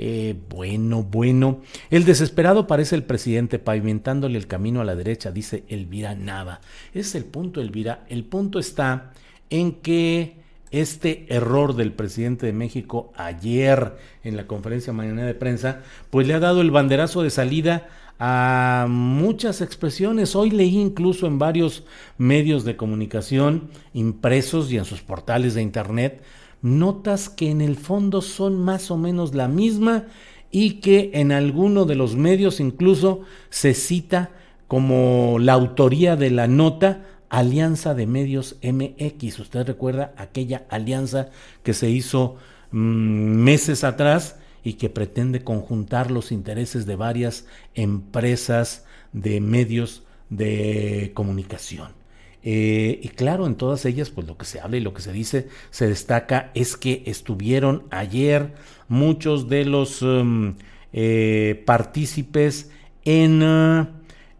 Eh, 0.00 0.36
bueno, 0.48 1.02
bueno. 1.02 1.60
El 1.90 2.04
desesperado 2.04 2.66
parece 2.66 2.94
el 2.94 3.02
presidente 3.02 3.58
pavimentándole 3.58 4.38
el 4.38 4.46
camino 4.46 4.80
a 4.80 4.84
la 4.84 4.94
derecha, 4.94 5.32
dice 5.32 5.64
Elvira 5.68 6.14
Nava. 6.14 6.60
es 6.94 7.14
el 7.14 7.24
punto, 7.24 7.60
Elvira. 7.60 8.04
El 8.08 8.24
punto 8.24 8.58
está 8.58 9.12
en 9.50 9.72
que 9.72 10.36
este 10.70 11.26
error 11.28 11.74
del 11.74 11.92
presidente 11.92 12.46
de 12.46 12.52
México 12.52 13.12
ayer 13.16 13.96
en 14.22 14.36
la 14.36 14.46
conferencia 14.46 14.92
mañana 14.92 15.24
de 15.24 15.34
prensa, 15.34 15.80
pues 16.10 16.26
le 16.26 16.34
ha 16.34 16.40
dado 16.40 16.60
el 16.60 16.70
banderazo 16.70 17.22
de 17.22 17.30
salida 17.30 17.88
a 18.18 18.86
muchas 18.88 19.60
expresiones. 19.60 20.34
Hoy 20.34 20.50
leí 20.50 20.78
incluso 20.78 21.26
en 21.26 21.38
varios 21.38 21.84
medios 22.16 22.64
de 22.64 22.76
comunicación 22.76 23.70
impresos 23.94 24.70
y 24.72 24.78
en 24.78 24.84
sus 24.84 25.02
portales 25.02 25.54
de 25.54 25.62
internet 25.62 26.22
notas 26.60 27.28
que 27.28 27.50
en 27.50 27.60
el 27.60 27.76
fondo 27.76 28.20
son 28.20 28.56
más 28.56 28.90
o 28.90 28.96
menos 28.96 29.34
la 29.34 29.48
misma 29.48 30.06
y 30.50 30.74
que 30.80 31.10
en 31.14 31.30
alguno 31.32 31.84
de 31.84 31.94
los 31.94 32.16
medios 32.16 32.60
incluso 32.60 33.20
se 33.50 33.74
cita 33.74 34.30
como 34.66 35.38
la 35.38 35.52
autoría 35.52 36.16
de 36.16 36.30
la 36.30 36.46
nota 36.46 37.04
Alianza 37.30 37.94
de 37.94 38.06
Medios 38.06 38.56
MX. 38.62 39.38
Usted 39.38 39.66
recuerda 39.66 40.14
aquella 40.16 40.66
alianza 40.70 41.28
que 41.62 41.74
se 41.74 41.90
hizo 41.90 42.36
mm, 42.70 42.78
meses 42.78 43.84
atrás 43.84 44.36
y 44.62 44.74
que 44.74 44.90
pretende 44.90 45.42
conjuntar 45.42 46.10
los 46.10 46.32
intereses 46.32 46.86
de 46.86 46.96
varias 46.96 47.46
empresas 47.74 48.84
de 49.12 49.40
medios 49.40 50.02
de 50.30 51.12
comunicación. 51.14 51.98
Eh, 52.42 53.00
y 53.02 53.08
claro, 53.08 53.46
en 53.46 53.56
todas 53.56 53.84
ellas, 53.84 54.10
pues 54.10 54.26
lo 54.26 54.36
que 54.36 54.44
se 54.44 54.60
habla 54.60 54.76
y 54.76 54.80
lo 54.80 54.94
que 54.94 55.02
se 55.02 55.12
dice, 55.12 55.48
se 55.70 55.88
destaca 55.88 56.50
es 56.54 56.76
que 56.76 57.02
estuvieron 57.06 57.84
ayer 57.90 58.54
muchos 58.88 59.48
de 59.48 59.64
los 59.64 60.02
um, 60.02 60.54
eh, 60.92 61.62
partícipes 61.66 62.70
en... 63.04 63.42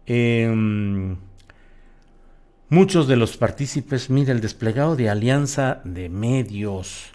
Em, 0.05 1.17
muchos 2.69 3.07
de 3.07 3.15
los 3.15 3.37
partícipes, 3.37 4.09
mira, 4.09 4.31
el 4.31 4.41
desplegado 4.41 4.95
de 4.95 5.09
alianza 5.09 5.81
de 5.83 6.09
medios, 6.09 7.11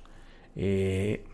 eh, 0.54 1.24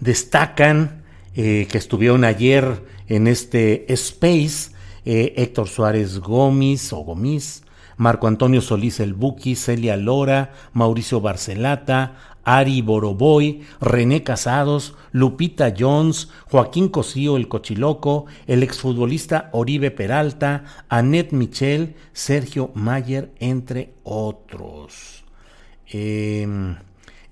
destacan 0.00 1.02
eh, 1.34 1.66
que 1.70 1.78
estuvieron 1.78 2.24
ayer 2.24 2.82
en 3.06 3.26
este 3.26 3.92
space 3.92 4.72
eh, 5.04 5.34
Héctor 5.36 5.68
Suárez 5.68 6.18
Gómez 6.18 6.92
o 6.92 6.98
Gómez, 6.98 7.62
Marco 7.96 8.26
Antonio 8.26 8.60
Solís 8.60 9.00
El 9.00 9.14
Buki, 9.14 9.56
Celia 9.56 9.96
Lora, 9.96 10.52
Mauricio 10.72 11.20
Barcelata, 11.20 12.16
Ari 12.44 12.80
Boroboy, 12.80 13.62
René 13.80 14.22
Casados, 14.22 14.94
Lupita 15.12 15.74
Jones, 15.76 16.28
Joaquín 16.50 16.88
Cosío 16.88 17.36
el 17.36 17.46
Cochiloco, 17.46 18.26
el 18.46 18.62
exfutbolista 18.62 19.50
Oribe 19.52 19.90
Peralta, 19.90 20.64
Annette 20.88 21.32
Michel, 21.32 21.94
Sergio 22.12 22.70
Mayer, 22.74 23.32
entre 23.38 23.92
otros. 24.02 25.24
Em, 25.88 26.76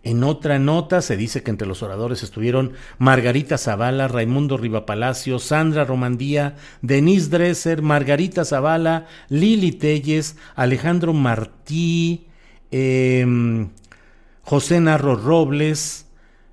En 0.06 0.22
otra 0.22 0.60
nota 0.60 1.02
se 1.02 1.16
dice 1.16 1.42
que 1.42 1.50
entre 1.50 1.66
los 1.66 1.82
oradores 1.82 2.22
estuvieron 2.22 2.74
Margarita 2.96 3.58
Zavala, 3.58 4.06
Raimundo 4.06 4.56
Rivapalacio, 4.56 5.40
Sandra 5.40 5.84
Romandía, 5.84 6.54
Denise 6.80 7.28
Dresser, 7.28 7.82
Margarita 7.82 8.44
Zavala, 8.44 9.06
Lili 9.28 9.72
Telles, 9.72 10.36
Alejandro 10.54 11.12
Martí, 11.12 12.28
em, 12.70 13.70
José 14.42 14.80
Narro 14.80 15.16
Robles, 15.16 16.06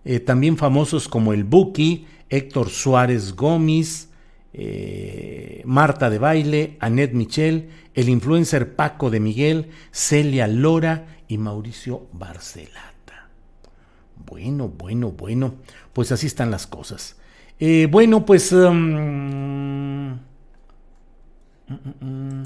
eh, 0.04 0.20
también 0.20 0.58
famosos 0.58 1.08
como 1.08 1.32
el 1.32 1.44
Buki, 1.44 2.08
Héctor 2.32 2.72
Suárez 2.72 3.36
Gómez, 3.36 4.10
eh, 4.52 5.62
Marta 5.66 6.10
de 6.10 6.18
Baile, 6.18 6.78
Annette 6.80 7.14
Michel, 7.14 7.70
el 7.94 8.10
influencer 8.10 8.76
Paco 8.76 9.12
de 9.12 9.20
Miguel, 9.20 9.70
Celia 9.92 10.48
Lora 10.48 11.06
y 11.28 11.38
Mauricio 11.38 12.08
Barcelata. 12.14 12.93
Bueno, 14.26 14.70
bueno, 14.70 15.12
bueno, 15.12 15.56
pues 15.94 16.12
así 16.12 16.28
están 16.28 16.52
las 16.52 16.68
cosas. 16.68 17.16
Eh, 17.60 17.88
bueno, 17.90 18.26
pues... 18.26 18.52
Um, 18.52 18.78
mm, 20.08 20.20
mm, 21.68 22.06
mm, 22.06 22.44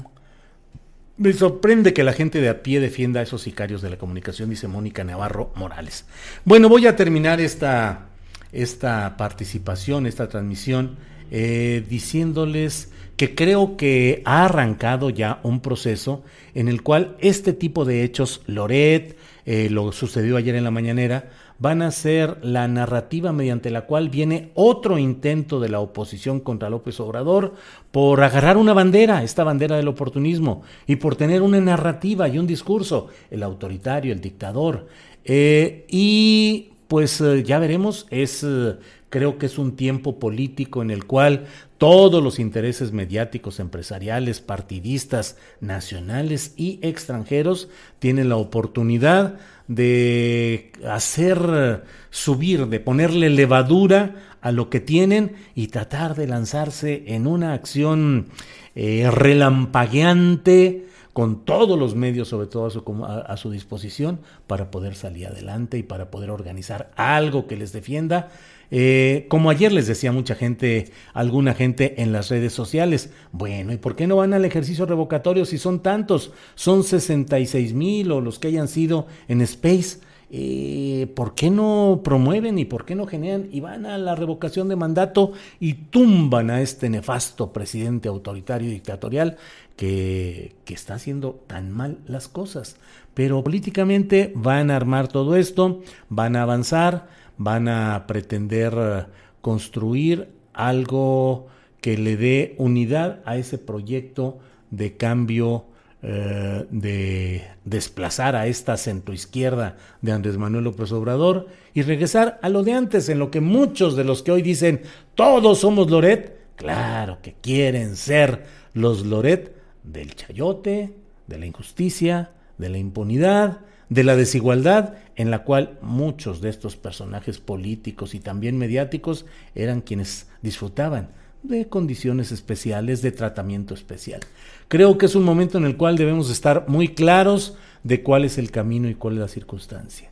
me 1.18 1.32
sorprende 1.32 1.92
que 1.92 2.04
la 2.04 2.12
gente 2.12 2.40
de 2.40 2.48
a 2.48 2.62
pie 2.62 2.78
defienda 2.78 3.20
a 3.20 3.24
esos 3.24 3.42
sicarios 3.42 3.82
de 3.82 3.90
la 3.90 3.98
comunicación, 3.98 4.50
dice 4.50 4.68
Mónica 4.68 5.02
Navarro 5.02 5.52
Morales. 5.56 6.06
Bueno, 6.44 6.68
voy 6.68 6.86
a 6.86 6.94
terminar 6.94 7.40
esta, 7.40 8.06
esta 8.52 9.16
participación, 9.16 10.06
esta 10.06 10.28
transmisión, 10.28 10.96
eh, 11.32 11.84
diciéndoles 11.88 12.92
que 13.16 13.34
creo 13.34 13.76
que 13.76 14.22
ha 14.24 14.44
arrancado 14.44 15.10
ya 15.10 15.40
un 15.42 15.60
proceso 15.60 16.22
en 16.54 16.68
el 16.68 16.82
cual 16.82 17.16
este 17.18 17.52
tipo 17.52 17.84
de 17.84 18.04
hechos, 18.04 18.42
Loret, 18.46 19.18
eh, 19.44 19.68
lo 19.70 19.90
sucedió 19.90 20.36
ayer 20.36 20.54
en 20.54 20.62
la 20.62 20.70
mañanera, 20.70 21.30
van 21.58 21.82
a 21.82 21.90
ser 21.90 22.38
la 22.42 22.68
narrativa 22.68 23.32
mediante 23.32 23.70
la 23.70 23.82
cual 23.82 24.08
viene 24.08 24.50
otro 24.54 24.98
intento 24.98 25.58
de 25.60 25.68
la 25.68 25.80
oposición 25.80 26.40
contra 26.40 26.70
López 26.70 27.00
Obrador 27.00 27.54
por 27.90 28.22
agarrar 28.22 28.56
una 28.56 28.72
bandera, 28.72 29.22
esta 29.24 29.44
bandera 29.44 29.76
del 29.76 29.88
oportunismo, 29.88 30.62
y 30.86 30.96
por 30.96 31.16
tener 31.16 31.42
una 31.42 31.60
narrativa 31.60 32.28
y 32.28 32.38
un 32.38 32.46
discurso, 32.46 33.08
el 33.30 33.42
autoritario, 33.42 34.12
el 34.12 34.20
dictador. 34.20 34.86
Eh, 35.24 35.84
y 35.88 36.70
pues 36.86 37.20
eh, 37.20 37.42
ya 37.42 37.58
veremos, 37.58 38.06
es 38.10 38.44
eh, 38.44 38.76
creo 39.10 39.38
que 39.38 39.46
es 39.46 39.58
un 39.58 39.76
tiempo 39.76 40.18
político 40.18 40.82
en 40.82 40.90
el 40.90 41.06
cual 41.06 41.46
todos 41.76 42.22
los 42.22 42.38
intereses 42.38 42.92
mediáticos, 42.92 43.60
empresariales, 43.60 44.40
partidistas, 44.40 45.36
nacionales 45.60 46.54
y 46.56 46.78
extranjeros 46.82 47.68
tienen 47.98 48.28
la 48.28 48.36
oportunidad 48.36 49.38
de 49.68 50.72
hacer 50.88 51.84
subir, 52.10 52.66
de 52.66 52.80
ponerle 52.80 53.30
levadura 53.30 54.16
a 54.40 54.50
lo 54.50 54.70
que 54.70 54.80
tienen 54.80 55.36
y 55.54 55.68
tratar 55.68 56.14
de 56.14 56.26
lanzarse 56.26 57.04
en 57.08 57.26
una 57.26 57.52
acción 57.52 58.26
eh, 58.74 59.10
relampagueante 59.10 60.86
con 61.12 61.44
todos 61.44 61.78
los 61.78 61.94
medios, 61.96 62.28
sobre 62.28 62.46
todo 62.46 62.66
a 62.66 62.70
su, 62.70 63.04
a 63.04 63.36
su 63.36 63.50
disposición, 63.50 64.20
para 64.46 64.70
poder 64.70 64.94
salir 64.94 65.26
adelante 65.26 65.76
y 65.76 65.82
para 65.82 66.10
poder 66.10 66.30
organizar 66.30 66.90
algo 66.96 67.46
que 67.46 67.56
les 67.56 67.72
defienda 67.72 68.28
eh, 68.70 69.26
como 69.28 69.50
ayer 69.50 69.72
les 69.72 69.86
decía 69.86 70.12
mucha 70.12 70.34
gente, 70.34 70.90
alguna 71.14 71.54
gente 71.54 72.02
en 72.02 72.12
las 72.12 72.28
redes 72.28 72.52
sociales, 72.52 73.10
bueno, 73.32 73.72
¿y 73.72 73.78
por 73.78 73.96
qué 73.96 74.06
no 74.06 74.16
van 74.16 74.34
al 74.34 74.44
ejercicio 74.44 74.86
revocatorio 74.86 75.44
si 75.44 75.58
son 75.58 75.80
tantos? 75.80 76.32
Son 76.54 76.84
66 76.84 77.72
mil 77.72 78.12
o 78.12 78.20
los 78.20 78.38
que 78.38 78.48
hayan 78.48 78.68
sido 78.68 79.06
en 79.28 79.40
Space. 79.42 80.00
Eh, 80.30 81.10
¿Por 81.16 81.34
qué 81.34 81.48
no 81.48 82.02
promueven 82.04 82.58
y 82.58 82.66
por 82.66 82.84
qué 82.84 82.94
no 82.94 83.06
generan 83.06 83.48
y 83.50 83.60
van 83.60 83.86
a 83.86 83.96
la 83.96 84.14
revocación 84.14 84.68
de 84.68 84.76
mandato 84.76 85.32
y 85.58 85.72
tumban 85.72 86.50
a 86.50 86.60
este 86.60 86.90
nefasto 86.90 87.50
presidente 87.50 88.08
autoritario 88.08 88.68
y 88.68 88.72
dictatorial 88.72 89.38
que, 89.76 90.54
que 90.66 90.74
está 90.74 90.94
haciendo 90.94 91.42
tan 91.46 91.70
mal 91.70 92.00
las 92.06 92.28
cosas? 92.28 92.76
Pero 93.14 93.42
políticamente 93.42 94.30
van 94.36 94.70
a 94.70 94.76
armar 94.76 95.08
todo 95.08 95.34
esto, 95.34 95.80
van 96.10 96.36
a 96.36 96.42
avanzar 96.42 97.08
van 97.38 97.68
a 97.68 98.06
pretender 98.06 98.74
eh, 98.76 99.04
construir 99.40 100.28
algo 100.52 101.46
que 101.80 101.96
le 101.96 102.16
dé 102.16 102.54
unidad 102.58 103.20
a 103.24 103.36
ese 103.36 103.56
proyecto 103.56 104.38
de 104.70 104.96
cambio, 104.96 105.64
eh, 106.02 106.66
de 106.70 107.44
desplazar 107.64 108.36
a 108.36 108.46
esta 108.46 108.76
centroizquierda 108.76 109.76
de 110.02 110.12
Andrés 110.12 110.36
Manuel 110.36 110.64
López 110.64 110.92
Obrador 110.92 111.46
y 111.74 111.82
regresar 111.82 112.38
a 112.42 112.48
lo 112.48 112.62
de 112.62 112.72
antes, 112.72 113.08
en 113.08 113.18
lo 113.18 113.30
que 113.30 113.40
muchos 113.40 113.96
de 113.96 114.04
los 114.04 114.22
que 114.22 114.32
hoy 114.32 114.42
dicen 114.42 114.82
todos 115.14 115.60
somos 115.60 115.90
Loret, 115.90 116.36
claro 116.56 117.18
que 117.22 117.34
quieren 117.40 117.96
ser 117.96 118.44
los 118.74 119.06
Loret 119.06 119.54
del 119.84 120.14
chayote, 120.14 120.94
de 121.26 121.38
la 121.38 121.46
injusticia, 121.46 122.30
de 122.58 122.68
la 122.68 122.78
impunidad, 122.78 123.60
de 123.88 124.04
la 124.04 124.16
desigualdad 124.16 124.94
en 125.16 125.30
la 125.30 125.44
cual 125.44 125.78
muchos 125.80 126.40
de 126.40 126.50
estos 126.50 126.76
personajes 126.76 127.38
políticos 127.38 128.14
y 128.14 128.20
también 128.20 128.58
mediáticos 128.58 129.26
eran 129.54 129.80
quienes 129.80 130.28
disfrutaban 130.42 131.10
de 131.42 131.68
condiciones 131.68 132.32
especiales, 132.32 133.02
de 133.02 133.12
tratamiento 133.12 133.74
especial. 133.74 134.20
Creo 134.68 134.98
que 134.98 135.06
es 135.06 135.14
un 135.14 135.24
momento 135.24 135.58
en 135.58 135.64
el 135.64 135.76
cual 135.76 135.96
debemos 135.96 136.30
estar 136.30 136.68
muy 136.68 136.88
claros 136.88 137.56
de 137.84 138.02
cuál 138.02 138.24
es 138.24 138.38
el 138.38 138.50
camino 138.50 138.88
y 138.88 138.94
cuál 138.94 139.14
es 139.14 139.20
la 139.20 139.28
circunstancia. 139.28 140.10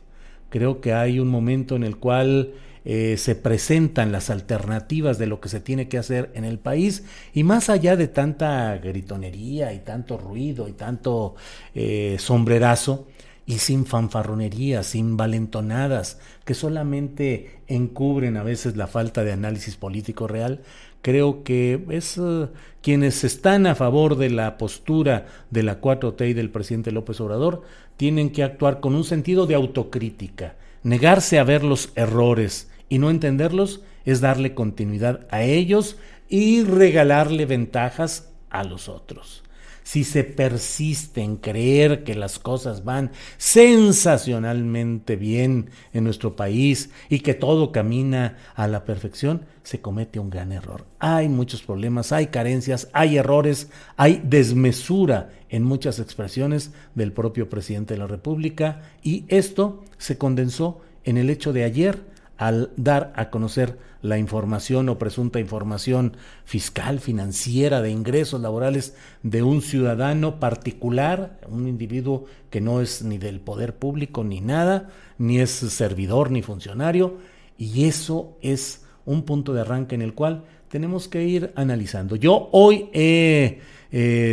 Creo 0.49 0.79
que 0.79 0.93
hay 0.93 1.19
un 1.19 1.27
momento 1.27 1.75
en 1.75 1.83
el 1.83 1.97
cual 1.97 2.53
eh, 2.85 3.17
se 3.17 3.35
presentan 3.35 4.13
las 4.13 4.29
alternativas 4.29 5.17
de 5.17 5.27
lo 5.27 5.41
que 5.41 5.49
se 5.49 5.59
tiene 5.59 5.89
que 5.89 5.97
hacer 5.97 6.31
en 6.35 6.45
el 6.45 6.57
país 6.57 7.03
y 7.33 7.43
más 7.43 7.69
allá 7.69 7.97
de 7.97 8.07
tanta 8.07 8.77
gritonería 8.77 9.73
y 9.73 9.79
tanto 9.79 10.17
ruido 10.17 10.69
y 10.69 10.71
tanto 10.71 11.35
eh, 11.75 12.15
sombrerazo, 12.17 13.07
y 13.47 13.59
sin 13.59 13.85
fanfarronerías, 13.85 14.87
sin 14.87 15.15
valentonadas, 15.15 16.19
que 16.43 16.53
solamente 16.53 17.61
encubren 17.67 18.35
a 18.35 18.43
veces 18.43 18.75
la 18.75 18.87
falta 18.87 19.23
de 19.23 19.31
análisis 19.31 19.77
político 19.77 20.27
real, 20.27 20.59
creo 21.01 21.45
que 21.45 21.81
es 21.89 22.17
eh, 22.17 22.49
quienes 22.81 23.23
están 23.23 23.65
a 23.65 23.73
favor 23.73 24.17
de 24.17 24.29
la 24.29 24.57
postura 24.57 25.27
de 25.49 25.63
la 25.63 25.79
4T 25.79 26.29
y 26.29 26.33
del 26.33 26.49
presidente 26.49 26.91
López 26.91 27.21
Obrador 27.21 27.63
tienen 27.95 28.31
que 28.31 28.43
actuar 28.43 28.81
con 28.81 28.93
un 28.95 29.05
sentido 29.05 29.47
de 29.47 29.55
autocrítica. 29.55 30.55
Negarse 30.83 31.39
a 31.39 31.45
ver 31.45 31.63
los 31.63 31.93
errores 31.95 32.69
y 32.89 32.99
no 32.99 33.09
entenderlos 33.09 33.81
es 34.03 34.19
darle 34.19 34.55
continuidad 34.55 35.25
a 35.31 35.43
ellos 35.43 35.95
y 36.27 36.63
regalarle 36.63 37.45
ventajas 37.45 38.29
a 38.49 38.65
los 38.65 38.89
otros 38.89 39.43
si 39.87 40.03
se 40.03 40.25
persiste 40.25 41.21
en 41.21 41.37
creer 41.37 42.03
que 42.03 42.13
las 42.13 42.39
cosas 42.39 42.83
van 42.83 43.11
sensacionalmente 43.37 45.15
bien 45.15 45.69
en 45.93 46.03
nuestro 46.03 46.35
país 46.35 46.89
y 47.07 47.19
que 47.19 47.33
todo 47.33 47.71
camina 47.71 48.35
a 48.55 48.67
la 48.67 48.83
perfección, 48.83 49.45
se 49.63 49.79
comete 49.79 50.19
un 50.19 50.29
gran 50.29 50.51
error. 50.51 50.85
Hay 50.99 51.29
muchos 51.29 51.61
problemas, 51.63 52.11
hay 52.11 52.27
carencias, 52.27 52.89
hay 52.91 53.15
errores, 53.15 53.69
hay 53.95 54.21
desmesura 54.25 55.29
en 55.47 55.63
muchas 55.63 55.99
expresiones 55.99 56.71
del 56.93 57.13
propio 57.13 57.47
presidente 57.47 57.93
de 57.93 57.99
la 58.01 58.07
República 58.07 58.81
y 59.03 59.23
esto 59.29 59.85
se 59.97 60.17
condensó 60.17 60.81
en 61.05 61.15
el 61.15 61.29
hecho 61.29 61.53
de 61.53 61.63
ayer 61.63 62.16
al 62.37 62.71
dar 62.77 63.13
a 63.15 63.29
conocer 63.29 63.77
la 64.01 64.17
información 64.17 64.89
o 64.89 64.97
presunta 64.97 65.39
información 65.39 66.17
fiscal, 66.45 66.99
financiera, 66.99 67.81
de 67.81 67.89
ingresos 67.89 68.41
laborales 68.41 68.95
de 69.23 69.43
un 69.43 69.61
ciudadano 69.61 70.39
particular, 70.39 71.39
un 71.49 71.67
individuo 71.67 72.25
que 72.49 72.61
no 72.61 72.81
es 72.81 73.03
ni 73.03 73.17
del 73.17 73.39
poder 73.39 73.75
público 73.75 74.23
ni 74.23 74.39
nada, 74.39 74.89
ni 75.17 75.39
es 75.39 75.49
servidor 75.49 76.31
ni 76.31 76.41
funcionario, 76.41 77.17
y 77.57 77.85
eso 77.85 78.37
es 78.41 78.85
un 79.05 79.23
punto 79.23 79.53
de 79.53 79.61
arranque 79.61 79.95
en 79.95 80.03
el 80.03 80.13
cual 80.13 80.43
tenemos 80.69 81.07
que 81.07 81.23
ir 81.23 81.51
analizando. 81.55 82.15
Yo 82.15 82.49
hoy 82.51 82.89
he 82.93 83.61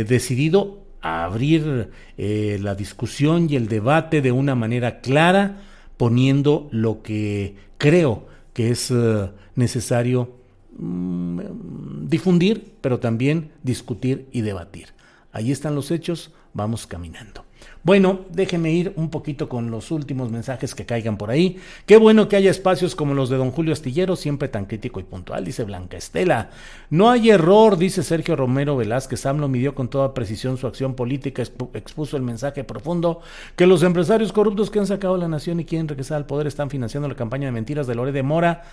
decidido 0.07 0.85
abrir 1.05 1.91
eh, 2.17 2.57
la 2.61 2.73
discusión 2.73 3.47
y 3.49 3.55
el 3.55 3.67
debate 3.67 4.21
de 4.21 4.31
una 4.31 4.55
manera 4.55 5.01
clara, 5.01 5.57
poniendo 5.97 6.67
lo 6.71 7.01
que 7.01 7.55
creo 7.77 8.27
que 8.53 8.71
es 8.71 8.91
eh, 8.91 9.29
necesario 9.55 10.35
mm, 10.77 12.07
difundir, 12.07 12.73
pero 12.81 12.99
también 12.99 13.51
discutir 13.63 14.27
y 14.31 14.41
debatir. 14.41 14.89
Ahí 15.31 15.51
están 15.51 15.75
los 15.75 15.91
hechos, 15.91 16.31
vamos 16.53 16.87
caminando. 16.87 17.43
Bueno, 17.85 18.21
déjeme 18.31 18.71
ir 18.71 18.93
un 18.95 19.11
poquito 19.11 19.47
con 19.47 19.69
los 19.69 19.91
últimos 19.91 20.31
mensajes 20.31 20.73
que 20.73 20.87
caigan 20.87 21.19
por 21.19 21.29
ahí. 21.29 21.59
Qué 21.85 21.97
bueno 21.97 22.27
que 22.27 22.35
haya 22.35 22.49
espacios 22.49 22.95
como 22.95 23.13
los 23.13 23.29
de 23.29 23.37
don 23.37 23.51
Julio 23.51 23.73
Astillero, 23.73 24.15
siempre 24.15 24.47
tan 24.47 24.65
crítico 24.65 24.99
y 24.99 25.03
puntual, 25.03 25.45
dice 25.45 25.65
Blanca 25.65 25.95
Estela. 25.95 26.49
No 26.89 27.11
hay 27.11 27.29
error, 27.29 27.77
dice 27.77 28.01
Sergio 28.01 28.35
Romero 28.35 28.75
Velázquez. 28.75 29.27
AMLO 29.27 29.49
midió 29.49 29.75
con 29.75 29.87
toda 29.87 30.15
precisión 30.15 30.57
su 30.57 30.65
acción 30.65 30.95
política, 30.95 31.43
expuso 31.75 32.17
el 32.17 32.23
mensaje 32.23 32.63
profundo 32.63 33.21
que 33.55 33.67
los 33.67 33.83
empresarios 33.83 34.33
corruptos 34.33 34.71
que 34.71 34.79
han 34.79 34.87
sacado 34.87 35.15
la 35.17 35.27
nación 35.27 35.59
y 35.59 35.65
quieren 35.65 35.87
regresar 35.87 36.17
al 36.17 36.25
poder 36.25 36.47
están 36.47 36.71
financiando 36.71 37.07
la 37.07 37.13
campaña 37.13 37.45
de 37.45 37.51
mentiras 37.51 37.85
de 37.85 37.93
Loret 37.93 38.15
de 38.15 38.23
Mora, 38.23 38.63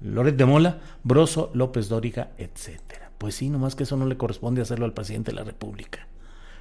Loret 0.00 0.36
de 0.36 0.46
Mola, 0.46 0.78
Broso, 1.04 1.50
López 1.52 1.90
Dóriga, 1.90 2.30
etcétera. 2.38 3.10
Pues 3.18 3.34
sí, 3.34 3.50
nomás 3.50 3.74
que 3.74 3.82
eso 3.82 3.98
no 3.98 4.06
le 4.06 4.16
corresponde 4.16 4.62
hacerlo 4.62 4.86
al 4.86 4.94
presidente 4.94 5.32
de 5.32 5.36
la 5.36 5.44
República. 5.44 6.08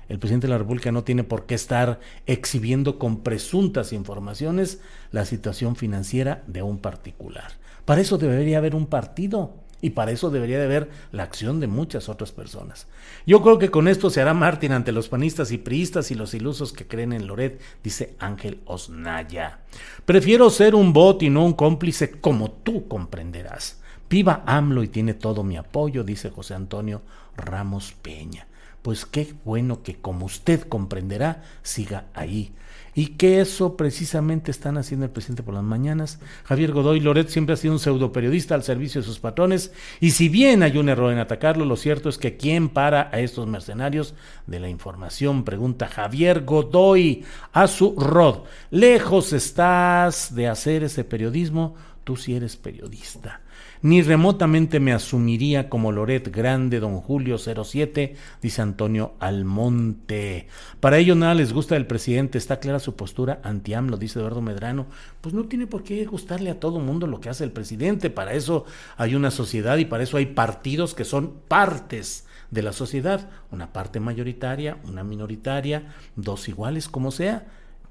El 0.09 0.19
presidente 0.19 0.47
de 0.47 0.51
la 0.51 0.57
República 0.57 0.91
no 0.91 1.03
tiene 1.03 1.23
por 1.23 1.45
qué 1.45 1.55
estar 1.55 1.99
exhibiendo 2.25 2.97
con 2.97 3.23
presuntas 3.23 3.91
informaciones 3.91 4.79
la 5.11 5.25
situación 5.25 5.75
financiera 5.75 6.43
de 6.47 6.61
un 6.61 6.79
particular. 6.79 7.51
Para 7.85 8.01
eso 8.01 8.17
debería 8.17 8.57
haber 8.57 8.75
un 8.75 8.87
partido 8.87 9.53
y 9.81 9.91
para 9.91 10.11
eso 10.11 10.29
debería 10.29 10.57
de 10.57 10.65
haber 10.65 10.89
la 11.11 11.23
acción 11.23 11.59
de 11.59 11.67
muchas 11.67 12.09
otras 12.09 12.31
personas. 12.31 12.87
Yo 13.25 13.41
creo 13.41 13.59
que 13.59 13.69
con 13.69 13.87
esto 13.87 14.09
se 14.09 14.21
hará 14.21 14.33
Martín 14.33 14.71
ante 14.71 14.91
los 14.91 15.09
panistas 15.09 15.51
y 15.51 15.57
priistas 15.57 16.09
y 16.09 16.15
los 16.15 16.33
ilusos 16.33 16.73
que 16.73 16.87
creen 16.87 17.13
en 17.13 17.27
Loret, 17.27 17.61
dice 17.83 18.15
Ángel 18.19 18.61
Osnaya. 18.65 19.59
Prefiero 20.05 20.49
ser 20.49 20.73
un 20.73 20.93
bot 20.93 21.21
y 21.21 21.29
no 21.29 21.45
un 21.45 21.53
cómplice 21.53 22.11
como 22.11 22.49
tú 22.51 22.87
comprenderás. 22.87 23.81
Viva 24.09 24.41
AMLO 24.45 24.83
y 24.83 24.87
tiene 24.87 25.13
todo 25.13 25.43
mi 25.43 25.57
apoyo, 25.57 26.03
dice 26.03 26.29
José 26.29 26.53
Antonio 26.53 27.01
Ramos 27.35 27.93
Peña 28.01 28.46
pues 28.87 29.05
qué 29.05 29.33
bueno 29.43 29.83
que 29.83 29.97
como 29.97 30.25
usted 30.25 30.61
comprenderá, 30.61 31.43
siga 31.61 32.05
ahí. 32.13 32.53
Y 32.95 33.17
que 33.17 33.41
eso 33.41 33.75
precisamente 33.75 34.49
están 34.49 34.77
haciendo 34.77 35.05
el 35.05 35.11
presidente 35.11 35.43
por 35.43 35.55
las 35.55 35.63
mañanas. 35.65 36.19
Javier 36.45 36.71
Godoy 36.71 37.01
Loret 37.01 37.27
siempre 37.27 37.51
ha 37.51 37.57
sido 37.57 37.73
un 37.73 37.81
pseudo 37.81 38.13
periodista 38.13 38.55
al 38.55 38.63
servicio 38.63 39.01
de 39.01 39.07
sus 39.07 39.19
patrones. 39.19 39.73
Y 39.99 40.11
si 40.11 40.29
bien 40.29 40.63
hay 40.63 40.77
un 40.77 40.87
error 40.87 41.11
en 41.11 41.19
atacarlo, 41.19 41.65
lo 41.65 41.75
cierto 41.75 42.07
es 42.07 42.17
que 42.17 42.37
¿quién 42.37 42.69
para 42.69 43.09
a 43.11 43.19
estos 43.19 43.45
mercenarios 43.45 44.13
de 44.45 44.61
la 44.61 44.69
información? 44.69 45.43
Pregunta 45.43 45.89
Javier 45.89 46.45
Godoy 46.45 47.25
a 47.51 47.67
su 47.67 47.93
rod. 47.93 48.43
Lejos 48.71 49.33
estás 49.33 50.33
de 50.33 50.47
hacer 50.47 50.85
ese 50.85 51.03
periodismo, 51.03 51.75
tú 52.05 52.15
sí 52.15 52.37
eres 52.37 52.55
periodista 52.55 53.41
ni 53.81 54.01
remotamente 54.01 54.79
me 54.79 54.93
asumiría 54.93 55.69
como 55.69 55.91
Loret 55.91 56.29
Grande, 56.33 56.79
don 56.79 56.99
Julio 56.99 57.37
07, 57.37 58.15
dice 58.41 58.61
Antonio 58.61 59.13
Almonte. 59.19 60.47
Para 60.79 60.97
ello 60.97 61.15
nada 61.15 61.35
les 61.35 61.53
gusta 61.53 61.75
del 61.75 61.87
presidente, 61.87 62.37
está 62.37 62.59
clara 62.59 62.79
su 62.79 62.95
postura 62.95 63.39
anti-AMLO, 63.43 63.97
dice 63.97 64.19
Eduardo 64.19 64.41
Medrano. 64.41 64.87
Pues 65.21 65.33
no 65.33 65.45
tiene 65.45 65.67
por 65.67 65.83
qué 65.83 66.05
gustarle 66.05 66.49
a 66.49 66.59
todo 66.59 66.79
mundo 66.79 67.07
lo 67.07 67.19
que 67.19 67.29
hace 67.29 67.43
el 67.43 67.51
presidente, 67.51 68.09
para 68.09 68.33
eso 68.33 68.65
hay 68.97 69.15
una 69.15 69.31
sociedad 69.31 69.77
y 69.77 69.85
para 69.85 70.03
eso 70.03 70.17
hay 70.17 70.27
partidos 70.27 70.93
que 70.93 71.05
son 71.05 71.33
partes 71.47 72.25
de 72.51 72.61
la 72.61 72.71
sociedad, 72.71 73.29
una 73.51 73.73
parte 73.73 73.99
mayoritaria, 73.99 74.77
una 74.85 75.03
minoritaria, 75.03 75.93
dos 76.15 76.47
iguales, 76.47 76.87
como 76.87 77.11
sea 77.11 77.45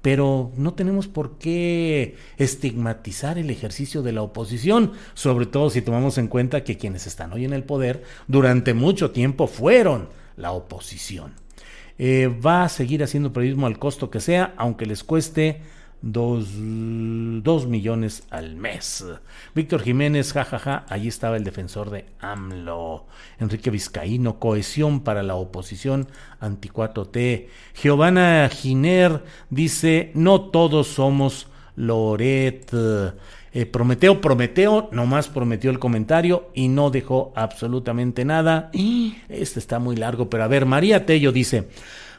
pero 0.07 0.53
no 0.55 0.73
tenemos 0.73 1.09
por 1.09 1.37
qué 1.37 2.15
estigmatizar 2.37 3.37
el 3.37 3.49
ejercicio 3.49 4.03
de 4.03 4.13
la 4.13 4.21
oposición, 4.21 4.93
sobre 5.15 5.47
todo 5.47 5.69
si 5.69 5.81
tomamos 5.81 6.17
en 6.17 6.29
cuenta 6.29 6.63
que 6.63 6.77
quienes 6.77 7.07
están 7.07 7.33
hoy 7.33 7.43
en 7.43 7.51
el 7.51 7.65
poder 7.65 8.03
durante 8.25 8.73
mucho 8.73 9.11
tiempo 9.11 9.47
fueron 9.47 10.07
la 10.37 10.53
oposición. 10.53 11.33
Eh, 11.97 12.27
va 12.29 12.63
a 12.63 12.69
seguir 12.69 13.03
haciendo 13.03 13.33
periodismo 13.33 13.67
al 13.67 13.79
costo 13.79 14.09
que 14.09 14.21
sea, 14.21 14.53
aunque 14.55 14.85
les 14.85 15.03
cueste 15.03 15.59
dos, 16.01 17.67
millones 17.67 18.23
al 18.29 18.55
mes. 18.55 19.05
Víctor 19.55 19.81
Jiménez, 19.81 20.33
jajaja, 20.33 20.85
allí 20.89 21.07
estaba 21.07 21.37
el 21.37 21.43
defensor 21.43 21.89
de 21.89 22.05
AMLO. 22.19 23.05
Enrique 23.39 23.69
Vizcaíno, 23.69 24.39
cohesión 24.39 25.01
para 25.01 25.23
la 25.23 25.35
oposición 25.35 26.07
anti 26.39 26.69
4T. 26.69 27.47
Giovanna 27.81 28.49
Giner 28.49 29.23
dice, 29.49 30.11
no 30.13 30.41
todos 30.41 30.87
somos 30.87 31.47
Loret. 31.75 32.71
Eh, 33.53 33.65
Prometeo, 33.65 34.21
Prometeo, 34.21 34.89
nomás 34.91 35.29
prometió 35.29 35.71
el 35.71 35.79
comentario 35.79 36.51
y 36.53 36.67
no 36.67 36.91
dejó 36.91 37.33
absolutamente 37.35 38.23
nada. 38.23 38.69
Este 39.29 39.59
está 39.59 39.79
muy 39.79 39.95
largo, 39.95 40.29
pero 40.29 40.43
a 40.43 40.47
ver, 40.47 40.65
María 40.65 41.07
Tello 41.07 41.31
dice, 41.31 41.67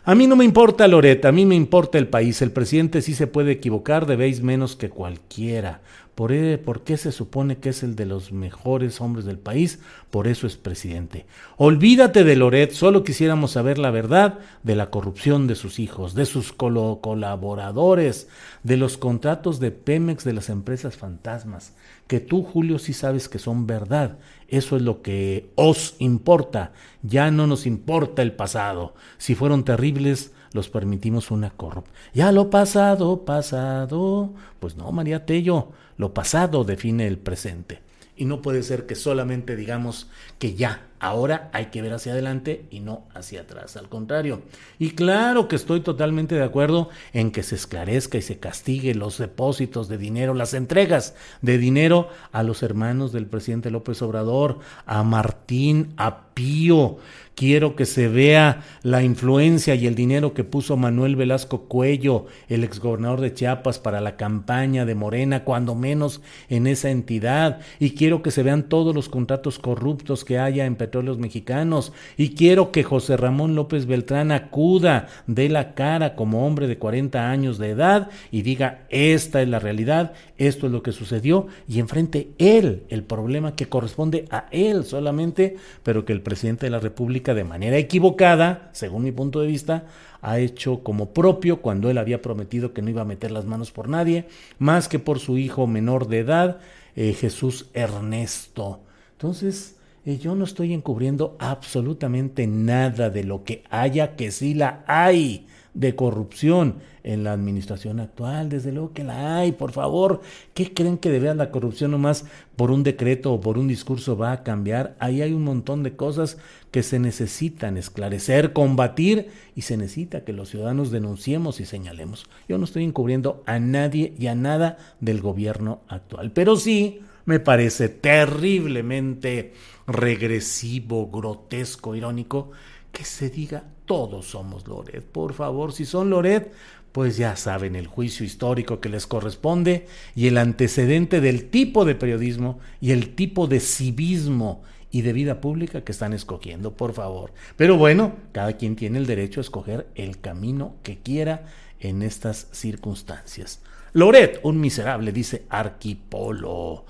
a 0.08 0.14
mí 0.14 0.26
no 0.26 0.36
me 0.36 0.46
importa 0.46 0.88
Loreta, 0.88 1.28
a 1.28 1.32
mí 1.32 1.44
me 1.44 1.54
importa 1.54 1.98
el 1.98 2.08
país. 2.08 2.40
El 2.40 2.50
presidente 2.50 3.02
sí 3.02 3.12
se 3.12 3.26
puede 3.26 3.52
equivocar, 3.52 4.06
debéis 4.06 4.40
menos 4.40 4.74
que 4.74 4.88
cualquiera. 4.88 5.82
¿Por, 6.14 6.32
e, 6.32 6.56
¿Por, 6.56 6.80
qué 6.80 6.96
se 6.96 7.12
supone 7.12 7.58
que 7.58 7.68
es 7.68 7.82
el 7.82 7.94
de 7.94 8.06
los 8.06 8.32
mejores 8.32 9.02
hombres 9.02 9.26
del 9.26 9.38
país? 9.38 9.80
Por 10.10 10.26
eso 10.26 10.46
es 10.46 10.56
presidente. 10.56 11.26
Olvídate 11.58 12.24
de 12.24 12.36
Loret, 12.36 12.72
solo 12.72 13.04
quisiéramos 13.04 13.50
saber 13.50 13.76
la 13.76 13.90
verdad 13.90 14.38
de 14.62 14.76
la 14.76 14.88
corrupción 14.88 15.46
de 15.46 15.56
sus 15.56 15.78
hijos, 15.78 16.14
de 16.14 16.24
sus 16.24 16.54
colaboradores, 16.54 18.28
de 18.62 18.78
los 18.78 18.96
contratos 18.96 19.60
de 19.60 19.72
Pemex 19.72 20.24
de 20.24 20.32
las 20.32 20.48
empresas 20.48 20.96
fantasmas, 20.96 21.74
que 22.08 22.20
tú, 22.20 22.42
Julio, 22.42 22.78
sí 22.78 22.94
sabes 22.94 23.28
que 23.28 23.38
son 23.38 23.66
verdad. 23.66 24.18
Eso 24.48 24.76
es 24.76 24.82
lo 24.82 25.02
que 25.02 25.50
os 25.54 25.94
importa. 25.98 26.72
Ya 27.02 27.30
no 27.30 27.46
nos 27.46 27.66
importa 27.66 28.22
el 28.22 28.32
pasado. 28.32 28.94
Si 29.18 29.34
fueron 29.34 29.62
terribles, 29.64 30.32
los 30.52 30.70
permitimos 30.70 31.30
una 31.30 31.50
corrupción. 31.50 31.94
Ya 32.14 32.32
lo 32.32 32.48
pasado, 32.50 33.24
pasado. 33.26 34.32
Pues 34.58 34.76
no, 34.76 34.90
María 34.90 35.26
Tello, 35.26 35.68
lo 35.98 36.14
pasado 36.14 36.64
define 36.64 37.06
el 37.06 37.18
presente. 37.18 37.80
Y 38.16 38.24
no 38.24 38.40
puede 38.42 38.62
ser 38.62 38.86
que 38.86 38.94
solamente 38.94 39.54
digamos 39.54 40.08
que 40.38 40.54
ya, 40.54 40.87
ahora 41.00 41.50
hay 41.52 41.66
que 41.66 41.82
ver 41.82 41.92
hacia 41.92 42.12
adelante 42.12 42.66
y 42.70 42.80
no 42.80 43.04
hacia 43.14 43.42
atrás. 43.42 43.76
Al 43.76 43.88
contrario. 43.88 44.42
Y 44.78 44.90
claro 44.90 45.48
que 45.48 45.56
estoy 45.56 45.80
totalmente 45.80 46.34
de 46.34 46.44
acuerdo 46.44 46.88
en 47.12 47.30
que 47.30 47.42
se 47.42 47.54
esclarezca 47.54 48.18
y 48.18 48.22
se 48.22 48.38
castigue 48.38 48.94
los 48.94 49.18
depósitos 49.18 49.88
de 49.88 49.98
dinero, 49.98 50.34
las 50.34 50.54
entregas 50.54 51.14
de 51.42 51.58
dinero 51.58 52.08
a 52.32 52.42
los 52.42 52.62
hermanos 52.62 53.12
del 53.12 53.26
presidente 53.26 53.70
López 53.70 54.02
Obrador, 54.02 54.58
a 54.86 55.02
Martín, 55.02 55.94
a 55.96 56.28
Pío 56.34 56.98
Quiero 57.38 57.76
que 57.76 57.86
se 57.86 58.08
vea 58.08 58.64
la 58.82 59.04
influencia 59.04 59.76
y 59.76 59.86
el 59.86 59.94
dinero 59.94 60.34
que 60.34 60.42
puso 60.42 60.76
Manuel 60.76 61.14
Velasco 61.14 61.68
Cuello, 61.68 62.26
el 62.48 62.64
exgobernador 62.64 63.20
de 63.20 63.32
Chiapas, 63.32 63.78
para 63.78 64.00
la 64.00 64.16
campaña 64.16 64.84
de 64.84 64.96
Morena, 64.96 65.44
cuando 65.44 65.76
menos 65.76 66.20
en 66.48 66.66
esa 66.66 66.90
entidad. 66.90 67.60
Y 67.78 67.90
quiero 67.90 68.22
que 68.22 68.32
se 68.32 68.42
vean 68.42 68.64
todos 68.64 68.92
los 68.92 69.08
contratos 69.08 69.60
corruptos 69.60 70.24
que 70.24 70.40
haya 70.40 70.66
en 70.66 70.74
petróleos 70.74 71.18
mexicanos. 71.18 71.92
Y 72.16 72.30
quiero 72.30 72.72
que 72.72 72.82
José 72.82 73.16
Ramón 73.16 73.54
López 73.54 73.86
Beltrán 73.86 74.32
acuda, 74.32 75.06
dé 75.28 75.48
la 75.48 75.74
cara 75.74 76.16
como 76.16 76.44
hombre 76.44 76.66
de 76.66 76.78
40 76.78 77.30
años 77.30 77.58
de 77.58 77.70
edad 77.70 78.10
y 78.32 78.42
diga, 78.42 78.80
esta 78.88 79.42
es 79.42 79.48
la 79.48 79.60
realidad, 79.60 80.12
esto 80.38 80.66
es 80.66 80.72
lo 80.72 80.82
que 80.82 80.90
sucedió, 80.90 81.46
y 81.68 81.78
enfrente 81.78 82.32
él 82.38 82.82
el 82.88 83.04
problema 83.04 83.54
que 83.54 83.68
corresponde 83.68 84.24
a 84.30 84.46
él 84.50 84.84
solamente, 84.84 85.56
pero 85.84 86.04
que 86.04 86.12
el 86.12 86.20
presidente 86.20 86.66
de 86.66 86.70
la 86.70 86.80
República 86.80 87.27
de 87.34 87.44
manera 87.44 87.76
equivocada, 87.76 88.70
según 88.72 89.04
mi 89.04 89.12
punto 89.12 89.40
de 89.40 89.46
vista, 89.46 89.86
ha 90.20 90.38
hecho 90.38 90.82
como 90.82 91.12
propio 91.12 91.60
cuando 91.60 91.90
él 91.90 91.98
había 91.98 92.22
prometido 92.22 92.72
que 92.72 92.82
no 92.82 92.90
iba 92.90 93.02
a 93.02 93.06
meter 93.06 93.30
las 93.30 93.44
manos 93.44 93.70
por 93.70 93.88
nadie, 93.88 94.26
más 94.58 94.88
que 94.88 94.98
por 94.98 95.18
su 95.18 95.38
hijo 95.38 95.66
menor 95.66 96.08
de 96.08 96.18
edad, 96.18 96.58
eh, 96.96 97.12
Jesús 97.12 97.70
Ernesto. 97.74 98.80
Entonces, 99.12 99.76
eh, 100.04 100.18
yo 100.18 100.34
no 100.34 100.44
estoy 100.44 100.72
encubriendo 100.72 101.36
absolutamente 101.38 102.46
nada 102.46 103.10
de 103.10 103.24
lo 103.24 103.44
que 103.44 103.64
haya, 103.70 104.16
que 104.16 104.30
sí 104.30 104.54
la 104.54 104.82
hay 104.86 105.46
de 105.74 105.94
corrupción 105.94 106.76
en 107.04 107.24
la 107.24 107.32
administración 107.32 108.00
actual, 108.00 108.48
desde 108.48 108.72
luego 108.72 108.92
que 108.92 109.04
la 109.04 109.36
hay, 109.38 109.52
por 109.52 109.72
favor, 109.72 110.20
¿qué 110.54 110.74
creen 110.74 110.98
que 110.98 111.10
de 111.10 111.34
la 111.34 111.50
corrupción 111.50 111.92
nomás 111.92 112.24
por 112.56 112.70
un 112.70 112.82
decreto 112.82 113.32
o 113.32 113.40
por 113.40 113.58
un 113.58 113.68
discurso 113.68 114.16
va 114.16 114.32
a 114.32 114.42
cambiar? 114.42 114.96
Ahí 114.98 115.22
hay 115.22 115.32
un 115.32 115.44
montón 115.44 115.82
de 115.82 115.94
cosas 115.94 116.38
que 116.70 116.82
se 116.82 116.98
necesitan 116.98 117.76
esclarecer, 117.76 118.52
combatir 118.52 119.28
y 119.54 119.62
se 119.62 119.76
necesita 119.76 120.24
que 120.24 120.32
los 120.32 120.50
ciudadanos 120.50 120.90
denunciemos 120.90 121.60
y 121.60 121.64
señalemos. 121.64 122.26
Yo 122.48 122.58
no 122.58 122.64
estoy 122.64 122.84
encubriendo 122.84 123.42
a 123.46 123.58
nadie 123.58 124.12
y 124.18 124.26
a 124.26 124.34
nada 124.34 124.78
del 125.00 125.20
gobierno 125.20 125.80
actual, 125.88 126.32
pero 126.32 126.56
sí 126.56 127.00
me 127.24 127.40
parece 127.40 127.88
terriblemente 127.88 129.52
regresivo, 129.86 131.10
grotesco, 131.10 131.94
irónico 131.94 132.50
que 132.92 133.04
se 133.04 133.30
diga 133.30 133.64
todos 133.84 134.26
somos 134.26 134.66
Loret. 134.66 135.02
Por 135.04 135.32
favor, 135.32 135.72
si 135.72 135.84
son 135.86 136.10
Loret, 136.10 136.52
pues 136.92 137.16
ya 137.16 137.36
saben 137.36 137.76
el 137.76 137.86
juicio 137.86 138.24
histórico 138.24 138.80
que 138.80 138.88
les 138.88 139.06
corresponde 139.06 139.86
y 140.14 140.26
el 140.26 140.38
antecedente 140.38 141.20
del 141.20 141.48
tipo 141.48 141.84
de 141.84 141.94
periodismo 141.94 142.58
y 142.80 142.92
el 142.92 143.14
tipo 143.14 143.46
de 143.46 143.60
civismo 143.60 144.62
y 144.90 145.02
de 145.02 145.12
vida 145.12 145.40
pública 145.40 145.82
que 145.82 145.92
están 145.92 146.12
escogiendo, 146.12 146.72
por 146.72 146.92
favor. 146.92 147.32
Pero 147.56 147.76
bueno, 147.76 148.16
cada 148.32 148.54
quien 148.54 148.76
tiene 148.76 148.98
el 148.98 149.06
derecho 149.06 149.40
a 149.40 149.42
escoger 149.42 149.86
el 149.94 150.20
camino 150.20 150.76
que 150.82 150.98
quiera 150.98 151.46
en 151.80 152.02
estas 152.02 152.48
circunstancias. 152.52 153.60
Loret, 153.92 154.40
un 154.42 154.60
miserable, 154.60 155.12
dice 155.12 155.44
Arquipolo. 155.48 156.84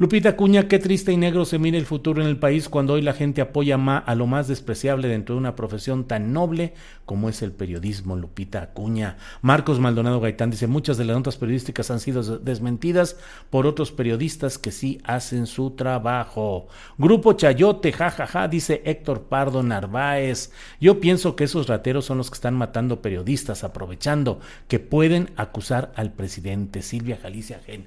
Lupita 0.00 0.36
Cuña, 0.36 0.68
qué 0.68 0.78
triste 0.78 1.10
y 1.10 1.16
negro 1.16 1.44
se 1.44 1.58
mira 1.58 1.76
el 1.76 1.84
futuro 1.84 2.22
en 2.22 2.28
el 2.28 2.36
país 2.36 2.68
cuando 2.68 2.92
hoy 2.92 3.02
la 3.02 3.14
gente 3.14 3.40
apoya 3.40 3.74
a 3.74 4.14
lo 4.14 4.28
más 4.28 4.46
despreciable 4.46 5.08
dentro 5.08 5.34
de 5.34 5.40
una 5.40 5.56
profesión 5.56 6.06
tan 6.06 6.32
noble 6.32 6.74
como 7.04 7.28
es 7.28 7.42
el 7.42 7.50
periodismo. 7.50 8.14
Lupita 8.14 8.62
Acuña. 8.62 9.16
Marcos 9.42 9.80
Maldonado 9.80 10.20
Gaitán 10.20 10.50
dice, 10.50 10.68
muchas 10.68 10.98
de 10.98 11.04
las 11.04 11.16
notas 11.16 11.36
periodísticas 11.36 11.90
han 11.90 11.98
sido 11.98 12.22
desmentidas 12.38 13.16
por 13.50 13.66
otros 13.66 13.90
periodistas 13.90 14.56
que 14.56 14.70
sí 14.70 15.00
hacen 15.02 15.48
su 15.48 15.72
trabajo. 15.72 16.68
Grupo 16.96 17.32
Chayote, 17.32 17.90
jajaja, 17.90 18.46
dice 18.46 18.82
Héctor 18.84 19.22
Pardo 19.22 19.64
Narváez. 19.64 20.52
Yo 20.80 21.00
pienso 21.00 21.34
que 21.34 21.42
esos 21.42 21.66
rateros 21.66 22.04
son 22.04 22.18
los 22.18 22.30
que 22.30 22.36
están 22.36 22.54
matando 22.54 23.02
periodistas, 23.02 23.64
aprovechando 23.64 24.38
que 24.68 24.78
pueden 24.78 25.30
acusar 25.34 25.90
al 25.96 26.12
presidente 26.12 26.82
Silvia 26.82 27.18
Galicia 27.20 27.58
Gen. 27.66 27.86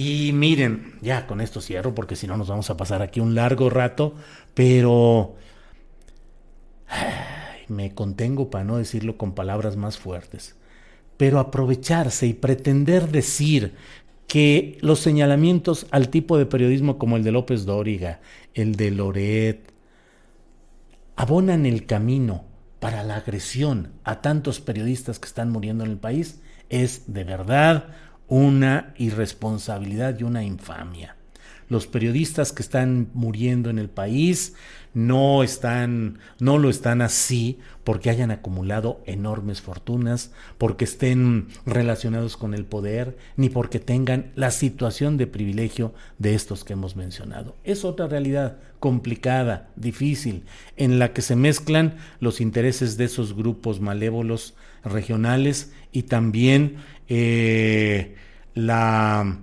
Y 0.00 0.32
miren, 0.32 0.92
ya 1.02 1.26
con 1.26 1.40
esto 1.40 1.60
cierro 1.60 1.92
porque 1.92 2.14
si 2.14 2.28
no 2.28 2.36
nos 2.36 2.46
vamos 2.46 2.70
a 2.70 2.76
pasar 2.76 3.02
aquí 3.02 3.18
un 3.18 3.34
largo 3.34 3.68
rato, 3.68 4.14
pero 4.54 5.34
me 7.66 7.92
contengo 7.96 8.48
para 8.48 8.62
no 8.62 8.76
decirlo 8.76 9.18
con 9.18 9.34
palabras 9.34 9.74
más 9.74 9.98
fuertes. 9.98 10.54
Pero 11.16 11.40
aprovecharse 11.40 12.28
y 12.28 12.32
pretender 12.32 13.10
decir 13.10 13.74
que 14.28 14.78
los 14.82 15.00
señalamientos 15.00 15.88
al 15.90 16.10
tipo 16.10 16.38
de 16.38 16.46
periodismo 16.46 16.96
como 16.96 17.16
el 17.16 17.24
de 17.24 17.32
López 17.32 17.64
Dóriga, 17.64 18.20
el 18.54 18.76
de 18.76 18.92
Loret, 18.92 19.72
abonan 21.16 21.66
el 21.66 21.86
camino 21.86 22.44
para 22.78 23.02
la 23.02 23.16
agresión 23.16 23.94
a 24.04 24.20
tantos 24.20 24.60
periodistas 24.60 25.18
que 25.18 25.26
están 25.26 25.50
muriendo 25.50 25.82
en 25.82 25.90
el 25.90 25.98
país 25.98 26.40
es 26.68 27.12
de 27.12 27.24
verdad 27.24 27.88
una 28.28 28.94
irresponsabilidad 28.98 30.18
y 30.18 30.22
una 30.22 30.44
infamia. 30.44 31.16
Los 31.68 31.86
periodistas 31.86 32.52
que 32.52 32.62
están 32.62 33.08
muriendo 33.12 33.68
en 33.70 33.78
el 33.78 33.90
país 33.90 34.54
no 34.94 35.42
están 35.42 36.18
no 36.40 36.58
lo 36.58 36.70
están 36.70 37.02
así 37.02 37.58
porque 37.84 38.10
hayan 38.10 38.30
acumulado 38.30 39.00
enormes 39.06 39.62
fortunas, 39.62 40.30
porque 40.58 40.84
estén 40.84 41.48
relacionados 41.64 42.36
con 42.36 42.52
el 42.52 42.66
poder, 42.66 43.16
ni 43.36 43.48
porque 43.48 43.80
tengan 43.80 44.30
la 44.34 44.50
situación 44.50 45.16
de 45.16 45.26
privilegio 45.26 45.94
de 46.18 46.34
estos 46.34 46.64
que 46.64 46.74
hemos 46.74 46.96
mencionado. 46.96 47.56
Es 47.64 47.86
otra 47.86 48.06
realidad 48.06 48.58
complicada, 48.78 49.70
difícil, 49.74 50.44
en 50.76 50.98
la 50.98 51.14
que 51.14 51.22
se 51.22 51.34
mezclan 51.34 51.96
los 52.20 52.42
intereses 52.42 52.98
de 52.98 53.04
esos 53.04 53.34
grupos 53.34 53.80
malévolos 53.80 54.54
regionales 54.84 55.72
y 55.90 56.02
también 56.02 56.76
eh, 57.08 58.16
la, 58.54 59.38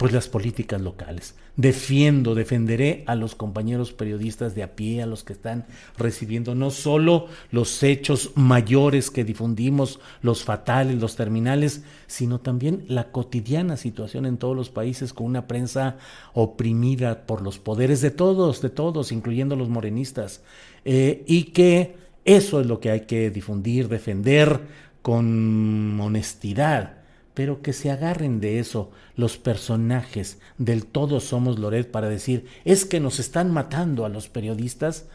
pues 0.00 0.14
las 0.14 0.28
políticas 0.28 0.80
locales. 0.80 1.34
Defiendo, 1.56 2.34
defenderé 2.34 3.04
a 3.06 3.14
los 3.14 3.34
compañeros 3.34 3.92
periodistas 3.92 4.54
de 4.54 4.62
a 4.62 4.74
pie, 4.74 5.02
a 5.02 5.06
los 5.06 5.24
que 5.24 5.34
están 5.34 5.66
recibiendo 5.98 6.54
no 6.54 6.70
solo 6.70 7.26
los 7.50 7.82
hechos 7.82 8.30
mayores 8.34 9.10
que 9.10 9.24
difundimos, 9.24 10.00
los 10.22 10.42
fatales, 10.42 10.98
los 10.98 11.16
terminales, 11.16 11.84
sino 12.06 12.40
también 12.40 12.86
la 12.88 13.12
cotidiana 13.12 13.76
situación 13.76 14.24
en 14.24 14.38
todos 14.38 14.56
los 14.56 14.70
países 14.70 15.12
con 15.12 15.26
una 15.26 15.46
prensa 15.46 15.98
oprimida 16.32 17.26
por 17.26 17.42
los 17.42 17.58
poderes 17.58 18.00
de 18.00 18.10
todos, 18.10 18.62
de 18.62 18.70
todos, 18.70 19.12
incluyendo 19.12 19.54
los 19.54 19.68
morenistas, 19.68 20.40
eh, 20.86 21.24
y 21.26 21.52
que 21.52 21.96
eso 22.24 22.62
es 22.62 22.66
lo 22.66 22.80
que 22.80 22.90
hay 22.90 23.00
que 23.02 23.28
difundir, 23.30 23.88
defender 23.88 24.60
con 25.02 26.00
honestidad 26.00 26.99
pero 27.40 27.62
que 27.62 27.72
se 27.72 27.90
agarren 27.90 28.38
de 28.38 28.58
eso 28.58 28.90
los 29.16 29.38
personajes 29.38 30.38
del 30.58 30.84
todos 30.84 31.24
somos 31.24 31.58
Loret 31.58 31.90
para 31.90 32.10
decir, 32.10 32.44
es 32.66 32.84
que 32.84 33.00
nos 33.00 33.18
están 33.18 33.50
matando 33.50 34.04
a 34.04 34.10
los 34.10 34.28
periodistas, 34.28 35.06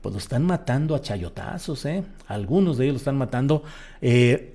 pues 0.00 0.14
lo 0.14 0.18
están 0.18 0.46
matando 0.46 0.94
a 0.94 1.02
chayotazos, 1.02 1.84
¿eh? 1.84 2.02
Algunos 2.26 2.78
de 2.78 2.84
ellos 2.84 2.94
lo 2.94 2.98
están 3.00 3.18
matando 3.18 3.64
eh, 4.00 4.54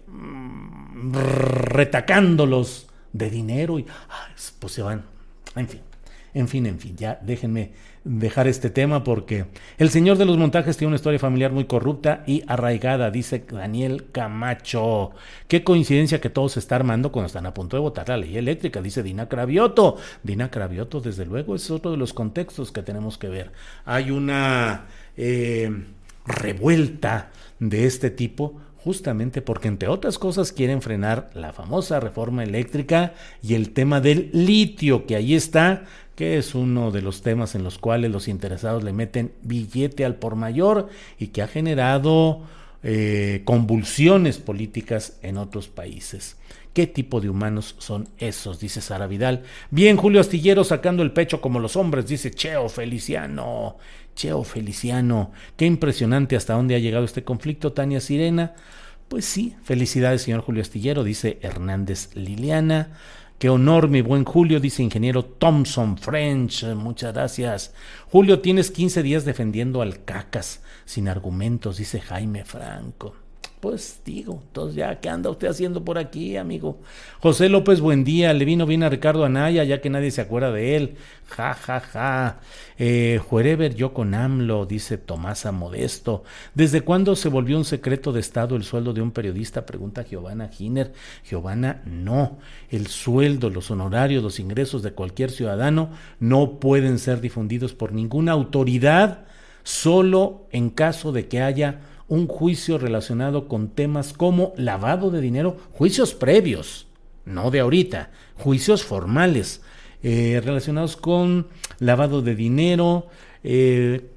retacándolos 1.11 2.87
de 3.13 3.29
dinero 3.29 3.77
y 3.77 3.85
pues 4.57 4.73
se 4.73 4.81
van, 4.81 5.05
en 5.55 5.69
fin. 5.69 5.81
En 6.33 6.47
fin, 6.47 6.65
en 6.65 6.79
fin, 6.79 6.95
ya 6.95 7.19
déjenme 7.21 7.71
dejar 8.03 8.47
este 8.47 8.69
tema 8.69 9.03
porque 9.03 9.45
el 9.77 9.89
señor 9.89 10.17
de 10.17 10.25
los 10.25 10.37
montajes 10.37 10.77
tiene 10.77 10.89
una 10.89 10.95
historia 10.95 11.19
familiar 11.19 11.51
muy 11.51 11.65
corrupta 11.65 12.23
y 12.25 12.43
arraigada, 12.47 13.11
dice 13.11 13.43
Daniel 13.49 14.07
Camacho. 14.11 15.11
Qué 15.47 15.63
coincidencia 15.63 16.21
que 16.21 16.29
todo 16.29 16.49
se 16.49 16.59
está 16.59 16.75
armando 16.75 17.11
cuando 17.11 17.27
están 17.27 17.45
a 17.45 17.53
punto 17.53 17.77
de 17.77 17.81
votar 17.81 18.09
la 18.09 18.17
ley 18.17 18.37
eléctrica, 18.37 18.81
dice 18.81 19.03
Dina 19.03 19.27
Cravioto. 19.27 19.97
Dina 20.23 20.51
Cravioto, 20.51 21.01
desde 21.01 21.25
luego, 21.25 21.55
es 21.55 21.69
otro 21.71 21.91
de 21.91 21.97
los 21.97 22.13
contextos 22.13 22.71
que 22.71 22.83
tenemos 22.83 23.17
que 23.17 23.29
ver. 23.29 23.51
Hay 23.85 24.11
una 24.11 24.85
eh, 25.17 25.69
revuelta 26.25 27.31
de 27.59 27.85
este 27.85 28.09
tipo 28.09 28.61
justamente 28.83 29.41
porque 29.41 29.67
entre 29.67 29.89
otras 29.89 30.17
cosas 30.17 30.51
quieren 30.51 30.81
frenar 30.81 31.29
la 31.33 31.53
famosa 31.53 31.99
reforma 31.99 32.43
eléctrica 32.43 33.13
y 33.41 33.55
el 33.55 33.71
tema 33.71 34.01
del 34.01 34.29
litio 34.33 35.05
que 35.05 35.15
ahí 35.15 35.35
está 35.35 35.85
que 36.15 36.37
es 36.37 36.53
uno 36.53 36.91
de 36.91 37.01
los 37.01 37.21
temas 37.21 37.55
en 37.55 37.63
los 37.63 37.77
cuales 37.77 38.11
los 38.11 38.27
interesados 38.27 38.83
le 38.83 38.91
meten 38.91 39.31
billete 39.41 40.03
al 40.03 40.15
por 40.15 40.35
mayor 40.35 40.89
y 41.17 41.27
que 41.27 41.41
ha 41.41 41.47
generado 41.47 42.41
eh, 42.83 43.41
convulsiones 43.45 44.37
políticas 44.37 45.17
en 45.21 45.37
otros 45.37 45.69
países. 45.69 46.35
¿Qué 46.73 46.87
tipo 46.87 47.21
de 47.21 47.29
humanos 47.29 47.75
son 47.77 48.09
esos? 48.17 48.59
Dice 48.59 48.81
Sara 48.81 49.07
Vidal. 49.07 49.43
Bien, 49.71 49.97
Julio 49.97 50.21
Astillero 50.21 50.63
sacando 50.63 51.03
el 51.03 51.11
pecho 51.11 51.41
como 51.41 51.59
los 51.59 51.75
hombres, 51.75 52.05
dice 52.07 52.31
Cheo 52.31 52.69
Feliciano. 52.69 53.77
Cheo 54.19 54.43
Feliciano. 54.43 55.31
Qué 55.55 55.65
impresionante 55.65 56.35
hasta 56.35 56.53
dónde 56.53 56.75
ha 56.75 56.79
llegado 56.79 57.05
este 57.05 57.23
conflicto, 57.23 57.71
Tania 57.71 58.01
Sirena. 58.01 58.53
Pues 59.07 59.23
sí, 59.23 59.55
felicidades, 59.63 60.23
señor 60.23 60.41
Julio 60.41 60.61
Astillero, 60.61 61.05
dice 61.05 61.39
Hernández 61.41 62.13
Liliana. 62.15 62.97
Qué 63.37 63.47
honor, 63.47 63.87
mi 63.87 64.01
buen 64.01 64.25
Julio, 64.25 64.59
dice 64.59 64.83
ingeniero 64.83 65.23
Thompson 65.23 65.97
French. 65.97 66.65
Muchas 66.65 67.13
gracias. 67.13 67.73
Julio, 68.11 68.41
tienes 68.41 68.71
15 68.71 69.03
días 69.03 69.23
defendiendo 69.23 69.81
al 69.81 70.03
cacas 70.03 70.63
sin 70.83 71.07
argumentos, 71.07 71.77
dice 71.77 72.01
Jaime 72.01 72.43
Franco. 72.43 73.15
Pues 73.59 73.99
digo, 74.05 74.41
entonces 74.47 74.75
ya, 74.77 75.01
¿qué 75.01 75.09
anda 75.09 75.29
usted 75.29 75.49
haciendo 75.49 75.83
por 75.83 75.97
aquí, 75.97 76.37
amigo? 76.37 76.77
José 77.19 77.49
López, 77.49 77.81
buen 77.81 78.05
día. 78.05 78.33
Le 78.33 78.45
vino 78.45 78.65
bien 78.65 78.83
a 78.83 78.89
Ricardo 78.89 79.25
Anaya, 79.25 79.65
ya 79.65 79.81
que 79.81 79.89
nadie 79.89 80.11
se 80.11 80.21
acuerda 80.21 80.49
de 80.53 80.77
él. 80.77 80.95
Ja, 81.27 81.53
ja, 81.55 81.81
ja. 81.81 82.39
Eh, 82.77 83.19
yo 83.75 83.93
con 83.93 84.13
AMLO, 84.13 84.65
dice 84.65 84.97
Tomasa 84.97 85.51
Modesto. 85.51 86.23
¿Desde 86.55 86.79
cuándo 86.81 87.17
se 87.17 87.27
volvió 87.27 87.57
un 87.57 87.65
secreto 87.65 88.13
de 88.13 88.21
Estado 88.21 88.55
el 88.55 88.63
sueldo 88.63 88.93
de 88.93 89.01
un 89.01 89.11
periodista? 89.11 89.65
Pregunta 89.65 90.03
Giovanna 90.03 90.47
Giner. 90.47 90.93
Giovanna, 91.29 91.81
no. 91.83 92.37
El 92.69 92.87
sueldo, 92.87 93.49
los 93.49 93.71
honorarios, 93.71 94.23
los 94.23 94.39
ingresos 94.39 94.83
de 94.83 94.93
cualquier 94.93 95.31
ciudadano 95.31 95.89
no 96.21 96.61
pueden 96.61 96.97
ser 96.97 97.19
difundidos 97.19 97.73
por 97.73 97.91
ninguna 97.91 98.31
autoridad, 98.31 99.25
solo 99.63 100.47
en 100.51 100.69
caso 100.69 101.11
de 101.11 101.27
que 101.27 101.41
haya 101.41 101.81
un 102.09 102.27
juicio 102.27 102.77
relacionado 102.77 103.47
con 103.47 103.69
temas 103.69 104.13
como 104.13 104.53
lavado 104.57 105.11
de 105.11 105.21
dinero, 105.21 105.57
juicios 105.71 106.13
previos, 106.13 106.87
no 107.23 107.51
de 107.51 107.61
ahorita, 107.61 108.11
juicios 108.35 108.83
formales 108.83 109.61
eh, 110.01 110.41
relacionados 110.43 110.97
con 110.97 111.47
lavado 111.79 112.21
de 112.21 112.35
dinero, 112.35 113.07
eh, 113.43 114.09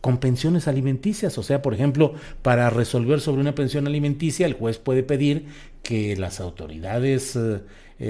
con 0.00 0.18
pensiones 0.18 0.66
alimenticias. 0.66 1.38
O 1.38 1.42
sea, 1.42 1.62
por 1.62 1.72
ejemplo, 1.72 2.14
para 2.42 2.68
resolver 2.68 3.20
sobre 3.20 3.40
una 3.40 3.54
pensión 3.54 3.86
alimenticia, 3.86 4.46
el 4.46 4.54
juez 4.54 4.78
puede 4.78 5.02
pedir 5.02 5.46
que 5.82 6.16
las 6.16 6.40
autoridades 6.40 7.36
eh, 7.36 7.60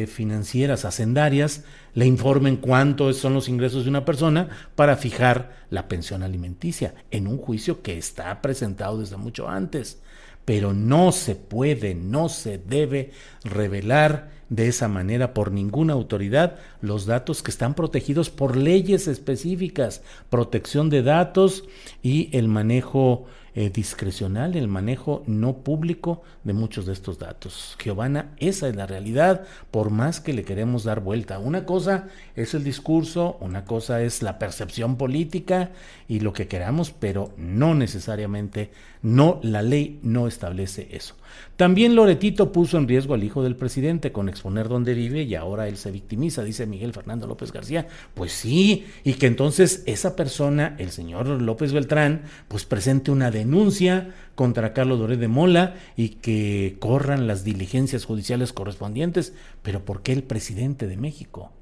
financieras, 0.09 0.85
hacendarias, 0.85 1.65
le 1.95 2.07
informen 2.07 2.57
cuántos 2.57 3.19
son 3.19 3.35
los 3.35 3.49
ingresos 3.49 3.85
de 3.85 3.91
una 3.91 4.05
persona 4.05 4.49
para 4.75 4.97
fijar 4.97 5.57
la 5.71 5.89
pensión 5.89 6.23
alimenticia 6.23 6.95
en 7.11 7.27
un 7.27 7.39
juicio 7.39 7.83
que 7.83 7.97
está 7.97 8.43
presentado 8.43 8.99
desde 8.99 9.17
mucho 9.17 9.49
antes. 9.49 10.01
Pero 10.45 10.73
no 10.73 11.11
se 11.13 11.35
puede, 11.35 11.95
no 11.95 12.29
se 12.29 12.59
debe 12.59 13.13
revelar 13.45 14.31
de 14.49 14.69
esa 14.69 14.89
manera 14.89 15.35
por 15.35 15.51
ninguna 15.51 15.93
autoridad 15.93 16.57
los 16.81 17.07
datos 17.07 17.43
que 17.43 17.51
están 17.51 17.75
protegidos 17.75 18.31
por 18.31 18.57
leyes 18.57 19.09
específicas, 19.09 20.03
protección 20.31 20.89
de 20.89 21.03
datos 21.03 21.65
y 22.03 22.29
el 22.37 22.49
manejo 22.49 23.27
eh, 23.59 23.71
discrecional 23.71 24.55
el 24.55 24.69
manejo 24.69 25.23
no 25.27 25.55
público 25.65 26.23
de 26.45 26.53
muchos 26.53 26.85
de 26.85 26.93
estos 26.93 27.19
datos. 27.19 27.75
Giovanna, 27.83 28.35
esa 28.37 28.69
es 28.69 28.77
la 28.77 28.87
realidad, 28.87 29.47
por 29.71 29.89
más 29.89 30.21
que 30.21 30.35
le 30.35 30.45
queremos 30.45 30.85
dar 30.85 31.01
vuelta. 31.01 31.39
Una 31.39 31.65
cosa 31.65 32.09
es 32.35 32.53
el 32.53 32.65
discurso, 32.65 33.39
una 33.41 33.65
cosa 33.65 34.03
es 34.03 34.23
la 34.23 34.39
percepción 34.39 34.97
política 34.97 35.71
y 36.07 36.21
lo 36.21 36.35
que 36.35 36.49
queramos, 36.49 36.91
pero 36.91 37.33
no 37.39 37.75
necesariamente, 37.75 38.73
no, 39.07 39.39
la 39.45 39.63
ley 39.63 40.01
no 40.03 40.27
establece 40.27 40.89
eso. 40.91 41.15
También 41.55 41.95
Loretito 41.95 42.51
puso 42.51 42.77
en 42.77 42.89
riesgo 42.89 43.15
al 43.15 43.23
hijo 43.23 43.41
del 43.41 43.55
presidente 43.55 44.11
con 44.11 44.29
exponer 44.29 44.69
dónde 44.69 44.95
vive 44.95 45.23
y 45.23 45.37
ahora 45.37 45.69
él 45.69 45.77
se 45.77 45.93
victimiza, 45.93 46.43
dice 46.43 46.67
Miguel 46.67 46.93
Fernando 46.93 47.29
López 47.29 47.53
García. 47.53 47.87
Pues 48.15 48.33
sí, 48.33 48.85
y 49.05 49.15
que 49.15 49.29
entonces 49.29 49.85
esa 49.87 50.17
persona, 50.17 50.75
el 50.79 50.91
señor 50.91 51.29
López 51.29 51.73
Beltrán, 51.73 52.23
pues 52.49 52.65
presente 52.65 53.13
una 53.13 53.31
denuncia 53.31 54.13
contra 54.35 54.73
Carlos 54.73 54.99
Doré 54.99 55.17
de 55.17 55.29
Mola 55.29 55.77
y 55.97 56.09
que 56.09 56.77
corran 56.81 57.29
las 57.29 57.45
diligencias 57.45 58.07
judiciales 58.07 58.53
correspondientes. 58.53 59.35
Pero 59.63 59.85
¿por 59.85 60.03
qué 60.03 60.15
el 60.15 60.25
presidente 60.25 60.89
de 60.89 60.97
México? 60.97 61.53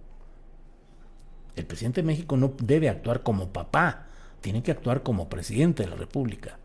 El 1.57 1.67
presidente 1.67 2.01
de 2.01 2.07
México 2.07 2.39
no 2.39 2.55
debe 2.63 2.89
actuar 2.89 3.23
como 3.23 3.53
papá, 3.53 4.07
tiene 4.41 4.63
que 4.63 4.71
actuar 4.71 5.03
como 5.03 5.29
presidente 5.29 5.83
de 5.83 5.91
la 5.91 5.97
República. 5.97 6.59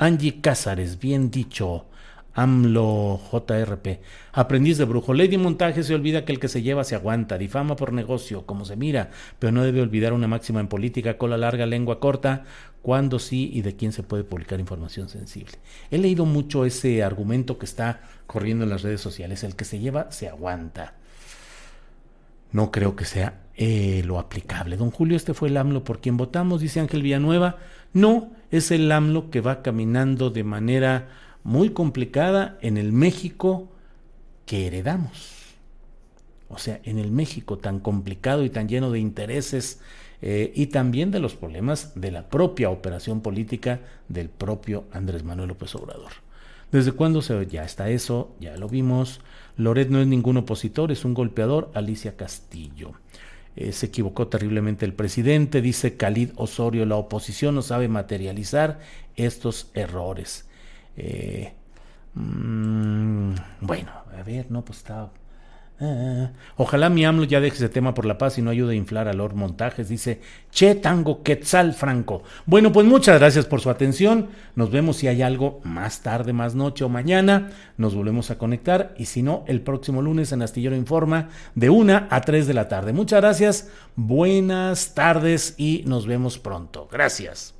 Angie 0.00 0.40
Cázares, 0.40 0.98
bien 0.98 1.30
dicho. 1.30 1.84
AMLO 2.32 3.20
JRP. 3.30 4.00
Aprendiz 4.32 4.78
de 4.78 4.86
brujo. 4.86 5.12
Lady 5.12 5.36
Montaje 5.36 5.82
se 5.82 5.94
olvida 5.94 6.24
que 6.24 6.32
el 6.32 6.40
que 6.40 6.48
se 6.48 6.62
lleva 6.62 6.84
se 6.84 6.94
aguanta. 6.94 7.36
Difama 7.36 7.76
por 7.76 7.92
negocio, 7.92 8.46
como 8.46 8.64
se 8.64 8.76
mira. 8.76 9.10
Pero 9.38 9.52
no 9.52 9.62
debe 9.62 9.82
olvidar 9.82 10.14
una 10.14 10.26
máxima 10.26 10.60
en 10.60 10.68
política: 10.68 11.18
cola 11.18 11.36
larga, 11.36 11.66
lengua 11.66 12.00
corta. 12.00 12.44
Cuándo 12.80 13.18
sí 13.18 13.50
y 13.52 13.60
de 13.60 13.76
quién 13.76 13.92
se 13.92 14.02
puede 14.02 14.24
publicar 14.24 14.58
información 14.58 15.10
sensible. 15.10 15.58
He 15.90 15.98
leído 15.98 16.24
mucho 16.24 16.64
ese 16.64 17.02
argumento 17.02 17.58
que 17.58 17.66
está 17.66 18.00
corriendo 18.26 18.64
en 18.64 18.70
las 18.70 18.80
redes 18.80 19.02
sociales. 19.02 19.44
El 19.44 19.54
que 19.54 19.66
se 19.66 19.80
lleva 19.80 20.10
se 20.12 20.30
aguanta. 20.30 20.94
No 22.52 22.70
creo 22.70 22.96
que 22.96 23.04
sea 23.04 23.42
eh, 23.54 24.02
lo 24.06 24.18
aplicable. 24.18 24.78
Don 24.78 24.90
Julio, 24.90 25.16
este 25.16 25.34
fue 25.34 25.50
el 25.50 25.58
AMLO 25.58 25.84
por 25.84 26.00
quien 26.00 26.16
votamos, 26.16 26.62
dice 26.62 26.80
Ángel 26.80 27.02
Villanueva. 27.02 27.58
No, 27.92 28.30
es 28.50 28.70
el 28.70 28.90
AMLO 28.90 29.30
que 29.30 29.40
va 29.40 29.62
caminando 29.62 30.30
de 30.30 30.44
manera 30.44 31.08
muy 31.42 31.70
complicada 31.70 32.58
en 32.60 32.76
el 32.76 32.92
México 32.92 33.68
que 34.46 34.66
heredamos. 34.66 35.40
O 36.48 36.58
sea, 36.58 36.80
en 36.84 36.98
el 36.98 37.10
México 37.12 37.58
tan 37.58 37.78
complicado 37.78 38.44
y 38.44 38.50
tan 38.50 38.68
lleno 38.68 38.90
de 38.90 38.98
intereses 38.98 39.80
eh, 40.20 40.52
y 40.54 40.66
también 40.66 41.10
de 41.10 41.20
los 41.20 41.34
problemas 41.34 41.92
de 41.94 42.10
la 42.10 42.28
propia 42.28 42.70
operación 42.70 43.20
política 43.20 43.80
del 44.08 44.28
propio 44.28 44.84
Andrés 44.92 45.22
Manuel 45.22 45.48
López 45.48 45.74
Obrador. 45.76 46.10
¿Desde 46.72 46.92
cuándo 46.92 47.22
se 47.22 47.46
ya 47.46 47.64
está 47.64 47.88
eso? 47.90 48.34
Ya 48.40 48.56
lo 48.56 48.68
vimos. 48.68 49.20
Loret 49.56 49.88
no 49.88 50.00
es 50.00 50.06
ningún 50.06 50.36
opositor, 50.36 50.92
es 50.92 51.04
un 51.04 51.14
golpeador. 51.14 51.70
Alicia 51.74 52.16
Castillo. 52.16 52.92
Eh, 53.56 53.72
se 53.72 53.86
equivocó 53.86 54.28
terriblemente 54.28 54.84
el 54.84 54.94
presidente, 54.94 55.60
dice 55.60 55.96
Khalid 55.96 56.30
Osorio, 56.36 56.86
la 56.86 56.96
oposición 56.96 57.54
no 57.56 57.62
sabe 57.62 57.88
materializar 57.88 58.78
estos 59.16 59.70
errores. 59.74 60.48
Eh, 60.96 61.52
mm, 62.14 63.34
bueno, 63.60 63.90
a 64.16 64.22
ver, 64.22 64.50
no, 64.50 64.64
pues 64.64 64.78
está. 64.78 65.10
Ah, 65.82 66.32
ojalá 66.58 66.90
mi 66.90 67.06
AMLO 67.06 67.24
ya 67.24 67.40
deje 67.40 67.56
ese 67.56 67.70
tema 67.70 67.94
por 67.94 68.04
la 68.04 68.18
paz 68.18 68.36
y 68.36 68.42
no 68.42 68.50
ayude 68.50 68.74
a 68.74 68.76
inflar 68.76 69.08
a 69.08 69.14
Lord 69.14 69.34
Montajes, 69.34 69.88
dice 69.88 70.20
Che 70.50 70.74
Tango 70.74 71.22
Quetzal 71.22 71.72
Franco. 71.72 72.22
Bueno, 72.44 72.70
pues 72.70 72.86
muchas 72.86 73.18
gracias 73.18 73.46
por 73.46 73.62
su 73.62 73.70
atención. 73.70 74.28
Nos 74.56 74.70
vemos 74.70 74.98
si 74.98 75.08
hay 75.08 75.22
algo 75.22 75.60
más 75.64 76.02
tarde, 76.02 76.34
más 76.34 76.54
noche 76.54 76.84
o 76.84 76.90
mañana. 76.90 77.48
Nos 77.78 77.94
volvemos 77.94 78.30
a 78.30 78.36
conectar 78.36 78.94
y 78.98 79.06
si 79.06 79.22
no, 79.22 79.42
el 79.46 79.62
próximo 79.62 80.02
lunes 80.02 80.32
en 80.32 80.42
Astillero 80.42 80.76
Informa 80.76 81.28
de 81.54 81.70
1 81.70 82.08
a 82.10 82.20
3 82.20 82.46
de 82.46 82.54
la 82.54 82.68
tarde. 82.68 82.92
Muchas 82.92 83.22
gracias, 83.22 83.70
buenas 83.96 84.92
tardes 84.92 85.54
y 85.56 85.82
nos 85.86 86.06
vemos 86.06 86.38
pronto. 86.38 86.88
Gracias. 86.92 87.59